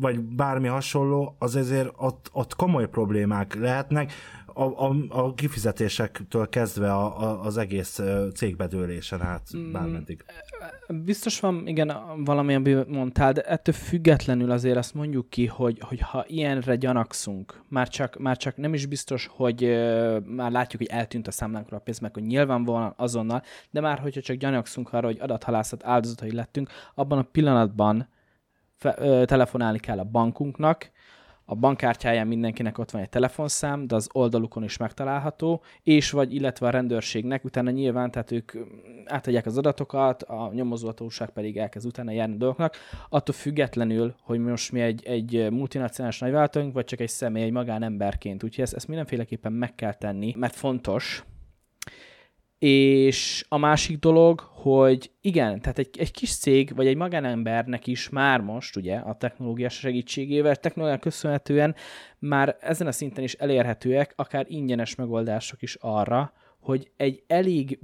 vagy 0.00 0.20
bármi 0.20 0.68
hasonló, 0.68 1.36
az 1.38 1.56
ezért 1.56 1.92
ott, 1.96 2.30
ott 2.32 2.54
komoly 2.54 2.88
problémák 2.88 3.54
lehetnek 3.54 4.12
a, 4.56 4.88
a, 4.88 4.94
a 5.08 5.34
kifizetésektől 5.34 6.48
kezdve 6.48 6.92
a, 6.92 7.20
a, 7.22 7.44
az 7.44 7.56
egész 7.56 8.00
cégbedőlésen 8.34 9.22
át 9.22 9.42
mm, 9.56 9.72
bármeddig. 9.72 10.24
Biztos 10.88 11.40
van, 11.40 11.66
igen, 11.66 11.92
valami, 12.24 12.54
amit 12.54 12.88
mondtál, 12.88 13.32
de 13.32 13.42
ettől 13.42 13.74
függetlenül 13.74 14.50
azért 14.50 14.76
azt 14.76 14.94
mondjuk 14.94 15.30
ki, 15.30 15.46
hogy, 15.46 15.78
hogy 15.80 16.00
ha 16.00 16.24
ilyenre 16.26 16.76
gyanakszunk, 16.76 17.62
már 17.68 17.88
csak, 17.88 18.18
már 18.18 18.36
csak 18.36 18.56
nem 18.56 18.74
is 18.74 18.86
biztos, 18.86 19.28
hogy 19.32 19.60
már 20.24 20.50
látjuk, 20.50 20.82
hogy 20.82 20.90
eltűnt 20.90 21.26
a 21.26 21.30
számlánkról 21.30 21.78
a 21.78 21.82
pénz, 21.82 21.98
meg 21.98 22.14
hogy 22.14 22.26
nyilvánvalóan 22.26 22.94
azonnal, 22.96 23.42
de 23.70 23.80
már 23.80 23.98
hogyha 23.98 24.20
csak 24.20 24.36
gyanakszunk 24.36 24.92
arra, 24.92 25.06
hogy 25.06 25.20
adathalászat 25.20 25.84
áldozatai 25.84 26.32
lettünk, 26.32 26.70
abban 26.94 27.18
a 27.18 27.28
pillanatban 27.32 28.08
fe, 28.76 28.94
ö, 28.98 29.24
telefonálni 29.24 29.78
kell 29.78 29.98
a 29.98 30.04
bankunknak, 30.04 30.90
a 31.48 31.54
bankkártyáján 31.54 32.26
mindenkinek 32.26 32.78
ott 32.78 32.90
van 32.90 33.02
egy 33.02 33.08
telefonszám, 33.08 33.86
de 33.86 33.94
az 33.94 34.08
oldalukon 34.12 34.62
is 34.62 34.76
megtalálható, 34.76 35.62
és 35.82 36.10
vagy 36.10 36.34
illetve 36.34 36.66
a 36.66 36.70
rendőrségnek, 36.70 37.44
utána 37.44 37.70
nyilván, 37.70 38.10
tehát 38.10 38.32
ők 38.32 38.52
átadják 39.04 39.46
az 39.46 39.58
adatokat, 39.58 40.22
a 40.22 40.50
nyomozóhatóság 40.54 41.30
pedig 41.30 41.56
elkezd 41.56 41.86
utána 41.86 42.10
járni 42.10 42.34
a 42.34 42.38
dolgoknak, 42.38 42.76
attól 43.08 43.34
függetlenül, 43.34 44.14
hogy 44.22 44.38
most 44.38 44.72
mi 44.72 44.80
egy, 44.80 45.06
egy 45.06 45.50
multinacionális 45.50 46.18
nagyvállalatunk, 46.18 46.74
vagy 46.74 46.84
csak 46.84 47.00
egy 47.00 47.08
személy, 47.08 47.42
egy 47.42 47.52
magánemberként. 47.52 48.42
Úgyhogy 48.44 48.64
ezt, 48.64 48.74
ezt 48.74 48.88
mindenféleképpen 48.88 49.52
meg 49.52 49.74
kell 49.74 49.94
tenni, 49.94 50.34
mert 50.36 50.54
fontos, 50.54 51.24
és 52.58 53.44
a 53.48 53.56
másik 53.56 53.98
dolog, 53.98 54.40
hogy 54.40 55.10
igen, 55.20 55.60
tehát 55.60 55.78
egy, 55.78 55.98
egy 55.98 56.10
kis 56.10 56.36
cég, 56.36 56.74
vagy 56.74 56.86
egy 56.86 56.96
magánembernek 56.96 57.86
is 57.86 58.08
már 58.08 58.40
most, 58.40 58.76
ugye, 58.76 58.96
a 58.96 59.14
technológia 59.14 59.68
segítségével, 59.68 60.56
technológia 60.56 60.98
köszönhetően 60.98 61.74
már 62.18 62.56
ezen 62.60 62.86
a 62.86 62.92
szinten 62.92 63.24
is 63.24 63.34
elérhetőek 63.34 64.12
akár 64.16 64.46
ingyenes 64.48 64.94
megoldások 64.94 65.62
is 65.62 65.74
arra, 65.80 66.32
hogy 66.60 66.90
egy 66.96 67.22
elég, 67.26 67.78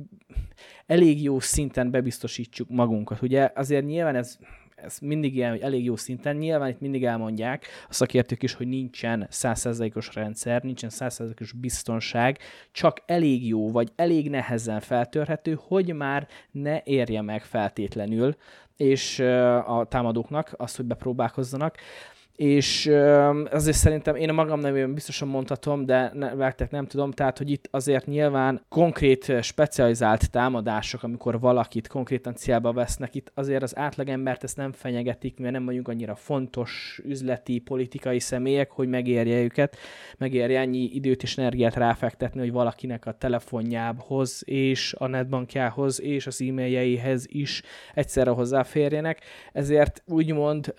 elég 0.86 1.22
jó 1.22 1.40
szinten 1.40 1.90
bebiztosítsuk 1.90 2.68
magunkat. 2.68 3.22
Ugye 3.22 3.50
azért 3.54 3.84
nyilván 3.84 4.16
ez 4.16 4.38
ez 4.84 4.98
mindig 5.00 5.36
ilyen, 5.36 5.50
hogy 5.50 5.60
elég 5.60 5.84
jó 5.84 5.96
szinten. 5.96 6.36
Nyilván 6.36 6.68
itt 6.68 6.80
mindig 6.80 7.04
elmondják 7.04 7.66
a 7.88 7.92
szakértők 7.92 8.42
is, 8.42 8.54
hogy 8.54 8.66
nincsen 8.66 9.26
százszerzalékos 9.30 10.14
rendszer, 10.14 10.62
nincsen 10.62 10.90
százszerzalékos 10.90 11.52
biztonság, 11.52 12.38
csak 12.72 13.02
elég 13.06 13.46
jó, 13.46 13.70
vagy 13.70 13.92
elég 13.96 14.30
nehezen 14.30 14.80
feltörhető, 14.80 15.58
hogy 15.66 15.94
már 15.94 16.28
ne 16.50 16.80
érje 16.84 17.22
meg 17.22 17.44
feltétlenül, 17.44 18.36
és 18.76 19.18
a 19.66 19.86
támadóknak 19.88 20.54
azt, 20.56 20.76
hogy 20.76 20.84
bepróbálkozzanak 20.84 21.76
és 22.36 22.86
azért 23.50 23.76
szerintem 23.76 24.14
én 24.14 24.28
a 24.28 24.32
magam 24.32 24.60
nevében 24.60 24.94
biztosan 24.94 25.28
mondhatom, 25.28 25.86
de 25.86 26.10
ne, 26.14 26.52
nem 26.70 26.86
tudom, 26.86 27.10
tehát, 27.10 27.38
hogy 27.38 27.50
itt 27.50 27.68
azért 27.70 28.06
nyilván 28.06 28.60
konkrét, 28.68 29.42
specializált 29.42 30.30
támadások, 30.30 31.02
amikor 31.02 31.40
valakit 31.40 31.88
konkrétan 31.88 32.34
célba 32.34 32.72
vesznek, 32.72 33.14
itt 33.14 33.32
azért 33.34 33.62
az 33.62 33.76
átlagembert 33.76 34.42
ezt 34.42 34.56
nem 34.56 34.72
fenyegetik, 34.72 35.38
mert 35.38 35.52
nem 35.52 35.64
vagyunk 35.64 35.88
annyira 35.88 36.14
fontos 36.14 37.00
üzleti, 37.04 37.58
politikai 37.58 38.18
személyek, 38.18 38.70
hogy 38.70 38.88
megérje 38.88 39.42
őket, 39.42 39.76
megérje 40.18 40.60
ennyi 40.60 40.90
időt 40.94 41.22
és 41.22 41.38
energiát 41.38 41.74
ráfektetni, 41.74 42.40
hogy 42.40 42.52
valakinek 42.52 43.06
a 43.06 43.12
telefonjához 43.12 44.42
és 44.44 44.94
a 44.98 45.06
netbankjához 45.06 46.00
és 46.00 46.26
az 46.26 46.42
e-mailjeihez 46.42 47.24
is 47.28 47.62
egyszerre 47.94 48.30
hozzáférjenek. 48.30 49.20
Ezért 49.52 50.02
úgymond 50.06 50.74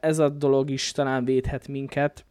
ez 0.00 0.18
a 0.18 0.28
dolog 0.28 0.70
is 0.70 0.92
talán 0.98 1.24
védhet 1.24 1.68
minket. 1.68 2.24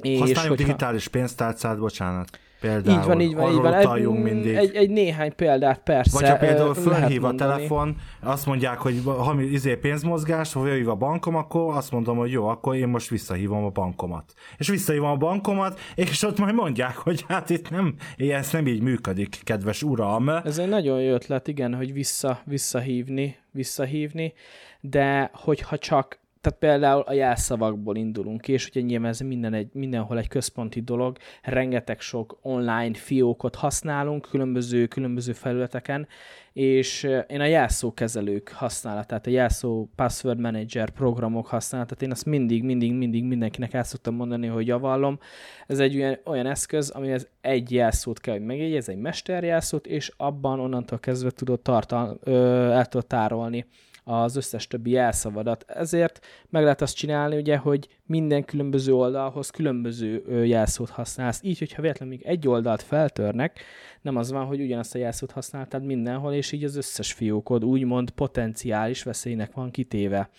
És 0.00 0.18
Használjunk 0.18 0.48
hogyha... 0.48 0.64
digitális 0.64 1.08
pénztárcát, 1.08 1.78
bocsánat. 1.78 2.38
Például, 2.60 2.98
így 2.98 3.06
van, 3.06 3.20
így 3.20 3.34
van, 3.34 3.98
így 3.98 4.04
van. 4.04 4.16
Mindig. 4.16 4.54
Egy, 4.54 4.74
egy, 4.74 4.90
néhány 4.90 5.34
példát 5.34 5.78
persze. 5.78 6.20
Vagy 6.20 6.28
ha 6.28 6.36
például 6.36 6.74
fölhív 6.74 7.24
a 7.24 7.34
telefon, 7.34 7.96
azt 8.20 8.46
mondják, 8.46 8.78
hogy 8.78 9.02
ha 9.04 9.40
izé 9.40 9.76
pénzmozgás, 9.76 10.52
vagy 10.52 10.66
jöjjön 10.66 10.88
a 10.88 10.94
bankom, 10.94 11.34
akkor 11.34 11.76
azt 11.76 11.90
mondom, 11.90 12.16
hogy 12.16 12.30
jó, 12.30 12.46
akkor 12.46 12.76
én 12.76 12.88
most 12.88 13.08
visszahívom 13.08 13.64
a 13.64 13.70
bankomat. 13.70 14.32
És 14.56 14.68
visszahívom 14.68 15.10
a 15.10 15.16
bankomat, 15.16 15.80
és 15.94 16.22
ott 16.22 16.38
majd 16.38 16.54
mondják, 16.54 16.96
hogy 16.96 17.24
hát 17.28 17.50
itt 17.50 17.70
nem, 17.70 17.94
ez 18.16 18.52
nem 18.52 18.66
így 18.66 18.82
működik, 18.82 19.40
kedves 19.44 19.82
uram. 19.82 20.28
Ez 20.28 20.58
egy 20.58 20.68
nagyon 20.68 21.00
jó 21.00 21.12
ötlet, 21.12 21.48
igen, 21.48 21.74
hogy 21.74 21.92
vissza, 21.92 22.40
visszahívni, 22.44 23.36
visszahívni, 23.50 24.32
de 24.80 25.30
hogyha 25.34 25.78
csak 25.78 26.24
tehát 26.46 26.58
például 26.58 27.00
a 27.00 27.12
jelszavakból 27.12 27.96
indulunk 27.96 28.40
ki, 28.40 28.52
és 28.52 28.68
ugye 28.68 28.80
nyilván 28.80 29.08
ez 29.08 29.20
minden 29.20 29.54
egy, 29.54 29.68
mindenhol 29.72 30.18
egy 30.18 30.28
központi 30.28 30.80
dolog, 30.80 31.16
rengeteg 31.42 32.00
sok 32.00 32.38
online 32.42 32.94
fiókot 32.94 33.54
használunk 33.54 34.28
különböző, 34.30 34.86
különböző 34.86 35.32
felületeken, 35.32 36.08
és 36.52 37.02
én 37.28 37.40
a 37.40 37.44
jelszókezelők 37.44 38.48
használatát, 38.48 39.26
a 39.26 39.30
jelszó 39.30 39.88
password 39.96 40.38
manager 40.38 40.90
programok 40.90 41.46
használatát, 41.46 42.02
én 42.02 42.10
azt 42.10 42.24
mindig, 42.24 42.62
mindig, 42.62 42.92
mindig 42.92 43.24
mindenkinek 43.24 43.72
el 43.72 43.84
szoktam 43.84 44.14
mondani, 44.14 44.46
hogy 44.46 44.66
javallom. 44.66 45.18
Ez 45.66 45.78
egy 45.78 45.96
olyan, 45.96 46.18
olyan 46.24 46.46
eszköz, 46.46 46.90
amihez 46.90 47.28
egy 47.40 47.72
jelszót 47.72 48.20
kell, 48.20 48.34
hogy 48.34 48.46
megjegyez, 48.46 48.88
egy 48.88 48.98
mesterjelszót, 48.98 49.86
és 49.86 50.12
abban 50.16 50.60
onnantól 50.60 50.98
kezdve 50.98 51.30
tudod 51.30 51.60
tartal, 51.60 52.18
ö, 52.22 52.70
el 52.70 52.86
tudod 52.86 53.06
tárolni 53.06 53.66
az 54.08 54.36
összes 54.36 54.66
többi 54.66 54.90
jelszavadat. 54.90 55.64
Ezért 55.68 56.26
meg 56.48 56.62
lehet 56.62 56.82
azt 56.82 56.96
csinálni, 56.96 57.36
ugye, 57.36 57.56
hogy 57.56 57.88
minden 58.04 58.44
különböző 58.44 58.94
oldalhoz 58.94 59.50
különböző 59.50 60.22
jelszót 60.44 60.90
használsz. 60.90 61.40
Így, 61.42 61.58
hogyha 61.58 61.82
véletlenül 61.82 62.16
még 62.16 62.26
egy 62.26 62.48
oldalt 62.48 62.82
feltörnek, 62.82 63.60
nem 64.02 64.16
az 64.16 64.30
van, 64.30 64.44
hogy 64.44 64.60
ugyanazt 64.60 64.94
a 64.94 64.98
jelszót 64.98 65.30
használtad 65.30 65.84
mindenhol, 65.84 66.32
és 66.32 66.52
így 66.52 66.64
az 66.64 66.76
összes 66.76 67.12
fiókod 67.12 67.64
úgymond 67.64 68.10
potenciális 68.10 69.02
veszélynek 69.02 69.52
van 69.52 69.70
kitéve. 69.70 70.30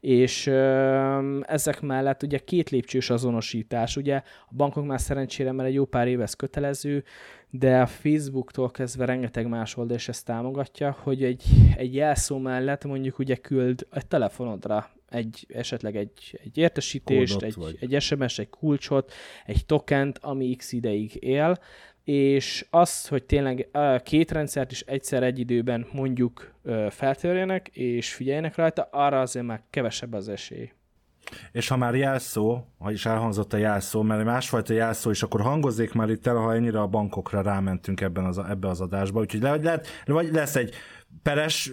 És 0.00 0.46
ö, 0.46 1.40
ezek 1.42 1.80
mellett 1.80 2.22
ugye 2.22 2.38
két 2.38 2.70
lépcsős 2.70 3.10
azonosítás, 3.10 3.96
ugye 3.96 4.16
a 4.48 4.54
bankok 4.56 4.86
már 4.86 5.00
szerencsére 5.00 5.52
már 5.52 5.66
egy 5.66 5.74
jó 5.74 5.84
pár 5.84 6.08
éves 6.08 6.36
kötelező, 6.36 7.04
de 7.54 7.80
a 7.80 7.86
Facebooktól 7.86 8.70
kezdve 8.70 9.04
rengeteg 9.04 9.48
más 9.48 9.76
oldal 9.76 9.96
is 9.96 10.08
ezt 10.08 10.24
támogatja, 10.24 10.96
hogy 11.02 11.24
egy, 11.24 11.44
egy 11.76 11.94
jelszó 11.94 12.38
mellett 12.38 12.84
mondjuk 12.84 13.18
ugye 13.18 13.36
küld 13.36 13.86
egy 13.92 14.06
telefonodra 14.06 14.90
egy, 15.08 15.46
esetleg 15.48 15.96
egy, 15.96 16.40
egy 16.44 16.58
értesítést, 16.58 17.42
egy, 17.42 17.56
egy 17.80 18.00
SMS, 18.00 18.38
egy 18.38 18.50
kulcsot, 18.50 19.12
egy 19.46 19.66
tokent, 19.66 20.18
ami 20.18 20.54
x 20.54 20.72
ideig 20.72 21.16
él, 21.20 21.58
és 22.04 22.66
az, 22.70 23.08
hogy 23.08 23.24
tényleg 23.24 23.68
két 24.02 24.30
rendszert 24.30 24.72
is 24.72 24.80
egyszer 24.80 25.22
egy 25.22 25.38
időben 25.38 25.86
mondjuk 25.92 26.54
feltörjenek, 26.88 27.68
és 27.68 28.14
figyeljenek 28.14 28.56
rajta, 28.56 28.88
arra 28.92 29.20
azért 29.20 29.46
már 29.46 29.62
kevesebb 29.70 30.12
az 30.12 30.28
esély. 30.28 30.70
És 31.52 31.68
ha 31.68 31.76
már 31.76 31.94
jelszó, 31.94 32.64
ha 32.78 32.90
is 32.90 33.06
elhangzott 33.06 33.52
a 33.52 33.56
jelszó, 33.56 34.02
mert 34.02 34.24
másfajta 34.24 34.72
jelszó 34.72 35.10
is, 35.10 35.22
akkor 35.22 35.40
hangozzék 35.40 35.92
már 35.92 36.10
itt 36.10 36.26
el, 36.26 36.36
ha 36.36 36.54
ennyire 36.54 36.80
a 36.80 36.86
bankokra 36.86 37.42
rámentünk 37.42 38.00
ebben 38.00 38.24
az, 38.24 38.38
ebbe 38.38 38.68
az 38.68 38.80
adásba. 38.80 39.20
Úgyhogy 39.20 39.40
lehet, 39.40 39.86
vagy 40.06 40.32
lesz 40.32 40.56
egy 40.56 40.74
peres 41.22 41.70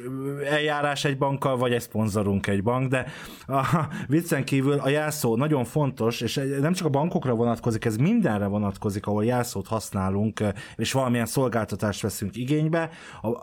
eljárás 0.49 1.05
egy 1.05 1.17
bankkal, 1.17 1.57
vagy 1.57 1.73
egy 1.73 1.81
szponzorunk 1.81 2.47
egy 2.47 2.63
bank, 2.63 2.87
de 2.89 3.05
a 3.47 3.65
viccen 4.07 4.43
kívül 4.43 4.73
a 4.79 4.89
jelszó 4.89 5.35
nagyon 5.35 5.63
fontos, 5.63 6.21
és 6.21 6.41
nem 6.59 6.73
csak 6.73 6.87
a 6.87 6.89
bankokra 6.89 7.33
vonatkozik, 7.33 7.85
ez 7.85 7.95
mindenre 7.95 8.45
vonatkozik, 8.45 9.07
ahol 9.07 9.25
jelszót 9.25 9.67
használunk, 9.67 10.43
és 10.75 10.91
valamilyen 10.91 11.25
szolgáltatást 11.25 12.01
veszünk 12.01 12.35
igénybe. 12.35 12.89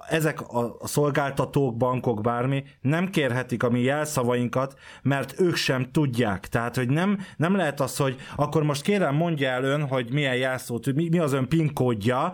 Ezek 0.09 0.41
a 0.41 0.77
szolgáltatók, 0.83 1.77
bankok, 1.77 2.21
bármi 2.21 2.65
nem 2.81 3.11
kérhetik 3.11 3.63
a 3.63 3.71
mi 3.71 3.81
jelszavainkat, 3.81 4.79
mert 5.03 5.41
ők 5.41 5.57
sem 5.57 5.91
tudják. 5.93 6.49
Tehát, 6.49 6.77
hogy 6.77 6.89
nem, 6.89 7.19
nem 7.37 7.57
lehet 7.57 7.81
az, 7.81 7.97
hogy 7.97 8.17
akkor 8.37 8.63
most 8.63 8.83
kérem 8.83 9.15
mondja 9.15 9.49
el 9.49 9.65
ön, 9.65 9.87
hogy 9.89 10.13
milyen 10.13 10.37
jelszót, 10.37 10.95
mi, 10.95 11.09
mi 11.09 11.19
az 11.19 11.33
ön 11.33 11.49
PIN 11.49 11.73
kódja 11.73 12.33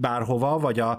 bárhova, 0.00 0.58
vagy 0.58 0.80
a 0.80 0.98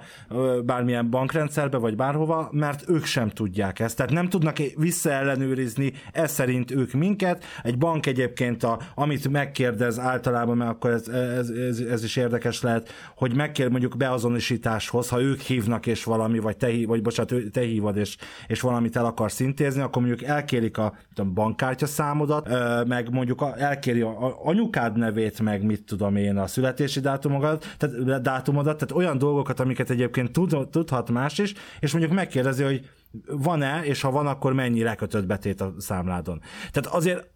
bármilyen 0.66 1.10
bankrendszerbe, 1.10 1.78
vagy 1.78 1.95
vagy 1.96 2.06
bárhova, 2.06 2.50
mert 2.52 2.90
ők 2.90 3.06
sem 3.06 3.30
tudják 3.30 3.80
ezt. 3.80 3.96
Tehát 3.96 4.12
nem 4.12 4.30
tudnak 4.30 4.58
visszaellenőrizni 4.76 5.94
ez 6.12 6.32
szerint 6.32 6.72
ők 6.72 6.94
minket. 6.94 7.44
Egy 7.64 7.78
bank 7.78 8.06
egyébként, 8.06 8.64
a, 8.64 8.80
amit 8.96 9.30
megkérdez 9.30 10.00
általában, 10.00 10.58
mert 10.58 10.72
akkor 10.72 10.92
ez, 10.92 11.08
ez, 11.08 11.50
ez, 11.50 11.80
ez 11.80 12.04
is 12.04 12.16
érdekes 12.16 12.62
lehet, 12.62 12.90
hogy 13.16 13.36
megkér 13.36 13.70
mondjuk 13.70 13.98
beazonosításhoz, 13.98 15.10
ha 15.10 15.22
ők 15.22 15.40
hívnak 15.40 15.86
és 15.86 16.04
valami, 16.04 16.40
vagy 16.40 16.58
te, 16.58 16.68
vagy 16.86 17.02
bocsánat, 17.02 17.34
te 17.52 17.62
hívod 17.62 17.98
és, 17.98 18.18
és 18.48 18.62
valamit 18.62 18.96
el 18.96 19.06
akarsz 19.06 19.40
intézni, 19.40 19.82
akkor 19.82 20.02
mondjuk 20.02 20.30
elkérik 20.30 20.78
a, 20.78 20.94
a 21.16 21.24
bankkártya 21.24 21.86
számodat, 21.86 22.50
meg 22.88 23.12
mondjuk 23.12 23.46
elkéri 23.58 24.02
a, 24.02 24.40
anyukád 24.44 24.98
nevét, 24.98 25.42
meg 25.42 25.64
mit 25.64 25.84
tudom 25.84 26.16
én, 26.16 26.38
a 26.38 26.48
születési 26.48 27.00
dátumodat, 27.00 27.76
tehát, 27.78 28.22
dátumodat, 28.22 28.78
tehát 28.78 28.96
olyan 28.96 29.18
dolgokat, 29.18 29.60
amiket 29.60 29.90
egyébként 29.90 30.32
tud, 30.32 30.68
tudhat 30.72 31.10
más 31.10 31.38
is, 31.38 31.54
és 31.86 31.92
mondjuk 31.92 32.14
megkérdezi, 32.14 32.64
hogy 32.64 32.90
van-e, 33.28 33.82
és 33.84 34.02
ha 34.02 34.12
van, 34.12 34.28
akkor 34.28 34.54
mennyi 34.54 34.84
lekötött 34.84 35.26
betét 35.26 35.62
a 35.62 35.74
számládon. 35.78 36.42
Tehát 36.72 36.98
azért 36.98 37.30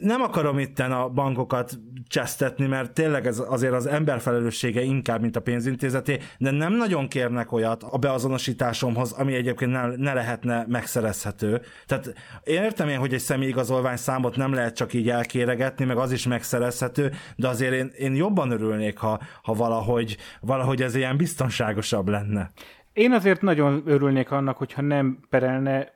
nem 0.00 0.20
akarom 0.20 0.58
itten 0.58 0.92
a 0.92 1.08
bankokat 1.08 1.78
csesztetni, 2.08 2.66
mert 2.66 2.92
tényleg 2.92 3.26
ez 3.26 3.42
azért 3.48 3.72
az 3.72 3.86
ember 3.86 4.20
felelőssége 4.20 4.82
inkább, 4.82 5.20
mint 5.20 5.36
a 5.36 5.40
pénzintézeté, 5.40 6.18
de 6.38 6.50
nem 6.50 6.72
nagyon 6.72 7.08
kérnek 7.08 7.52
olyat 7.52 7.82
a 7.82 7.98
beazonosításomhoz, 7.98 9.12
ami 9.12 9.34
egyébként 9.34 9.70
ne, 9.70 9.96
ne 9.96 10.12
lehetne 10.12 10.64
megszerezhető. 10.68 11.60
Tehát 11.86 12.14
értem 12.44 12.88
én, 12.88 12.98
hogy 12.98 13.14
egy 13.14 13.20
személyigazolvány 13.20 13.96
számot 13.96 14.36
nem 14.36 14.52
lehet 14.52 14.76
csak 14.76 14.92
így 14.92 15.08
elkéregetni, 15.10 15.84
meg 15.84 15.96
az 15.96 16.12
is 16.12 16.26
megszerezhető, 16.26 17.12
de 17.36 17.48
azért 17.48 17.72
én, 17.72 17.92
én 17.98 18.14
jobban 18.14 18.50
örülnék, 18.50 18.98
ha, 18.98 19.20
ha 19.42 19.52
valahogy, 19.52 20.16
valahogy 20.40 20.82
ez 20.82 20.94
ilyen 20.94 21.16
biztonságosabb 21.16 22.08
lenne. 22.08 22.52
Én 22.96 23.12
azért 23.12 23.42
nagyon 23.42 23.82
örülnék 23.84 24.30
annak, 24.30 24.56
hogyha 24.56 24.82
nem 24.82 25.18
perelne 25.28 25.94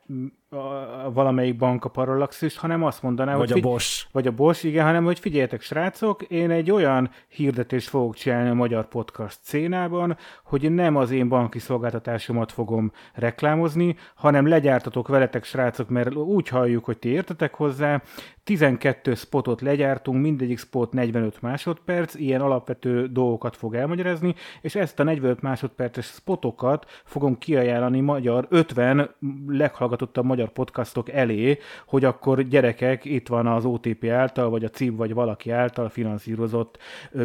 a, 0.51 1.11
valamelyik 1.13 1.57
bank 1.57 1.85
a 1.85 1.89
Parallaxis, 1.89 2.57
hanem 2.57 2.83
azt 2.83 3.01
mondaná, 3.01 3.35
vagy 3.35 3.51
hogy... 3.51 3.61
a 3.61 3.67
Bosch. 3.69 4.07
Vagy 4.11 4.27
a 4.27 4.31
Bosch, 4.31 4.65
igen, 4.65 4.85
hanem 4.85 5.03
hogy 5.03 5.19
figyeljetek 5.19 5.61
srácok, 5.61 6.21
én 6.21 6.49
egy 6.49 6.71
olyan 6.71 7.09
hirdetést 7.27 7.89
fogok 7.89 8.15
csinálni 8.15 8.49
a 8.49 8.53
magyar 8.53 8.87
podcast 8.87 9.39
szénában, 9.41 10.17
hogy 10.43 10.71
nem 10.71 10.95
az 10.95 11.11
én 11.11 11.29
banki 11.29 11.59
szolgáltatásomat 11.59 12.51
fogom 12.51 12.91
reklámozni, 13.13 13.95
hanem 14.15 14.47
legyártatok 14.47 15.07
veletek 15.07 15.43
srácok, 15.43 15.89
mert 15.89 16.15
úgy 16.15 16.47
halljuk, 16.47 16.85
hogy 16.85 16.97
ti 16.97 17.09
értetek 17.09 17.53
hozzá, 17.53 18.01
12 18.43 19.13
spotot 19.13 19.61
legyártunk, 19.61 20.21
mindegyik 20.21 20.59
spot 20.59 20.93
45 20.93 21.41
másodperc, 21.41 22.15
ilyen 22.15 22.41
alapvető 22.41 23.07
dolgokat 23.07 23.55
fog 23.55 23.75
elmagyarázni, 23.75 24.35
és 24.61 24.75
ezt 24.75 24.99
a 24.99 25.03
45 25.03 25.41
másodperces 25.41 26.05
spotokat 26.05 26.85
fogom 27.03 27.37
kiajánlani 27.37 27.99
magyar 27.99 28.47
50 28.49 29.15
leghallgatottabb 29.47 30.25
magyar 30.25 30.40
podcastok 30.47 31.09
elé, 31.09 31.57
hogy 31.85 32.05
akkor 32.05 32.41
gyerekek, 32.41 33.05
itt 33.05 33.27
van 33.27 33.47
az 33.47 33.65
OTP 33.65 34.05
által, 34.05 34.49
vagy 34.49 34.63
a 34.63 34.69
CIM, 34.69 34.95
vagy 34.95 35.13
valaki 35.13 35.49
által 35.51 35.89
finanszírozott 35.89 36.77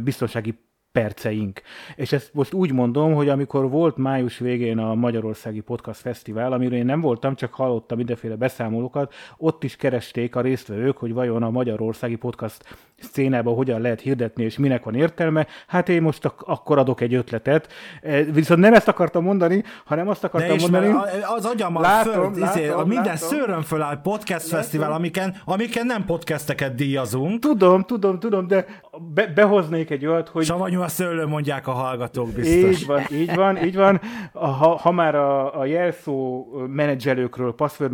biztonsági 0.02 0.58
perceink. 1.00 1.62
És 1.96 2.12
ezt 2.12 2.30
most 2.32 2.52
úgy 2.52 2.72
mondom, 2.72 3.14
hogy 3.14 3.28
amikor 3.28 3.70
volt 3.70 3.96
május 3.96 4.38
végén 4.38 4.78
a 4.78 4.94
Magyarországi 4.94 5.60
Podcast 5.60 6.00
Fesztivál, 6.00 6.52
amiről 6.52 6.78
én 6.78 6.84
nem 6.84 7.00
voltam, 7.00 7.34
csak 7.34 7.54
hallottam 7.54 7.96
mindenféle 7.96 8.36
beszámolókat, 8.36 9.14
ott 9.36 9.64
is 9.64 9.76
keresték 9.76 10.36
a 10.36 10.40
résztvevők, 10.40 10.96
hogy 10.96 11.12
vajon 11.12 11.42
a 11.42 11.50
Magyarországi 11.50 12.16
Podcast 12.16 12.64
szcénában 13.00 13.54
hogyan 13.54 13.80
lehet 13.80 14.00
hirdetni, 14.00 14.44
és 14.44 14.58
minek 14.58 14.84
van 14.84 14.94
értelme. 14.94 15.46
Hát 15.66 15.88
én 15.88 16.02
most 16.02 16.24
ak- 16.24 16.42
akkor 16.42 16.78
adok 16.78 17.00
egy 17.00 17.14
ötletet. 17.14 17.72
E, 18.02 18.22
viszont 18.22 18.60
nem 18.60 18.74
ezt 18.74 18.88
akartam 18.88 19.22
mondani, 19.22 19.62
hanem 19.84 20.08
azt 20.08 20.24
akartam 20.24 20.56
mondani. 20.60 20.94
Az 21.36 21.44
agyam 21.44 21.80
látom, 21.80 22.12
föl, 22.12 22.40
látom, 22.40 22.58
izé, 22.58 22.68
a 22.68 22.84
minden 22.84 23.04
látom. 23.04 23.28
szőrön 23.28 23.62
föláll 23.62 24.00
podcast 24.00 24.44
látom. 24.44 24.58
fesztivál, 24.58 24.92
amiken, 24.92 25.36
amiken 25.44 25.86
nem 25.86 26.04
podcasteket 26.04 26.74
díjazunk. 26.74 27.40
Tudom, 27.40 27.82
tudom, 27.82 28.18
tudom, 28.18 28.46
de 28.46 28.66
be, 29.14 29.26
behoznék 29.26 29.90
egy 29.90 30.06
olyat, 30.06 30.28
hogy... 30.28 30.44
Savanyú 30.44 30.80
a 30.86 30.88
szőlő, 30.88 31.26
mondják 31.26 31.66
a 31.66 31.72
hallgatók 31.72 32.32
biztos. 32.32 32.80
Így 32.80 32.86
van, 32.86 33.02
így 33.12 33.34
van, 33.34 33.64
így 33.64 33.74
van. 33.74 34.00
Ha, 34.32 34.76
ha 34.76 34.92
már 34.92 35.14
a, 35.14 35.58
a 35.60 35.64
jelszó 35.64 36.46
menedzselőkről, 36.66 37.54
password 37.54 37.92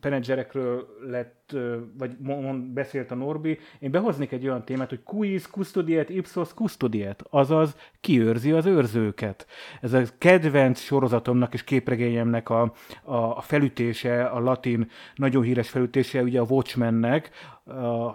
menedzserekről 0.00 0.86
lett 1.10 1.56
vagy 1.98 2.16
mond, 2.18 2.64
beszélt 2.64 3.10
a 3.10 3.14
Norbi, 3.14 3.58
én 3.78 3.90
behoznék 3.90 4.32
egy 4.32 4.44
olyan 4.44 4.64
témát, 4.64 4.88
hogy 4.88 5.02
quiz 5.02 5.46
custodiet 5.46 6.08
ipsos 6.10 6.48
custodiet, 6.48 7.24
azaz 7.30 7.76
kiőrzi 8.00 8.50
az 8.50 8.66
őrzőket. 8.66 9.46
Ez 9.80 9.92
a 9.92 10.02
kedvenc 10.18 10.80
sorozatomnak 10.80 11.54
és 11.54 11.64
képregényemnek 11.64 12.50
a, 12.50 12.72
a, 13.02 13.16
a 13.16 13.40
felütése, 13.40 14.24
a 14.24 14.40
latin 14.40 14.90
nagyon 15.14 15.42
híres 15.42 15.70
felütése, 15.70 16.22
ugye 16.22 16.40
a 16.40 16.46
Watchmennek, 16.48 17.30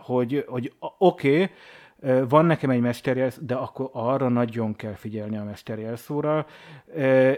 hogy, 0.02 0.46
hogy 0.48 0.74
oké, 0.80 1.34
okay, 1.34 1.50
van 2.30 2.46
nekem 2.46 2.70
egy 2.70 2.82
mesterjelsz, 2.82 3.40
de 3.42 3.56
akkor 3.56 3.90
arra 3.92 4.30
nagyon 4.30 4.76
kell 4.76 4.94
figyelni 4.94 5.38
a 5.38 5.44
mesterjelszóra. 5.44 6.46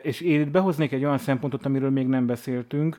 És 0.01 0.22
én 0.22 0.51
behoznék 0.51 0.91
egy 0.91 1.03
olyan 1.03 1.18
szempontot, 1.18 1.66
amiről 1.66 1.89
még 1.89 2.07
nem 2.07 2.26
beszéltünk, 2.26 2.97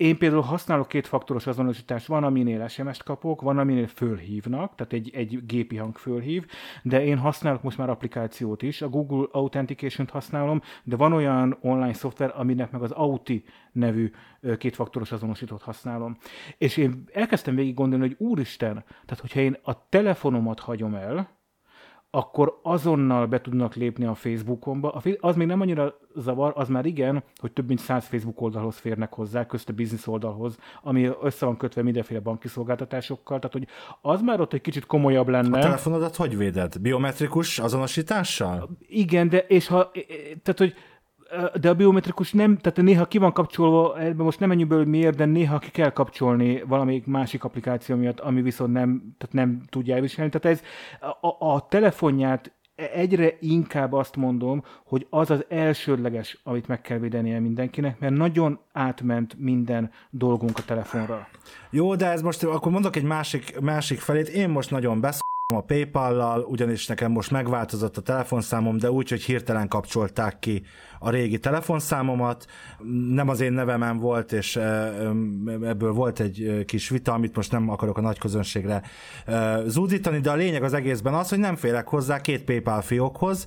én 0.00 0.18
például 0.18 0.42
használok 0.42 0.88
kétfaktoros 0.88 1.46
azonosítást, 1.46 2.06
van, 2.06 2.24
aminél 2.24 2.68
SMS-t 2.68 3.02
kapok, 3.02 3.40
van, 3.40 3.58
aminél 3.58 3.86
fölhívnak, 3.86 4.74
tehát 4.74 4.92
egy, 4.92 5.10
egy 5.14 5.46
gépi 5.46 5.76
hang 5.76 5.96
fölhív, 5.96 6.46
de 6.82 7.04
én 7.04 7.18
használok 7.18 7.62
most 7.62 7.78
már 7.78 7.90
applikációt 7.90 8.62
is, 8.62 8.82
a 8.82 8.88
Google 8.88 9.26
Authentication-t 9.32 10.10
használom, 10.10 10.60
de 10.84 10.96
van 10.96 11.12
olyan 11.12 11.58
online 11.60 11.92
szoftver, 11.92 12.32
aminek 12.36 12.70
meg 12.70 12.82
az 12.82 12.90
Auti 12.90 13.44
nevű 13.72 14.10
kétfaktoros 14.58 15.12
azonosítót 15.12 15.62
használom. 15.62 16.16
És 16.58 16.76
én 16.76 17.04
elkezdtem 17.12 17.54
végig 17.54 17.74
gondolni, 17.74 18.06
hogy 18.06 18.26
úristen, 18.28 18.84
tehát 19.06 19.20
hogyha 19.20 19.40
én 19.40 19.56
a 19.62 19.88
telefonomat 19.88 20.60
hagyom 20.60 20.94
el, 20.94 21.39
akkor 22.10 22.60
azonnal 22.62 23.26
be 23.26 23.40
tudnak 23.40 23.74
lépni 23.74 24.04
a 24.04 24.14
Facebookomba. 24.14 24.92
A, 24.92 25.02
az 25.20 25.36
még 25.36 25.46
nem 25.46 25.60
annyira 25.60 25.98
zavar, 26.16 26.52
az 26.56 26.68
már 26.68 26.86
igen, 26.86 27.22
hogy 27.36 27.52
több 27.52 27.66
mint 27.66 27.80
100 27.80 28.06
Facebook 28.06 28.40
oldalhoz 28.40 28.76
férnek 28.76 29.12
hozzá, 29.12 29.46
közt 29.46 29.68
a 29.68 29.72
business 29.72 30.06
oldalhoz, 30.06 30.58
ami 30.82 31.10
össze 31.22 31.46
van 31.46 31.56
kötve 31.56 31.82
mindenféle 31.82 32.20
banki 32.20 32.48
szolgáltatásokkal, 32.48 33.38
tehát 33.38 33.52
hogy 33.52 33.66
az 34.00 34.22
már 34.22 34.40
ott 34.40 34.52
egy 34.52 34.60
kicsit 34.60 34.86
komolyabb 34.86 35.28
lenne. 35.28 35.58
A 35.58 35.60
telefonodat 35.60 36.16
hogy 36.16 36.36
véded? 36.36 36.78
Biometrikus 36.80 37.58
azonosítással? 37.58 38.68
Igen, 38.88 39.28
de 39.28 39.38
és 39.38 39.66
ha, 39.66 39.90
tehát 40.42 40.58
hogy 40.58 40.74
de 41.60 41.68
a 41.68 41.74
biometrikus 41.74 42.32
nem, 42.32 42.56
tehát 42.56 42.82
néha 42.82 43.04
ki 43.04 43.18
van 43.18 43.32
kapcsolva, 43.32 43.98
ebben 44.00 44.24
most 44.24 44.40
nem 44.40 44.48
menjünk 44.48 44.70
belőle, 44.70 44.88
hogy 44.88 44.98
miért, 44.98 45.16
de 45.16 45.24
néha 45.24 45.58
ki 45.58 45.70
kell 45.70 45.90
kapcsolni 45.90 46.62
valamelyik 46.66 47.06
másik 47.06 47.44
applikáció 47.44 47.96
miatt, 47.96 48.20
ami 48.20 48.42
viszont 48.42 48.72
nem, 48.72 49.14
tehát 49.18 49.34
nem 49.34 49.62
tudja 49.68 49.94
elviselni. 49.94 50.30
Tehát 50.30 50.58
ez 50.58 50.64
a, 51.20 51.46
a 51.46 51.66
telefonját 51.68 52.52
egyre 52.74 53.36
inkább 53.40 53.92
azt 53.92 54.16
mondom, 54.16 54.64
hogy 54.84 55.06
az 55.10 55.30
az 55.30 55.44
elsődleges, 55.48 56.40
amit 56.44 56.68
meg 56.68 56.80
kell 56.80 56.98
védenie 56.98 57.40
mindenkinek, 57.40 57.98
mert 57.98 58.14
nagyon 58.14 58.58
átment 58.72 59.34
minden 59.38 59.90
dolgunk 60.10 60.58
a 60.58 60.62
telefonra. 60.66 61.28
Jó, 61.70 61.94
de 61.94 62.10
ez 62.10 62.22
most, 62.22 62.44
akkor 62.44 62.72
mondok 62.72 62.96
egy 62.96 63.04
másik, 63.04 63.60
másik 63.60 63.98
felét. 63.98 64.28
Én 64.28 64.48
most 64.48 64.70
nagyon 64.70 65.00
besz 65.00 65.20
a 65.56 65.60
PayPal-lal, 65.60 66.40
ugyanis 66.40 66.86
nekem 66.86 67.10
most 67.12 67.30
megváltozott 67.30 67.96
a 67.96 68.00
telefonszámom, 68.00 68.78
de 68.78 68.90
úgy, 68.90 69.08
hogy 69.08 69.22
hirtelen 69.22 69.68
kapcsolták 69.68 70.38
ki 70.38 70.62
a 70.98 71.10
régi 71.10 71.38
telefonszámomat. 71.38 72.46
Nem 73.10 73.28
az 73.28 73.40
én 73.40 73.52
nevemen 73.52 73.98
volt, 73.98 74.32
és 74.32 74.56
ebből 75.62 75.92
volt 75.92 76.20
egy 76.20 76.64
kis 76.66 76.88
vita, 76.88 77.12
amit 77.12 77.36
most 77.36 77.52
nem 77.52 77.70
akarok 77.70 77.98
a 77.98 78.00
nagy 78.00 78.18
közönségre 78.18 78.82
zúdítani, 79.66 80.20
de 80.20 80.30
a 80.30 80.34
lényeg 80.34 80.62
az 80.62 80.72
egészben 80.72 81.14
az, 81.14 81.28
hogy 81.28 81.38
nem 81.38 81.56
félek 81.56 81.88
hozzá 81.88 82.20
két 82.20 82.44
PayPal 82.44 82.80
fiókhoz, 82.80 83.46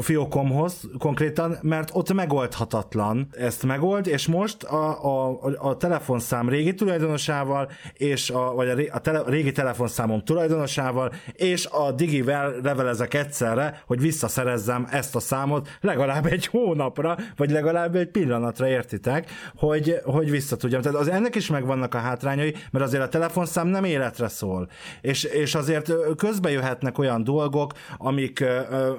fiókomhoz 0.00 0.88
konkrétan, 0.98 1.58
mert 1.62 1.90
ott 1.92 2.12
megoldhatatlan 2.12 3.28
ezt 3.30 3.62
megold, 3.62 4.06
és 4.06 4.26
most 4.26 4.62
a, 4.62 5.04
a, 5.04 5.38
a 5.58 5.76
telefonszám 5.76 6.48
régi 6.48 6.74
tulajdonosával, 6.74 7.70
és 7.92 8.30
a, 8.30 8.54
vagy 8.54 8.68
a, 8.68 8.94
a 8.94 8.98
tele, 8.98 9.22
régi 9.26 9.52
telefonszámom 9.52 10.24
tulajdonosával, 10.24 11.12
és 11.32 11.66
a 11.66 11.92
digivel 11.92 12.54
levelezek 12.62 13.14
egyszerre, 13.14 13.82
hogy 13.86 14.00
visszaszerezzem 14.00 14.86
ezt 14.90 15.14
a 15.14 15.20
számot 15.20 15.68
legalább 15.80 16.26
egy 16.26 16.46
hónapra, 16.46 17.16
vagy 17.36 17.50
legalább 17.50 17.96
egy 17.96 18.08
pillanatra, 18.08 18.68
értitek, 18.68 19.30
hogy, 19.56 20.00
hogy 20.04 20.30
vissza 20.30 20.56
tudjam. 20.56 20.80
Tehát 20.80 20.98
az 20.98 21.08
ennek 21.08 21.34
is 21.34 21.50
megvannak 21.50 21.94
a 21.94 21.98
hátrányai, 21.98 22.54
mert 22.70 22.84
azért 22.84 23.02
a 23.02 23.08
telefonszám 23.08 23.66
nem 23.66 23.84
életre 23.84 24.28
szól. 24.28 24.68
És, 25.00 25.24
és 25.24 25.54
azért 25.54 25.92
közbe 26.16 26.50
jöhetnek 26.50 26.98
olyan 26.98 27.24
dolgok, 27.24 27.72
amik 27.98 28.40
ö, 28.40 28.60
ö, 28.70 28.92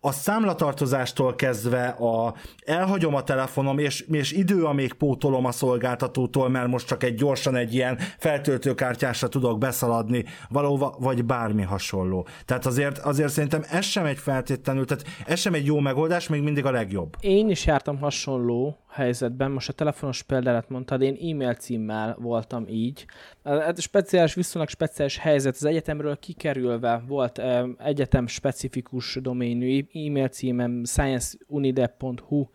a 0.00 0.12
számlatartozástól 0.24 1.34
kezdve 1.34 1.86
a 1.86 2.34
elhagyom 2.66 3.14
a 3.14 3.22
telefonom, 3.22 3.78
és, 3.78 4.00
és 4.00 4.32
idő, 4.32 4.64
amíg 4.64 4.92
pótolom 4.92 5.44
a 5.44 5.52
szolgáltatótól, 5.52 6.48
mert 6.48 6.66
most 6.66 6.86
csak 6.86 7.02
egy 7.02 7.14
gyorsan 7.14 7.56
egy 7.56 7.74
ilyen 7.74 7.98
feltöltőkártyásra 8.18 9.28
tudok 9.28 9.58
beszaladni 9.58 10.24
valóva, 10.48 10.96
vagy 10.98 11.24
bármi 11.24 11.62
hasonló. 11.62 12.26
Tehát 12.44 12.66
azért, 12.66 12.98
azért 12.98 13.32
szerintem 13.32 13.62
ez 13.70 13.84
sem 13.84 14.04
egy 14.04 14.18
feltétlenül, 14.18 14.84
tehát 14.84 15.04
ez 15.26 15.40
sem 15.40 15.54
egy 15.54 15.66
jó 15.66 15.78
megoldás, 15.78 16.28
még 16.28 16.42
mindig 16.42 16.64
a 16.64 16.70
legjobb. 16.70 17.16
Én 17.20 17.50
is 17.50 17.66
jártam 17.66 17.98
hasonló 17.98 18.78
helyzetben, 18.94 19.50
most 19.50 19.68
a 19.68 19.72
telefonos 19.72 20.22
példát 20.22 20.68
mondtad, 20.68 21.02
én 21.02 21.14
e-mail 21.14 21.54
címmel 21.54 22.16
voltam 22.18 22.66
így. 22.68 23.06
Ez 23.42 23.80
speciális, 23.80 24.34
viszonylag 24.34 24.70
speciális 24.70 25.18
helyzet, 25.18 25.54
az 25.54 25.64
egyetemről 25.64 26.18
kikerülve 26.18 27.02
volt 27.06 27.40
egyetem 27.78 28.26
specifikus 28.26 29.18
doménű 29.20 29.86
e-mail 29.92 30.28
címem 30.28 30.84
scienceunidep.hu, 30.84 32.46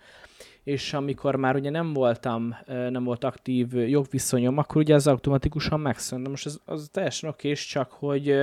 és 0.64 0.94
amikor 0.94 1.36
már 1.36 1.56
ugye 1.56 1.70
nem 1.70 1.94
voltam, 1.94 2.56
nem 2.66 3.04
volt 3.04 3.24
aktív 3.24 3.74
jogviszonyom, 3.74 4.58
akkor 4.58 4.82
ugye 4.82 4.94
ez 4.94 5.08
automatikusan 5.08 5.80
megszűnt. 5.80 6.28
Most 6.28 6.46
ez 6.46 6.58
az 6.66 6.90
teljesen 6.92 7.30
oké, 7.30 7.54
csak 7.54 7.92
hogy 7.92 8.36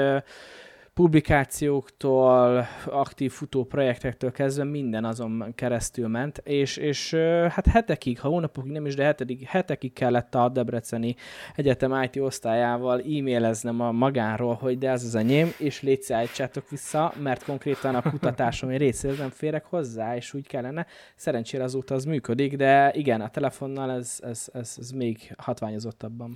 publikációktól, 0.96 2.66
aktív 2.86 3.32
futó 3.32 3.64
projektektől 3.64 4.32
kezdve 4.32 4.64
minden 4.64 5.04
azon 5.04 5.52
keresztül 5.54 6.08
ment, 6.08 6.38
és, 6.44 6.76
és 6.76 7.14
hát 7.48 7.66
hetekig, 7.66 8.20
ha 8.20 8.28
hónapokig 8.28 8.72
nem 8.72 8.86
is, 8.86 8.94
de 8.94 9.04
hetedik, 9.04 9.48
hetekig 9.48 9.92
kellett 9.92 10.34
a 10.34 10.48
Debreceni 10.48 11.16
Egyetem 11.56 12.02
IT 12.02 12.16
osztályával 12.16 13.00
e-maileznem 13.00 13.80
a 13.80 13.92
magánról, 13.92 14.54
hogy 14.54 14.78
de 14.78 14.90
ez 14.90 15.04
az 15.04 15.14
enyém, 15.14 15.52
és 15.58 15.82
légy 15.82 16.12
állítsátok 16.12 16.70
vissza, 16.70 17.12
mert 17.22 17.44
konkrétan 17.44 17.94
a 17.94 18.02
kutatásom 18.10 18.70
egy 18.70 18.78
részéhez 18.78 19.18
nem 19.18 19.30
férek 19.30 19.64
hozzá, 19.64 20.16
és 20.16 20.34
úgy 20.34 20.46
kellene. 20.46 20.86
Szerencsére 21.16 21.64
azóta 21.64 21.94
az 21.94 22.04
működik, 22.04 22.56
de 22.56 22.92
igen, 22.94 23.20
a 23.20 23.28
telefonnal 23.28 23.90
ez, 23.90 24.18
ez, 24.22 24.48
ez, 24.52 24.76
ez 24.78 24.90
még 24.90 25.34
hatványozottabban. 25.38 26.34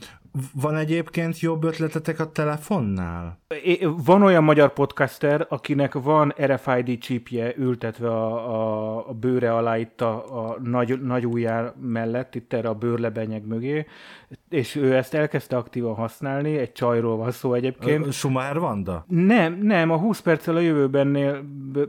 Van 0.54 0.76
egyébként 0.76 1.40
jobb 1.40 1.64
ötletetek 1.64 2.20
a 2.20 2.32
telefonnál? 2.32 3.38
É- 3.62 3.86
Van 4.04 4.22
olyan 4.22 4.44
magyar 4.50 4.72
podcaster, 4.72 5.46
akinek 5.48 5.92
van 5.94 6.34
RFID 6.42 6.98
chipje 6.98 7.54
ültetve 7.56 8.08
a, 8.08 8.54
a, 8.54 9.08
a 9.08 9.12
bőre 9.12 9.54
alá 9.54 9.78
itt 9.78 10.00
a, 10.00 10.46
a 10.48 10.58
nagy, 10.62 11.02
nagy 11.02 11.26
ujjár 11.26 11.72
mellett, 11.80 12.34
itt 12.34 12.52
erre 12.52 12.68
a 12.68 12.74
bőrlebenyeg 12.74 13.46
mögé, 13.46 13.86
és 14.48 14.74
ő 14.74 14.96
ezt 14.96 15.14
elkezdte 15.14 15.56
aktívan 15.56 15.94
használni, 15.94 16.56
egy 16.56 16.72
csajról 16.72 17.16
van 17.16 17.30
szó 17.30 17.54
egyébként. 17.54 18.12
Schumacher 18.12 18.58
Vanda? 18.58 19.04
Nem, 19.08 19.58
nem, 19.62 19.90
a 19.90 19.96
20 19.96 20.20
perccel 20.20 20.56
a 20.56 20.60
jövőbennél 20.60 21.42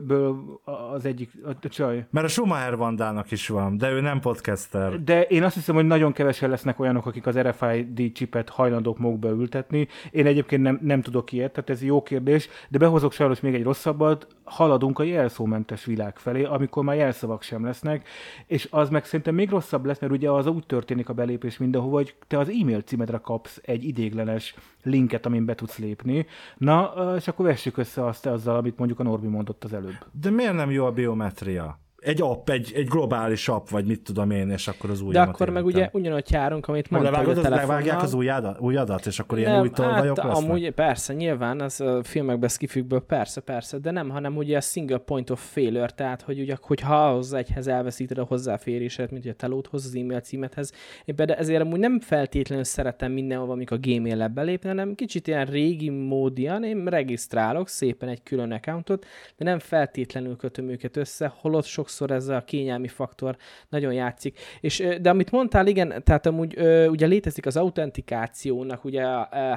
ből 0.06 0.60
az 0.92 1.04
egyik, 1.04 1.30
a 1.44 1.68
csaj. 1.68 2.06
Mert 2.10 2.26
a 2.26 2.28
Schumacher 2.28 2.76
Vandának 2.76 3.30
is 3.30 3.48
van, 3.48 3.76
de 3.76 3.90
ő 3.90 4.00
nem 4.00 4.20
podcaster. 4.20 5.02
De 5.02 5.22
én 5.22 5.42
azt 5.42 5.54
hiszem, 5.54 5.74
hogy 5.74 5.86
nagyon 5.86 6.12
kevesen 6.12 6.50
lesznek 6.50 6.80
olyanok, 6.80 7.06
akik 7.06 7.26
az 7.26 7.38
RFID 7.38 8.12
chipet 8.12 8.48
hajlandók 8.48 8.98
magukba 8.98 9.28
ültetni. 9.28 9.88
Én 10.10 10.26
egyébként 10.26 10.62
nem, 10.62 10.78
nem 10.82 11.02
tudok 11.02 11.32
ilyet, 11.32 11.52
tehát 11.52 11.70
ez 11.70 11.82
jó 11.82 12.02
kérdés, 12.02 12.48
de 12.68 12.78
behozok 12.78 13.12
sajnos 13.12 13.40
még 13.40 13.54
egy 13.54 13.62
rosszabbat, 13.62 14.26
haladunk 14.44 14.98
a 14.98 15.02
jelszómentes 15.02 15.84
világ 15.84 16.18
felé, 16.18 16.44
amikor 16.44 16.84
már 16.84 16.96
jelszavak 16.96 17.42
sem 17.42 17.64
lesznek, 17.64 18.08
és 18.46 18.68
az 18.70 18.90
meg 18.90 19.04
szerintem 19.04 19.34
még 19.34 19.50
rosszabb 19.50 19.84
lesz, 19.84 19.98
mert 19.98 20.12
ugye 20.12 20.30
az 20.30 20.46
úgy 20.46 20.66
történik 20.66 21.08
a 21.08 21.12
belépés 21.12 21.58
mindenhova, 21.58 21.96
hogy 21.96 22.14
te 22.26 22.38
az 22.38 22.48
e-mail 22.48 22.80
címedre 22.80 23.18
kapsz 23.18 23.60
egy 23.62 23.84
idéglenes 23.84 24.54
linket, 24.82 25.26
amin 25.26 25.44
be 25.44 25.54
tudsz 25.54 25.78
lépni. 25.78 26.26
Na, 26.56 26.94
és 27.16 27.28
akkor 27.28 27.46
vessük 27.46 27.76
össze 27.76 28.06
azt 28.06 28.26
azzal, 28.26 28.56
amit 28.56 28.78
mondjuk 28.78 29.00
a 29.00 29.02
Norbi 29.02 29.26
mondott 29.26 29.64
az 29.64 29.72
előbb. 29.72 30.06
De 30.20 30.30
miért 30.30 30.54
nem 30.54 30.70
jó 30.70 30.84
a 30.84 30.92
biometria? 30.92 31.81
Egy 32.02 32.22
app, 32.22 32.48
egy, 32.48 32.72
egy 32.74 32.86
globális 32.86 33.48
app, 33.48 33.68
vagy 33.68 33.84
mit 33.84 34.00
tudom 34.00 34.30
én, 34.30 34.50
és 34.50 34.68
akkor 34.68 34.90
az 34.90 35.00
új 35.00 35.12
De 35.12 35.20
akkor 35.20 35.48
meg 35.48 35.64
ugye 35.64 35.88
ugyanúgy 35.92 36.30
járunk, 36.30 36.68
amit 36.68 36.86
hogy 36.86 37.06
a 37.06 37.10
telefonnal. 37.10 37.50
levágják 37.50 38.02
az 38.02 38.14
új 38.14 38.28
adat, 38.28 38.60
új 38.60 38.76
adat, 38.76 39.06
és 39.06 39.18
akkor 39.18 39.38
ilyen 39.38 39.60
új 39.60 39.70
tolvajok 39.70 40.18
hát, 40.18 40.26
lesznek? 40.26 40.50
amúgy 40.50 40.70
persze, 40.70 41.12
nyilván 41.12 41.60
az 41.60 41.80
a 41.80 42.02
filmekben, 42.02 42.48
skifükből 42.48 43.00
persze, 43.00 43.40
persze, 43.40 43.78
de 43.78 43.90
nem, 43.90 44.10
hanem 44.10 44.36
ugye 44.36 44.56
a 44.56 44.60
single 44.60 44.98
point 44.98 45.30
of 45.30 45.52
failure, 45.52 45.86
tehát 45.94 46.22
hogy 46.22 46.40
ugye, 46.40 46.56
hogyha 46.60 47.08
ahhoz 47.08 47.32
egyhez 47.32 47.66
elveszíted 47.66 48.18
a 48.18 48.24
hozzáférésed, 48.24 49.10
mint 49.10 49.24
ugye 49.24 49.32
a 49.32 49.36
telódhoz, 49.36 49.84
az 49.84 49.94
e-mail 49.94 50.20
címedhez, 50.20 50.72
éppen 51.04 51.26
de 51.26 51.36
ezért 51.36 51.60
amúgy 51.60 51.78
nem 51.78 52.00
feltétlenül 52.00 52.64
szeretem 52.64 53.12
mindenhova, 53.12 53.52
amikor 53.52 53.76
a 53.76 53.80
gmail 53.80 54.28
belépni, 54.28 54.68
hanem 54.68 54.94
kicsit 54.94 55.26
ilyen 55.26 55.46
régi 55.46 55.90
módian, 55.90 56.64
én 56.64 56.84
regisztrálok 56.84 57.68
szépen 57.68 58.08
egy 58.08 58.22
külön 58.22 58.52
accountot, 58.52 59.06
de 59.36 59.44
nem 59.44 59.58
feltétlenül 59.58 60.36
kötöm 60.36 60.68
őket 60.68 60.96
össze, 60.96 61.32
holott 61.40 61.64
sokszor 61.92 62.10
ez 62.10 62.28
a 62.28 62.44
kényelmi 62.44 62.88
faktor 62.88 63.36
nagyon 63.68 63.92
játszik. 63.92 64.38
És, 64.60 64.88
de 65.00 65.10
amit 65.10 65.30
mondtál, 65.30 65.66
igen, 65.66 66.02
tehát 66.04 66.26
amúgy 66.26 66.58
ugye 66.88 67.06
létezik 67.06 67.46
az 67.46 67.56
autentikációnak 67.56 68.84
ugye 68.84 69.04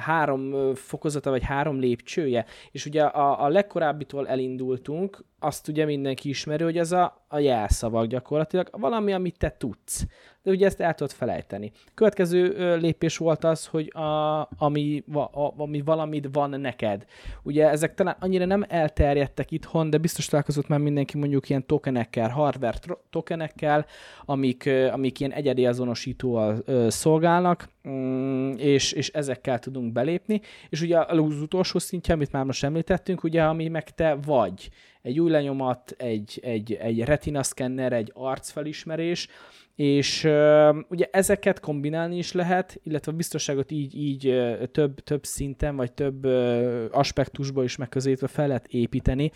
három 0.00 0.74
fokozata, 0.74 1.30
vagy 1.30 1.44
három 1.44 1.80
lépcsője, 1.80 2.44
és 2.70 2.86
ugye 2.86 3.02
a, 3.02 3.44
a 3.44 3.48
legkorábbitól 3.48 4.28
elindultunk, 4.28 5.24
azt 5.38 5.68
ugye 5.68 5.84
mindenki 5.84 6.28
ismeri, 6.28 6.64
hogy 6.64 6.78
ez 6.78 6.92
a, 6.92 7.24
a 7.28 7.38
jelszavak 7.38 8.06
gyakorlatilag, 8.06 8.68
valami, 8.72 9.12
amit 9.12 9.38
te 9.38 9.56
tudsz. 9.58 10.06
De 10.46 10.52
ugye 10.52 10.66
ezt 10.66 10.80
el 10.80 10.94
tudod 10.94 11.12
felejteni. 11.12 11.72
Következő 11.94 12.76
lépés 12.76 13.16
volt 13.16 13.44
az, 13.44 13.66
hogy 13.66 13.92
a, 13.94 14.40
ami, 14.58 15.04
a, 15.12 15.52
ami 15.56 15.80
valamit 15.80 16.28
van 16.32 16.60
neked. 16.60 17.04
Ugye 17.42 17.68
ezek 17.68 17.94
talán 17.94 18.16
annyira 18.20 18.44
nem 18.44 18.64
elterjedtek 18.68 19.50
itthon, 19.50 19.90
de 19.90 19.98
biztos 19.98 20.26
találkozott 20.26 20.68
már 20.68 20.78
mindenki 20.78 21.18
mondjuk 21.18 21.48
ilyen 21.48 21.66
tokenekkel, 21.66 22.28
hardware 22.28 22.78
tokenekkel, 23.10 23.86
amik, 24.24 24.70
amik 24.92 25.20
ilyen 25.20 25.32
egyedi 25.32 25.66
azonosítóval 25.66 26.64
szolgálnak, 26.88 27.68
mm, 27.88 28.52
és, 28.56 28.92
és 28.92 29.08
ezekkel 29.08 29.58
tudunk 29.58 29.92
belépni. 29.92 30.40
És 30.68 30.80
ugye 30.80 30.98
az 30.98 31.18
utolsó 31.18 31.78
szintje, 31.78 32.14
amit 32.14 32.32
már 32.32 32.44
most 32.44 32.64
említettünk, 32.64 33.22
ugye, 33.22 33.42
ami 33.42 33.68
meg 33.68 33.90
te 33.90 34.18
vagy. 34.26 34.70
Egy 35.02 35.20
új 35.20 35.30
lenyomat, 35.30 35.94
egy, 35.98 36.40
egy, 36.42 36.72
egy 36.72 37.00
retina 37.00 37.42
szkenner, 37.42 37.92
egy 37.92 38.10
arcfelismerés, 38.14 39.28
és 39.76 40.24
uh, 40.24 40.76
ugye 40.88 41.08
ezeket 41.10 41.60
kombinálni 41.60 42.16
is 42.16 42.32
lehet, 42.32 42.80
illetve 42.82 43.12
a 43.12 43.14
biztonságot 43.14 43.70
így, 43.70 43.96
így 43.96 44.34
több, 44.72 45.00
több 45.00 45.24
szinten, 45.24 45.76
vagy 45.76 45.92
több 45.92 46.24
uh, 46.24 46.84
aspektusból 46.90 47.64
is 47.64 47.76
megközelítve 47.76 48.26
fel 48.26 48.46
lehet 48.46 48.66
építeni, 48.66 49.30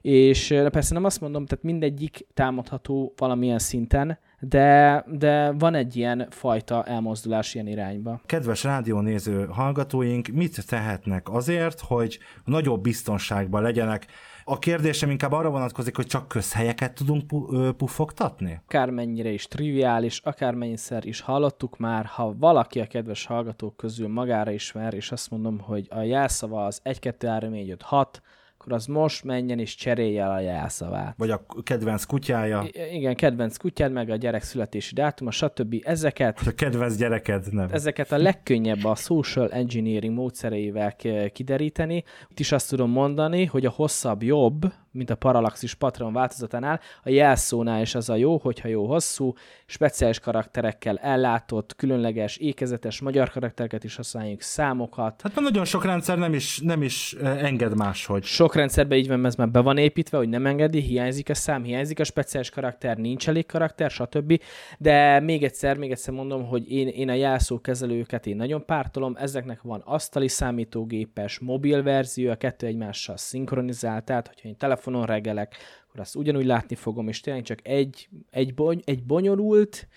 és 0.00 0.50
uh, 0.50 0.68
persze 0.68 0.94
nem 0.94 1.04
azt 1.04 1.20
mondom, 1.20 1.46
tehát 1.46 1.64
mindegyik 1.64 2.26
támadható 2.34 3.14
valamilyen 3.16 3.58
szinten, 3.58 4.18
de, 4.40 5.04
de 5.08 5.50
van 5.50 5.74
egy 5.74 5.96
ilyen 5.96 6.26
fajta 6.30 6.84
elmozdulás 6.84 7.54
ilyen 7.54 7.66
irányba. 7.66 8.20
Kedves 8.26 8.64
rádiónéző 8.64 9.46
hallgatóink, 9.46 10.28
mit 10.28 10.66
tehetnek 10.66 11.28
azért, 11.30 11.80
hogy 11.80 12.18
nagyobb 12.44 12.82
biztonságban 12.82 13.62
legyenek 13.62 14.06
a 14.44 14.58
kérdésem 14.58 15.10
inkább 15.10 15.32
arra 15.32 15.50
vonatkozik, 15.50 15.96
hogy 15.96 16.06
csak 16.06 16.28
közhelyeket 16.28 16.94
tudunk 16.94 17.26
pu- 17.26 17.76
puffogtatni? 17.76 18.60
Akármennyire 18.64 19.30
is 19.30 19.46
triviális, 19.46 20.20
akármennyiszer 20.24 21.06
is 21.06 21.20
hallottuk 21.20 21.78
már, 21.78 22.04
ha 22.04 22.34
valaki 22.38 22.80
a 22.80 22.86
kedves 22.86 23.26
hallgatók 23.26 23.76
közül 23.76 24.08
magára 24.08 24.50
ismer, 24.50 24.94
és 24.94 25.12
azt 25.12 25.30
mondom, 25.30 25.58
hogy 25.58 25.86
a 25.90 26.00
jelszava 26.00 26.64
az 26.64 26.80
1, 26.82 26.98
2, 26.98 27.26
3, 27.26 27.50
4, 27.50 27.70
5, 27.70 27.82
6, 27.82 28.22
akkor 28.64 28.76
az 28.76 28.86
most 28.86 29.24
menjen 29.24 29.58
és 29.58 29.74
cserélje 29.74 30.22
el 30.22 30.30
a 30.30 30.40
jelszavát. 30.40 31.14
Vagy 31.16 31.30
a 31.30 31.46
kedvenc 31.62 32.04
kutyája. 32.04 32.62
I- 32.72 32.94
igen, 32.96 33.14
kedvenc 33.14 33.56
kutyád, 33.56 33.92
meg 33.92 34.10
a 34.10 34.16
gyerek 34.16 34.42
születési 34.42 34.94
dátuma, 34.94 35.30
stb. 35.30 35.74
Ezeket, 35.82 36.40
a 36.46 36.50
kedvenc 36.54 36.96
gyereked, 36.96 37.52
nem. 37.52 37.68
ezeket 37.70 38.12
a 38.12 38.16
legkönnyebb 38.16 38.84
a 38.84 38.94
social 38.94 39.48
engineering 39.50 40.14
módszereivel 40.14 40.96
kideríteni. 41.32 42.04
Itt 42.30 42.40
is 42.40 42.52
azt 42.52 42.68
tudom 42.68 42.90
mondani, 42.90 43.44
hogy 43.44 43.66
a 43.66 43.70
hosszabb 43.70 44.22
jobb, 44.22 44.72
mint 44.94 45.10
a 45.10 45.14
Parallaxis 45.14 45.74
Patron 45.74 46.12
változatánál, 46.12 46.80
a 47.02 47.08
jelszónál 47.08 47.80
is 47.80 47.94
az 47.94 48.08
a 48.08 48.16
jó, 48.16 48.38
hogyha 48.38 48.68
jó 48.68 48.86
hosszú, 48.86 49.32
speciális 49.66 50.18
karakterekkel 50.18 50.96
ellátott, 50.96 51.76
különleges, 51.76 52.36
ékezetes 52.36 53.00
magyar 53.00 53.30
karaktereket 53.30 53.84
is 53.84 53.96
használjuk, 53.96 54.40
számokat. 54.40 55.20
Hát 55.22 55.34
már 55.34 55.44
nagyon 55.44 55.64
sok 55.64 55.84
rendszer 55.84 56.18
nem 56.18 56.34
is, 56.34 56.60
nem 56.60 56.82
is 56.82 57.12
enged 57.22 57.76
máshogy. 57.76 58.24
Sok 58.24 58.54
rendszerben 58.54 58.98
így 58.98 59.08
van, 59.08 59.24
ez 59.24 59.34
már 59.34 59.50
be 59.50 59.60
van 59.60 59.76
építve, 59.76 60.18
hogy 60.18 60.28
nem 60.28 60.46
engedi, 60.46 60.80
hiányzik 60.80 61.30
a 61.30 61.34
szám, 61.34 61.62
hiányzik 61.62 62.00
a 62.00 62.04
speciális 62.04 62.50
karakter, 62.50 62.96
nincs 62.96 63.28
elég 63.28 63.46
karakter, 63.46 63.90
stb. 63.90 64.40
De 64.78 65.20
még 65.20 65.42
egyszer, 65.42 65.76
még 65.76 65.90
egyszer 65.90 66.14
mondom, 66.14 66.46
hogy 66.46 66.72
én, 66.72 66.88
én 66.88 67.08
a 67.08 67.14
jelszókezelőket 67.14 68.26
én 68.26 68.36
nagyon 68.36 68.64
pártolom, 68.64 69.16
ezeknek 69.18 69.62
van 69.62 69.82
asztali 69.84 70.28
számítógépes, 70.28 71.38
mobil 71.38 71.82
verzió, 71.82 72.30
a 72.30 72.34
kettő 72.34 72.66
egymással 72.66 73.16
szinkronizált, 73.16 74.04
tehát 74.04 74.26
hogyha 74.26 74.48
én 74.48 74.56
telefonon 74.84 75.06
reggelek, 75.06 75.56
akkor 75.88 76.00
azt 76.00 76.16
ugyanúgy 76.16 76.44
látni 76.44 76.74
fogom, 76.76 77.08
és 77.08 77.20
tényleg 77.20 77.42
csak 77.42 77.58
egy, 77.62 78.08
egy, 78.30 78.54
bony, 78.54 78.82
egy 78.84 79.04
bonyolult 79.04 79.88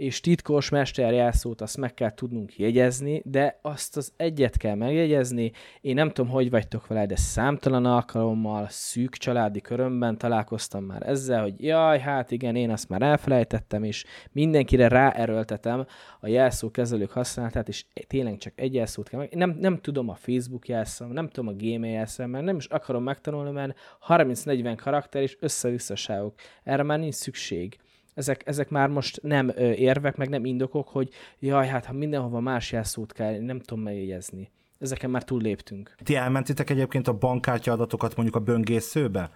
és 0.00 0.20
titkos 0.20 0.68
mesterjelszót 0.68 1.60
azt 1.60 1.76
meg 1.76 1.94
kell 1.94 2.14
tudnunk 2.14 2.58
jegyezni, 2.58 3.22
de 3.24 3.58
azt 3.62 3.96
az 3.96 4.12
egyet 4.16 4.56
kell 4.56 4.74
megjegyezni. 4.74 5.52
Én 5.80 5.94
nem 5.94 6.10
tudom, 6.10 6.30
hogy 6.30 6.50
vagytok 6.50 6.86
vele, 6.86 7.06
de 7.06 7.16
számtalan 7.16 7.84
alkalommal 7.84 8.66
szűk 8.68 9.14
családi 9.14 9.60
körömben 9.60 10.18
találkoztam 10.18 10.84
már 10.84 11.08
ezzel, 11.08 11.42
hogy 11.42 11.64
jaj, 11.64 11.98
hát 11.98 12.30
igen, 12.30 12.56
én 12.56 12.70
azt 12.70 12.88
már 12.88 13.02
elfelejtettem, 13.02 13.84
és 13.84 14.04
mindenkire 14.32 14.88
ráerőltetem 14.88 15.86
a 16.20 16.28
jelszókezelők 16.28 17.10
használatát, 17.10 17.68
és 17.68 17.84
tényleg 18.06 18.36
csak 18.36 18.52
egy 18.56 18.74
jelszót 18.74 19.08
kell 19.08 19.18
meg. 19.18 19.34
Nem, 19.34 19.56
nem 19.60 19.80
tudom 19.80 20.08
a 20.08 20.14
Facebook 20.14 20.68
jelszám, 20.68 21.10
nem 21.10 21.28
tudom 21.28 21.48
a 21.48 21.56
Gmail 21.56 21.92
jelszám, 21.92 22.30
mert 22.30 22.44
nem 22.44 22.56
is 22.56 22.66
akarom 22.66 23.02
megtanulni, 23.02 23.50
mert 23.50 23.78
30-40 24.08 24.78
karakter 24.82 25.22
és 25.22 25.36
össze-visszaságok. 25.40 26.34
Erre 26.62 26.82
már 26.82 26.98
nincs 26.98 27.14
szükség 27.14 27.78
ezek, 28.20 28.42
ezek 28.46 28.68
már 28.68 28.88
most 28.88 29.22
nem 29.22 29.52
érvek, 29.58 30.16
meg 30.16 30.28
nem 30.28 30.44
indokok, 30.44 30.88
hogy 30.88 31.08
jaj, 31.38 31.66
hát 31.66 31.84
ha 31.84 31.92
mindenhova 31.92 32.40
más 32.40 32.72
jelszót 32.72 33.12
kell, 33.12 33.40
nem 33.40 33.60
tudom 33.60 33.84
megjegyezni. 33.84 34.50
Ezeken 34.78 35.10
már 35.10 35.24
túl 35.24 35.40
léptünk. 35.40 35.94
Ti 36.02 36.16
elmentitek 36.16 36.70
egyébként 36.70 37.08
a 37.08 37.18
bankkártya 37.18 37.72
adatokat 37.72 38.16
mondjuk 38.16 38.36
a 38.36 38.40
böngészőbe? 38.40 39.30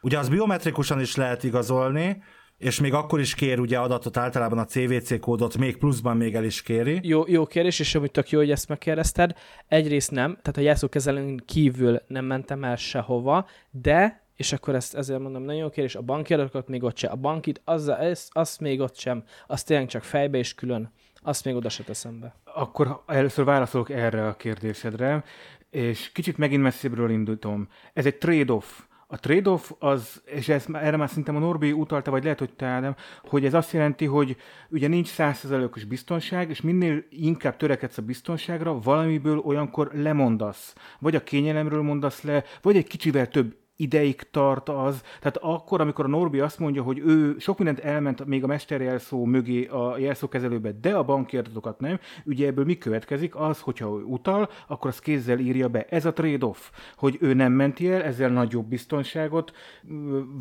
Ugye 0.00 0.18
az 0.18 0.28
biometrikusan 0.28 1.00
is 1.00 1.16
lehet 1.16 1.44
igazolni, 1.44 2.22
és 2.58 2.80
még 2.80 2.92
akkor 2.92 3.20
is 3.20 3.34
kér 3.34 3.60
ugye 3.60 3.78
adatot, 3.78 4.16
általában 4.16 4.58
a 4.58 4.64
CVC 4.64 5.20
kódot 5.20 5.58
még 5.58 5.76
pluszban 5.76 6.16
még 6.16 6.34
el 6.34 6.44
is 6.44 6.62
kéri. 6.62 7.00
Jó, 7.02 7.22
jó 7.26 7.46
kérdés, 7.46 7.80
és 7.80 7.94
amit 7.94 8.12
tök 8.12 8.30
jó, 8.30 8.38
hogy 8.38 8.50
ezt 8.50 8.68
megkérdezted. 8.68 9.32
Egyrészt 9.68 10.10
nem, 10.10 10.30
tehát 10.30 10.56
a 10.56 10.60
jelszókezelőn 10.60 11.42
kívül 11.46 12.02
nem 12.06 12.24
mentem 12.24 12.64
el 12.64 12.76
sehova, 12.76 13.46
de 13.70 14.25
és 14.36 14.52
akkor 14.52 14.74
ezt 14.74 14.94
ezért 14.94 15.20
mondom, 15.20 15.42
nagyon 15.42 15.60
jó 15.60 15.70
kérdés, 15.70 15.94
a 15.94 16.02
banki 16.02 16.34
adatokat 16.34 16.68
még 16.68 16.82
ott 16.82 16.96
sem, 16.96 17.12
a 17.12 17.16
bankit, 17.16 17.60
az, 17.64 17.88
az, 17.88 18.28
azt 18.32 18.60
még 18.60 18.80
ott 18.80 18.96
sem, 18.96 19.24
azt 19.46 19.66
tényleg 19.66 19.86
csak 19.86 20.02
fejbe 20.02 20.38
és 20.38 20.54
külön, 20.54 20.92
azt 21.22 21.44
még 21.44 21.54
oda 21.54 21.68
se 21.68 21.82
teszem 21.82 22.20
be. 22.20 22.34
Akkor 22.44 23.02
először 23.06 23.44
válaszolok 23.44 23.90
erre 23.90 24.26
a 24.26 24.36
kérdésedre, 24.36 25.24
és 25.70 26.12
kicsit 26.12 26.38
megint 26.38 26.62
messzibbről 26.62 27.10
indítom. 27.10 27.68
Ez 27.92 28.06
egy 28.06 28.16
trade-off. 28.16 28.66
A 29.08 29.18
trade-off 29.18 29.70
az, 29.78 30.22
és 30.24 30.48
ez, 30.48 30.66
erre 30.72 30.96
már 30.96 31.08
szerintem 31.08 31.36
a 31.36 31.38
Norbi 31.38 31.72
utalta, 31.72 32.10
vagy 32.10 32.22
lehet, 32.22 32.38
hogy 32.38 32.52
te 32.52 32.66
Ádám, 32.66 32.96
hogy 33.22 33.44
ez 33.44 33.54
azt 33.54 33.72
jelenti, 33.72 34.04
hogy 34.04 34.36
ugye 34.68 34.88
nincs 34.88 35.08
százszerzalékos 35.08 35.84
biztonság, 35.84 36.50
és 36.50 36.60
minél 36.60 37.04
inkább 37.10 37.56
törekedsz 37.56 37.98
a 37.98 38.02
biztonságra, 38.02 38.78
valamiből 38.80 39.38
olyankor 39.38 39.90
lemondasz. 39.94 40.74
Vagy 40.98 41.14
a 41.14 41.22
kényelemről 41.22 41.82
mondasz 41.82 42.22
le, 42.22 42.44
vagy 42.62 42.76
egy 42.76 42.86
kicsivel 42.86 43.28
több 43.28 43.56
ideig 43.76 44.30
tart 44.30 44.68
az. 44.68 45.02
Tehát 45.18 45.36
akkor, 45.36 45.80
amikor 45.80 46.04
a 46.04 46.08
Norbi 46.08 46.40
azt 46.40 46.58
mondja, 46.58 46.82
hogy 46.82 46.98
ő 46.98 47.38
sok 47.38 47.58
mindent 47.58 47.78
elment 47.78 48.24
még 48.24 48.44
a 48.44 48.46
mesterjelszó 48.46 49.24
mögé 49.24 49.66
a 49.66 49.98
jelszókezelőbe, 49.98 50.72
de 50.80 50.94
a 50.96 51.04
banki 51.04 51.36
adatokat 51.36 51.80
nem, 51.80 51.98
ugye 52.24 52.46
ebből 52.46 52.64
mi 52.64 52.78
következik? 52.78 53.36
Az, 53.36 53.60
hogyha 53.60 53.98
ő 53.98 54.02
utal, 54.02 54.50
akkor 54.66 54.90
az 54.90 54.98
kézzel 54.98 55.38
írja 55.38 55.68
be. 55.68 55.86
Ez 55.88 56.04
a 56.04 56.12
trade-off, 56.12 56.70
hogy 56.96 57.16
ő 57.20 57.34
nem 57.34 57.52
menti 57.52 57.90
el, 57.90 58.02
ezzel 58.02 58.30
nagyobb 58.30 58.66
biztonságot 58.66 59.52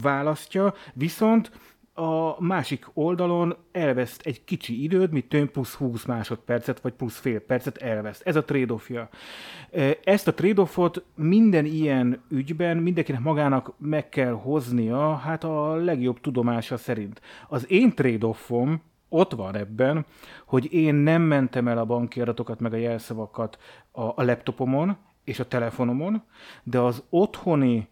választja, 0.02 0.74
viszont 0.94 1.52
a 1.98 2.44
másik 2.44 2.86
oldalon 2.94 3.56
elveszt 3.72 4.22
egy 4.22 4.44
kicsi 4.44 4.84
időd, 4.84 5.12
mint 5.12 5.30
tőn 5.30 5.52
plusz 5.52 5.74
20 5.74 6.06
másodpercet, 6.06 6.80
vagy 6.80 6.94
plusz 6.94 7.20
fél 7.20 7.40
percet 7.40 7.78
elveszt. 7.78 8.22
Ez 8.26 8.36
a 8.36 8.44
trade-offja. 8.44 9.10
Ezt 10.04 10.28
a 10.28 10.34
trade-offot 10.34 11.04
minden 11.16 11.66
ilyen 11.66 12.24
ügyben 12.30 12.78
mindenkinek 12.78 13.22
magának 13.22 13.74
meg 13.78 14.10
kell 14.10 14.32
hoznia, 14.32 15.16
hát 15.16 15.44
a 15.44 15.76
legjobb 15.76 16.20
tudomása 16.22 16.78
szerint. 16.78 17.22
Az 17.48 17.72
én 17.72 17.94
trade-offom 17.94 18.82
ott 19.10 19.32
van 19.32 19.56
ebben, 19.56 20.06
hogy 20.46 20.74
én 20.74 20.96
nem 20.96 21.22
mentem 21.22 21.68
el 21.68 21.78
a 21.78 21.86
banki 21.86 22.22
adatokat, 22.22 22.60
meg 22.60 22.74
a 22.74 22.78
jelszavakat 22.78 23.58
a 23.92 24.24
laptopomon 24.24 24.98
és 25.24 25.40
a 25.40 25.48
telefonomon, 25.48 26.24
de 26.64 26.80
az 26.80 27.04
otthoni 27.10 27.88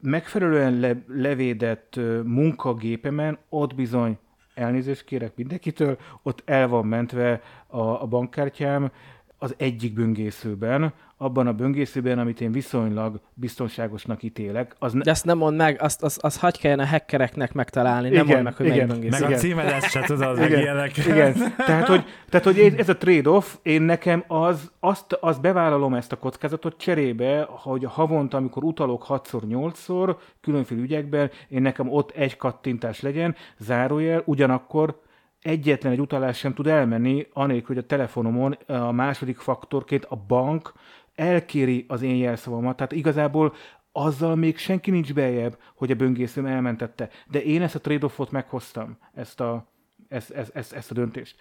megfelelően 0.00 0.80
le, 0.80 1.04
levédett 1.08 2.00
munkagépemen 2.24 3.38
ott 3.48 3.74
bizony 3.74 4.18
elnézést 4.54 5.04
kérek 5.04 5.36
mindenkitől, 5.36 5.98
ott 6.22 6.42
el 6.44 6.68
van 6.68 6.86
mentve 6.86 7.42
a, 7.66 7.80
a 7.80 8.06
bankkártyám 8.06 8.90
az 9.38 9.54
egyik 9.58 9.94
böngészőben, 9.94 10.92
abban 11.18 11.46
a 11.46 11.52
böngészőben, 11.52 12.18
amit 12.18 12.40
én 12.40 12.52
viszonylag 12.52 13.20
biztonságosnak 13.34 14.22
ítélek. 14.22 14.76
Az 14.78 14.92
ne... 14.92 15.02
De 15.02 15.10
ezt 15.10 15.24
nem 15.24 15.38
mond 15.38 15.56
meg, 15.56 15.82
azt, 15.82 16.02
azt, 16.02 16.22
azt 16.22 16.38
hagy 16.38 16.58
kellene 16.58 16.82
a 16.82 16.86
hackereknek 16.86 17.52
megtalálni, 17.52 18.08
igen, 18.08 18.24
nem 18.24 18.34
mond 18.34 18.44
meg, 18.44 18.54
hogy 18.54 18.66
igen, 18.66 18.86
melyik 18.86 19.00
böngésző. 19.00 19.24
Meg 19.24 19.32
a 19.32 19.38
címedet 19.38 19.90
se 19.90 20.00
tudod, 20.00 20.38
meg 20.38 20.50
ilyenek. 20.50 20.96
Igen, 20.96 21.34
tehát 21.56 21.86
hogy, 21.86 22.04
tehát, 22.28 22.46
hogy 22.46 22.74
ez 22.76 22.88
a 22.88 22.96
trade-off, 22.96 23.54
én 23.62 23.82
nekem 23.82 24.24
az, 24.26 24.70
azt, 24.80 25.12
azt 25.12 25.40
bevállalom 25.40 25.94
ezt 25.94 26.12
a 26.12 26.16
kockázatot 26.16 26.76
cserébe, 26.78 27.46
hogy 27.50 27.84
havonta, 27.84 28.36
amikor 28.36 28.64
utalok 28.64 29.06
6-8-szor 29.08 30.16
különféle 30.40 30.80
ügyekben, 30.80 31.30
én 31.48 31.62
nekem 31.62 31.92
ott 31.92 32.10
egy 32.10 32.36
kattintás 32.36 33.00
legyen, 33.00 33.34
zárójel, 33.58 34.22
ugyanakkor 34.24 35.04
egyetlen 35.46 35.92
egy 35.92 36.00
utalás 36.00 36.38
sem 36.38 36.54
tud 36.54 36.66
elmenni, 36.66 37.26
anélkül, 37.32 37.74
hogy 37.74 37.84
a 37.84 37.86
telefonomon 37.86 38.52
a 38.66 38.92
második 38.92 39.38
faktorként 39.38 40.04
a 40.04 40.16
bank 40.26 40.72
elkéri 41.16 41.84
az 41.88 42.02
én 42.02 42.16
jelszavamat. 42.16 42.76
Tehát 42.76 42.92
igazából 42.92 43.54
azzal 43.92 44.36
még 44.36 44.58
senki 44.58 44.90
nincs 44.90 45.14
bejebb, 45.14 45.58
hogy 45.74 45.90
a 45.90 45.94
böngészőm 45.94 46.46
elmentette. 46.46 47.08
De 47.30 47.42
én 47.42 47.62
ezt 47.62 47.74
a 47.74 47.80
trade-offot 47.80 48.30
meghoztam, 48.30 48.98
ezt 49.14 49.40
a, 49.40 49.72
ezt, 50.08 50.30
ezt, 50.30 50.50
ezt, 50.54 50.72
ezt 50.72 50.90
a 50.90 50.94
döntést. 50.94 51.36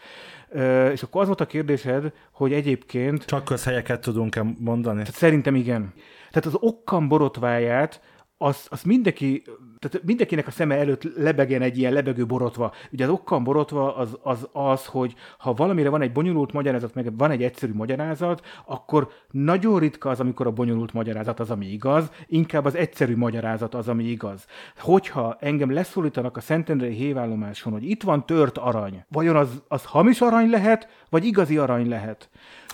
Ö, 0.49 0.89
és 0.89 1.03
akkor 1.03 1.21
az 1.21 1.27
volt 1.27 1.41
a 1.41 1.45
kérdésed, 1.45 2.13
hogy 2.31 2.53
egyébként... 2.53 3.25
Csak 3.25 3.45
közhelyeket 3.45 4.01
tudunk-e 4.01 4.43
mondani? 4.59 4.99
Tehát 4.99 5.13
szerintem 5.13 5.55
igen. 5.55 5.93
Tehát 6.31 6.45
az 6.45 6.57
okkam 6.59 7.07
borotváját 7.07 8.01
az, 8.37 8.67
az 8.69 8.83
mindenki, 8.83 9.43
tehát 9.89 10.07
mindenkinek 10.07 10.47
a 10.47 10.51
szeme 10.51 10.75
előtt 10.75 11.03
lebegen 11.17 11.61
egy 11.61 11.77
ilyen 11.77 11.93
lebegő 11.93 12.25
borotva. 12.25 12.73
Ugye 12.91 13.03
az 13.03 13.09
okkan 13.09 13.43
borotva 13.43 13.95
az, 13.95 14.17
az 14.21 14.47
az, 14.51 14.85
hogy 14.85 15.13
ha 15.37 15.53
valamire 15.53 15.89
van 15.89 16.01
egy 16.01 16.11
bonyolult 16.11 16.53
magyarázat, 16.53 16.93
meg 16.93 17.17
van 17.17 17.31
egy 17.31 17.43
egyszerű 17.43 17.73
magyarázat, 17.73 18.45
akkor 18.65 19.07
nagyon 19.31 19.79
ritka 19.79 20.09
az, 20.09 20.19
amikor 20.19 20.47
a 20.47 20.51
bonyolult 20.51 20.93
magyarázat 20.93 21.39
az, 21.39 21.49
ami 21.49 21.65
igaz, 21.65 22.09
inkább 22.27 22.65
az 22.65 22.75
egyszerű 22.75 23.15
magyarázat 23.15 23.75
az, 23.75 23.87
ami 23.87 24.03
igaz. 24.03 24.45
Hogyha 24.79 25.37
engem 25.39 25.71
leszólítanak 25.71 26.37
a 26.37 26.41
Szentendrei 26.41 26.93
hévállomáson, 26.93 27.73
hogy 27.73 27.89
itt 27.89 28.03
van 28.03 28.25
tört 28.25 28.57
arany, 28.57 29.05
vajon 29.09 29.35
az, 29.35 29.61
az 29.67 29.85
hamis 29.85 30.21
arany 30.21 30.49
lehet, 30.49 30.87
vagy 31.09 31.25
igazi 31.25 31.57
arany 31.57 31.89
lehet? 31.89 32.29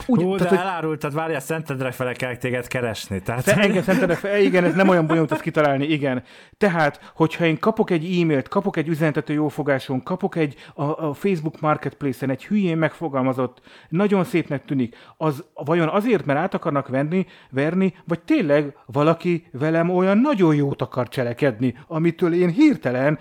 Úgy, 0.05 0.21
Hú, 0.21 0.35
tehát, 0.35 0.53
de 0.53 0.57
hogy... 0.57 0.67
elárultad, 0.67 1.13
várja, 1.13 1.39
Szentendre 1.39 1.91
fele 1.91 2.13
kell 2.13 2.35
téged 2.35 2.67
keresni. 2.67 3.21
Tehát... 3.21 3.47
Engem 3.47 3.83
Szentendre 3.83 4.15
fele, 4.15 4.39
igen, 4.39 4.63
ez 4.63 4.73
nem 4.73 4.89
olyan 4.89 5.07
bonyolult 5.07 5.31
ezt 5.31 5.41
kitalálni, 5.41 5.85
igen. 5.85 6.23
Tehát, 6.57 6.99
hogyha 7.15 7.45
én 7.45 7.59
kapok 7.59 7.89
egy 7.89 8.21
e-mailt, 8.21 8.47
kapok 8.47 8.77
egy 8.77 8.87
üzenetető 8.87 9.33
jófogáson, 9.33 10.03
kapok 10.03 10.35
egy 10.35 10.55
a, 10.73 10.83
a 10.83 11.13
Facebook 11.13 11.59
Marketplace-en 11.59 12.29
egy 12.29 12.45
hülyén 12.45 12.77
megfogalmazott, 12.77 13.61
nagyon 13.89 14.23
szépnek 14.23 14.65
tűnik, 14.65 14.95
az 15.17 15.43
vajon 15.53 15.87
azért, 15.87 16.25
mert 16.25 16.39
át 16.39 16.53
akarnak 16.53 16.87
venni, 16.87 17.25
verni, 17.49 17.93
vagy 18.05 18.19
tényleg 18.19 18.75
valaki 18.85 19.47
velem 19.51 19.89
olyan 19.89 20.17
nagyon 20.17 20.55
jót 20.55 20.81
akar 20.81 21.07
cselekedni, 21.09 21.75
amitől 21.87 22.33
én 22.33 22.49
hirtelen 22.49 23.19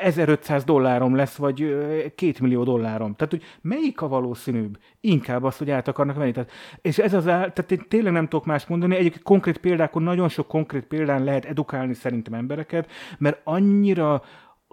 1500 0.00 0.64
dollárom 0.64 1.14
lesz, 1.14 1.36
vagy 1.36 1.58
2 2.14 2.32
millió 2.40 2.64
dollárom. 2.64 3.14
Tehát, 3.14 3.32
hogy 3.32 3.42
melyik 3.60 4.00
a 4.00 4.08
valószínűbb? 4.08 4.78
Inkább 5.00 5.44
az, 5.44 5.56
hogy 5.56 5.70
át 5.70 5.88
akarnak 5.88 6.16
venni. 6.16 6.32
Tehát, 6.32 6.50
és 6.80 6.98
ez 6.98 7.14
az, 7.14 7.24
tehát 7.24 7.70
én 7.70 7.84
tényleg 7.88 8.12
nem 8.12 8.28
tudok 8.28 8.46
más 8.46 8.66
mondani. 8.66 8.96
Egyébként 8.96 9.24
konkrét 9.24 9.58
példákon, 9.58 10.02
nagyon 10.02 10.28
sok 10.28 10.48
konkrét 10.48 10.84
példán 10.84 11.24
lehet 11.24 11.44
edukálni 11.44 11.94
szerintem 11.94 12.34
embereket, 12.34 12.90
mert 13.18 13.40
annyira 13.44 14.22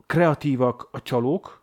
kreatívak 0.06 0.90
a 0.92 1.02
csalók, 1.02 1.59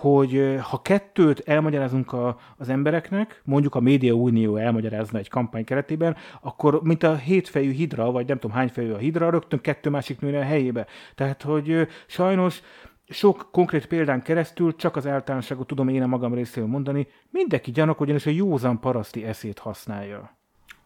hogy 0.00 0.56
ha 0.62 0.82
kettőt 0.82 1.40
elmagyarázunk 1.40 2.12
a, 2.12 2.38
az 2.56 2.68
embereknek, 2.68 3.42
mondjuk 3.44 3.74
a 3.74 3.80
Média 3.80 4.14
Unió 4.14 4.56
elmagyarázna 4.56 5.18
egy 5.18 5.28
kampány 5.28 5.64
keretében, 5.64 6.16
akkor 6.40 6.82
mint 6.82 7.02
a 7.02 7.16
hétfejű 7.16 7.72
hidra, 7.72 8.10
vagy 8.10 8.26
nem 8.26 8.38
tudom 8.38 8.56
hány 8.56 8.68
fejű 8.68 8.90
a 8.90 8.98
hidra, 8.98 9.30
rögtön 9.30 9.60
kettő 9.60 9.90
másik 9.90 10.20
nőne 10.20 10.38
a 10.38 10.42
helyébe. 10.42 10.86
Tehát, 11.14 11.42
hogy 11.42 11.88
sajnos 12.06 12.60
sok 13.08 13.48
konkrét 13.52 13.86
példán 13.86 14.22
keresztül 14.22 14.76
csak 14.76 14.96
az 14.96 15.06
általánosságot 15.06 15.66
tudom 15.66 15.88
én 15.88 16.02
a 16.02 16.06
magam 16.06 16.34
részéről 16.34 16.68
mondani, 16.68 17.06
mindenki 17.30 17.70
gyanakodjon, 17.70 18.16
és 18.16 18.26
a 18.26 18.30
józan 18.30 18.80
paraszti 18.80 19.24
eszét 19.24 19.58
használja. 19.58 20.39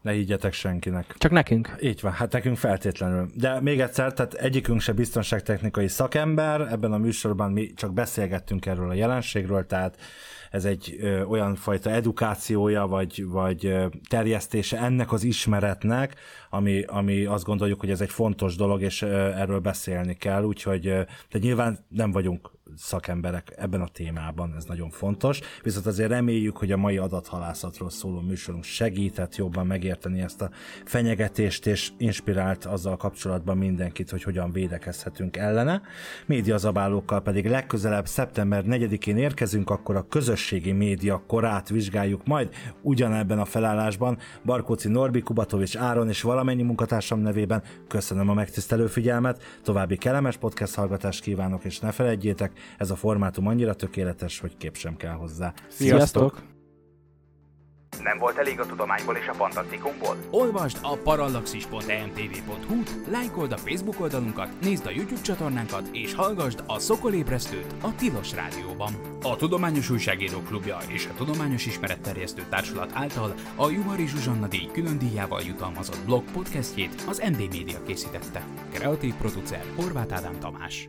Ne 0.05 0.13
higgyetek 0.13 0.53
senkinek. 0.53 1.15
Csak 1.19 1.31
nekünk. 1.31 1.77
Így 1.81 2.01
van, 2.01 2.13
hát 2.13 2.33
nekünk 2.33 2.57
feltétlenül. 2.57 3.31
De 3.35 3.61
még 3.61 3.81
egyszer, 3.81 4.13
tehát 4.13 4.35
egyikünk 4.35 4.81
se 4.81 4.93
biztonságtechnikai 4.93 5.89
szakember, 5.89 6.61
ebben 6.61 6.93
a 6.93 6.99
műsorban 6.99 7.53
mi 7.53 7.73
csak 7.73 7.93
beszélgettünk 7.93 8.67
erről 8.67 8.91
a 8.91 8.95
jelenségről, 8.95 9.67
tehát 9.67 9.97
ez 10.51 10.65
egy 10.65 10.97
ö, 11.01 11.23
olyan 11.23 11.55
fajta 11.55 11.91
edukációja, 11.91 12.87
vagy, 12.87 13.27
vagy 13.27 13.67
ö, 13.67 13.87
terjesztése 14.09 14.79
ennek 14.79 15.13
az 15.13 15.25
ismeretnek, 15.25 16.15
ami, 16.51 16.83
ami 16.83 17.25
azt 17.25 17.45
gondoljuk, 17.45 17.81
hogy 17.81 17.91
ez 17.91 18.01
egy 18.01 18.11
fontos 18.11 18.57
dolog, 18.57 18.83
és 18.83 19.03
ö, 19.03 19.09
erről 19.17 19.61
beszélni 19.61 20.15
kell, 20.15 20.43
úgyhogy 20.43 20.87
ö, 20.87 21.01
de 21.31 21.39
nyilván 21.39 21.79
nem 21.89 22.13
vagyunk 22.13 22.51
szakemberek 22.77 23.53
ebben 23.57 23.81
a 23.81 23.89
témában, 23.89 24.55
ez 24.57 24.65
nagyon 24.65 24.91
fontos. 24.91 25.41
Viszont 25.63 25.87
azért 25.87 26.11
reméljük, 26.11 26.57
hogy 26.57 26.73
a 26.73 26.77
mai 26.77 26.97
adathalászatról 26.97 27.91
szóló 27.91 28.21
műsorunk 28.21 28.65
segített 28.65 29.37
jobban 29.37 29.67
megérteni 29.67 30.21
ezt 30.21 30.43
a 30.43 30.51
fenyegetést, 30.85 31.67
és 31.67 31.91
inspirált 31.99 32.65
azzal 32.65 32.97
kapcsolatban 32.97 33.57
mindenkit, 33.57 34.11
hogy 34.11 34.23
hogyan 34.23 34.53
védekezhetünk 34.53 35.37
ellene. 35.37 35.83
Médiazabálókkal 36.27 37.23
pedig 37.23 37.47
legközelebb 37.47 38.07
szeptember 38.07 38.65
4-én 38.67 39.17
érkezünk, 39.17 39.71
akkor 39.71 39.97
a 39.97 40.07
közösségi 40.09 40.73
média 40.73 41.23
korát 41.27 41.69
vizsgáljuk 41.69 42.27
majd 42.27 42.55
ugyanebben 42.83 43.39
a 43.39 43.45
felállásban. 43.45 44.19
Barkóci 44.45 44.89
Norbi, 44.89 45.21
Kubatovics 45.21 45.77
Áron 45.77 46.09
és 46.09 46.23
valamennyi 46.23 46.63
munkatársam 46.63 47.21
nevében 47.21 47.63
köszönöm 47.89 48.29
a 48.29 48.35
megtisztelő 48.35 48.87
figyelmet, 48.87 49.43
további 49.63 49.97
kellemes 49.97 50.37
podcast 50.37 50.75
hallgatást 50.75 51.23
kívánok, 51.23 51.65
és 51.65 51.79
ne 51.79 51.91
felejtjétek, 51.91 52.53
ez 52.79 52.91
a 52.91 52.97
formátum 52.97 53.47
annyira 53.47 53.75
tökéletes, 53.75 54.41
hogy 54.41 54.57
kép 54.57 54.77
sem 54.77 54.97
kell 54.97 55.15
hozzá. 55.15 55.53
Sziasztok! 55.69 56.43
Nem 58.03 58.19
volt 58.19 58.37
elég 58.37 58.61
a 58.61 58.67
tudományból 58.67 59.17
és 59.17 59.27
a 59.27 59.33
fantasztikumból? 59.33 60.17
Olvasd 60.31 60.79
a 60.83 60.97
parallaxis.emtv.hu, 60.97 62.83
lájkold 63.11 63.53
a 63.53 63.57
Facebook 63.57 64.01
oldalunkat, 64.01 64.49
nézd 64.61 64.87
a 64.87 64.91
YouTube 64.91 65.21
csatornánkat, 65.21 65.89
és 65.93 66.15
hallgassd 66.15 66.63
a 66.67 66.79
Szokolébresztőt 66.79 67.75
a 67.83 67.95
Tilos 67.95 68.33
Rádióban. 68.33 68.93
A 69.23 69.37
Tudományos 69.37 69.91
Újságíró 69.91 70.41
Klubja 70.41 70.79
és 70.89 71.07
a 71.07 71.15
Tudományos 71.17 71.67
Ismeretterjesztő 71.67 72.43
Társulat 72.51 72.91
által 72.95 73.35
a 73.57 73.71
Juhari 73.71 74.07
Zsuzsanna 74.07 74.47
díj 74.47 74.69
külön 74.73 74.99
díjával 74.99 75.41
jutalmazott 75.43 76.05
blog 76.05 76.25
podcastjét 76.33 77.05
az 77.09 77.19
MD 77.19 77.39
Media 77.39 77.83
készítette. 77.87 78.43
Kreatív 78.73 79.15
producer 79.15 79.65
Horváth 79.77 80.15
Ádám 80.15 80.39
Tamás. 80.41 80.89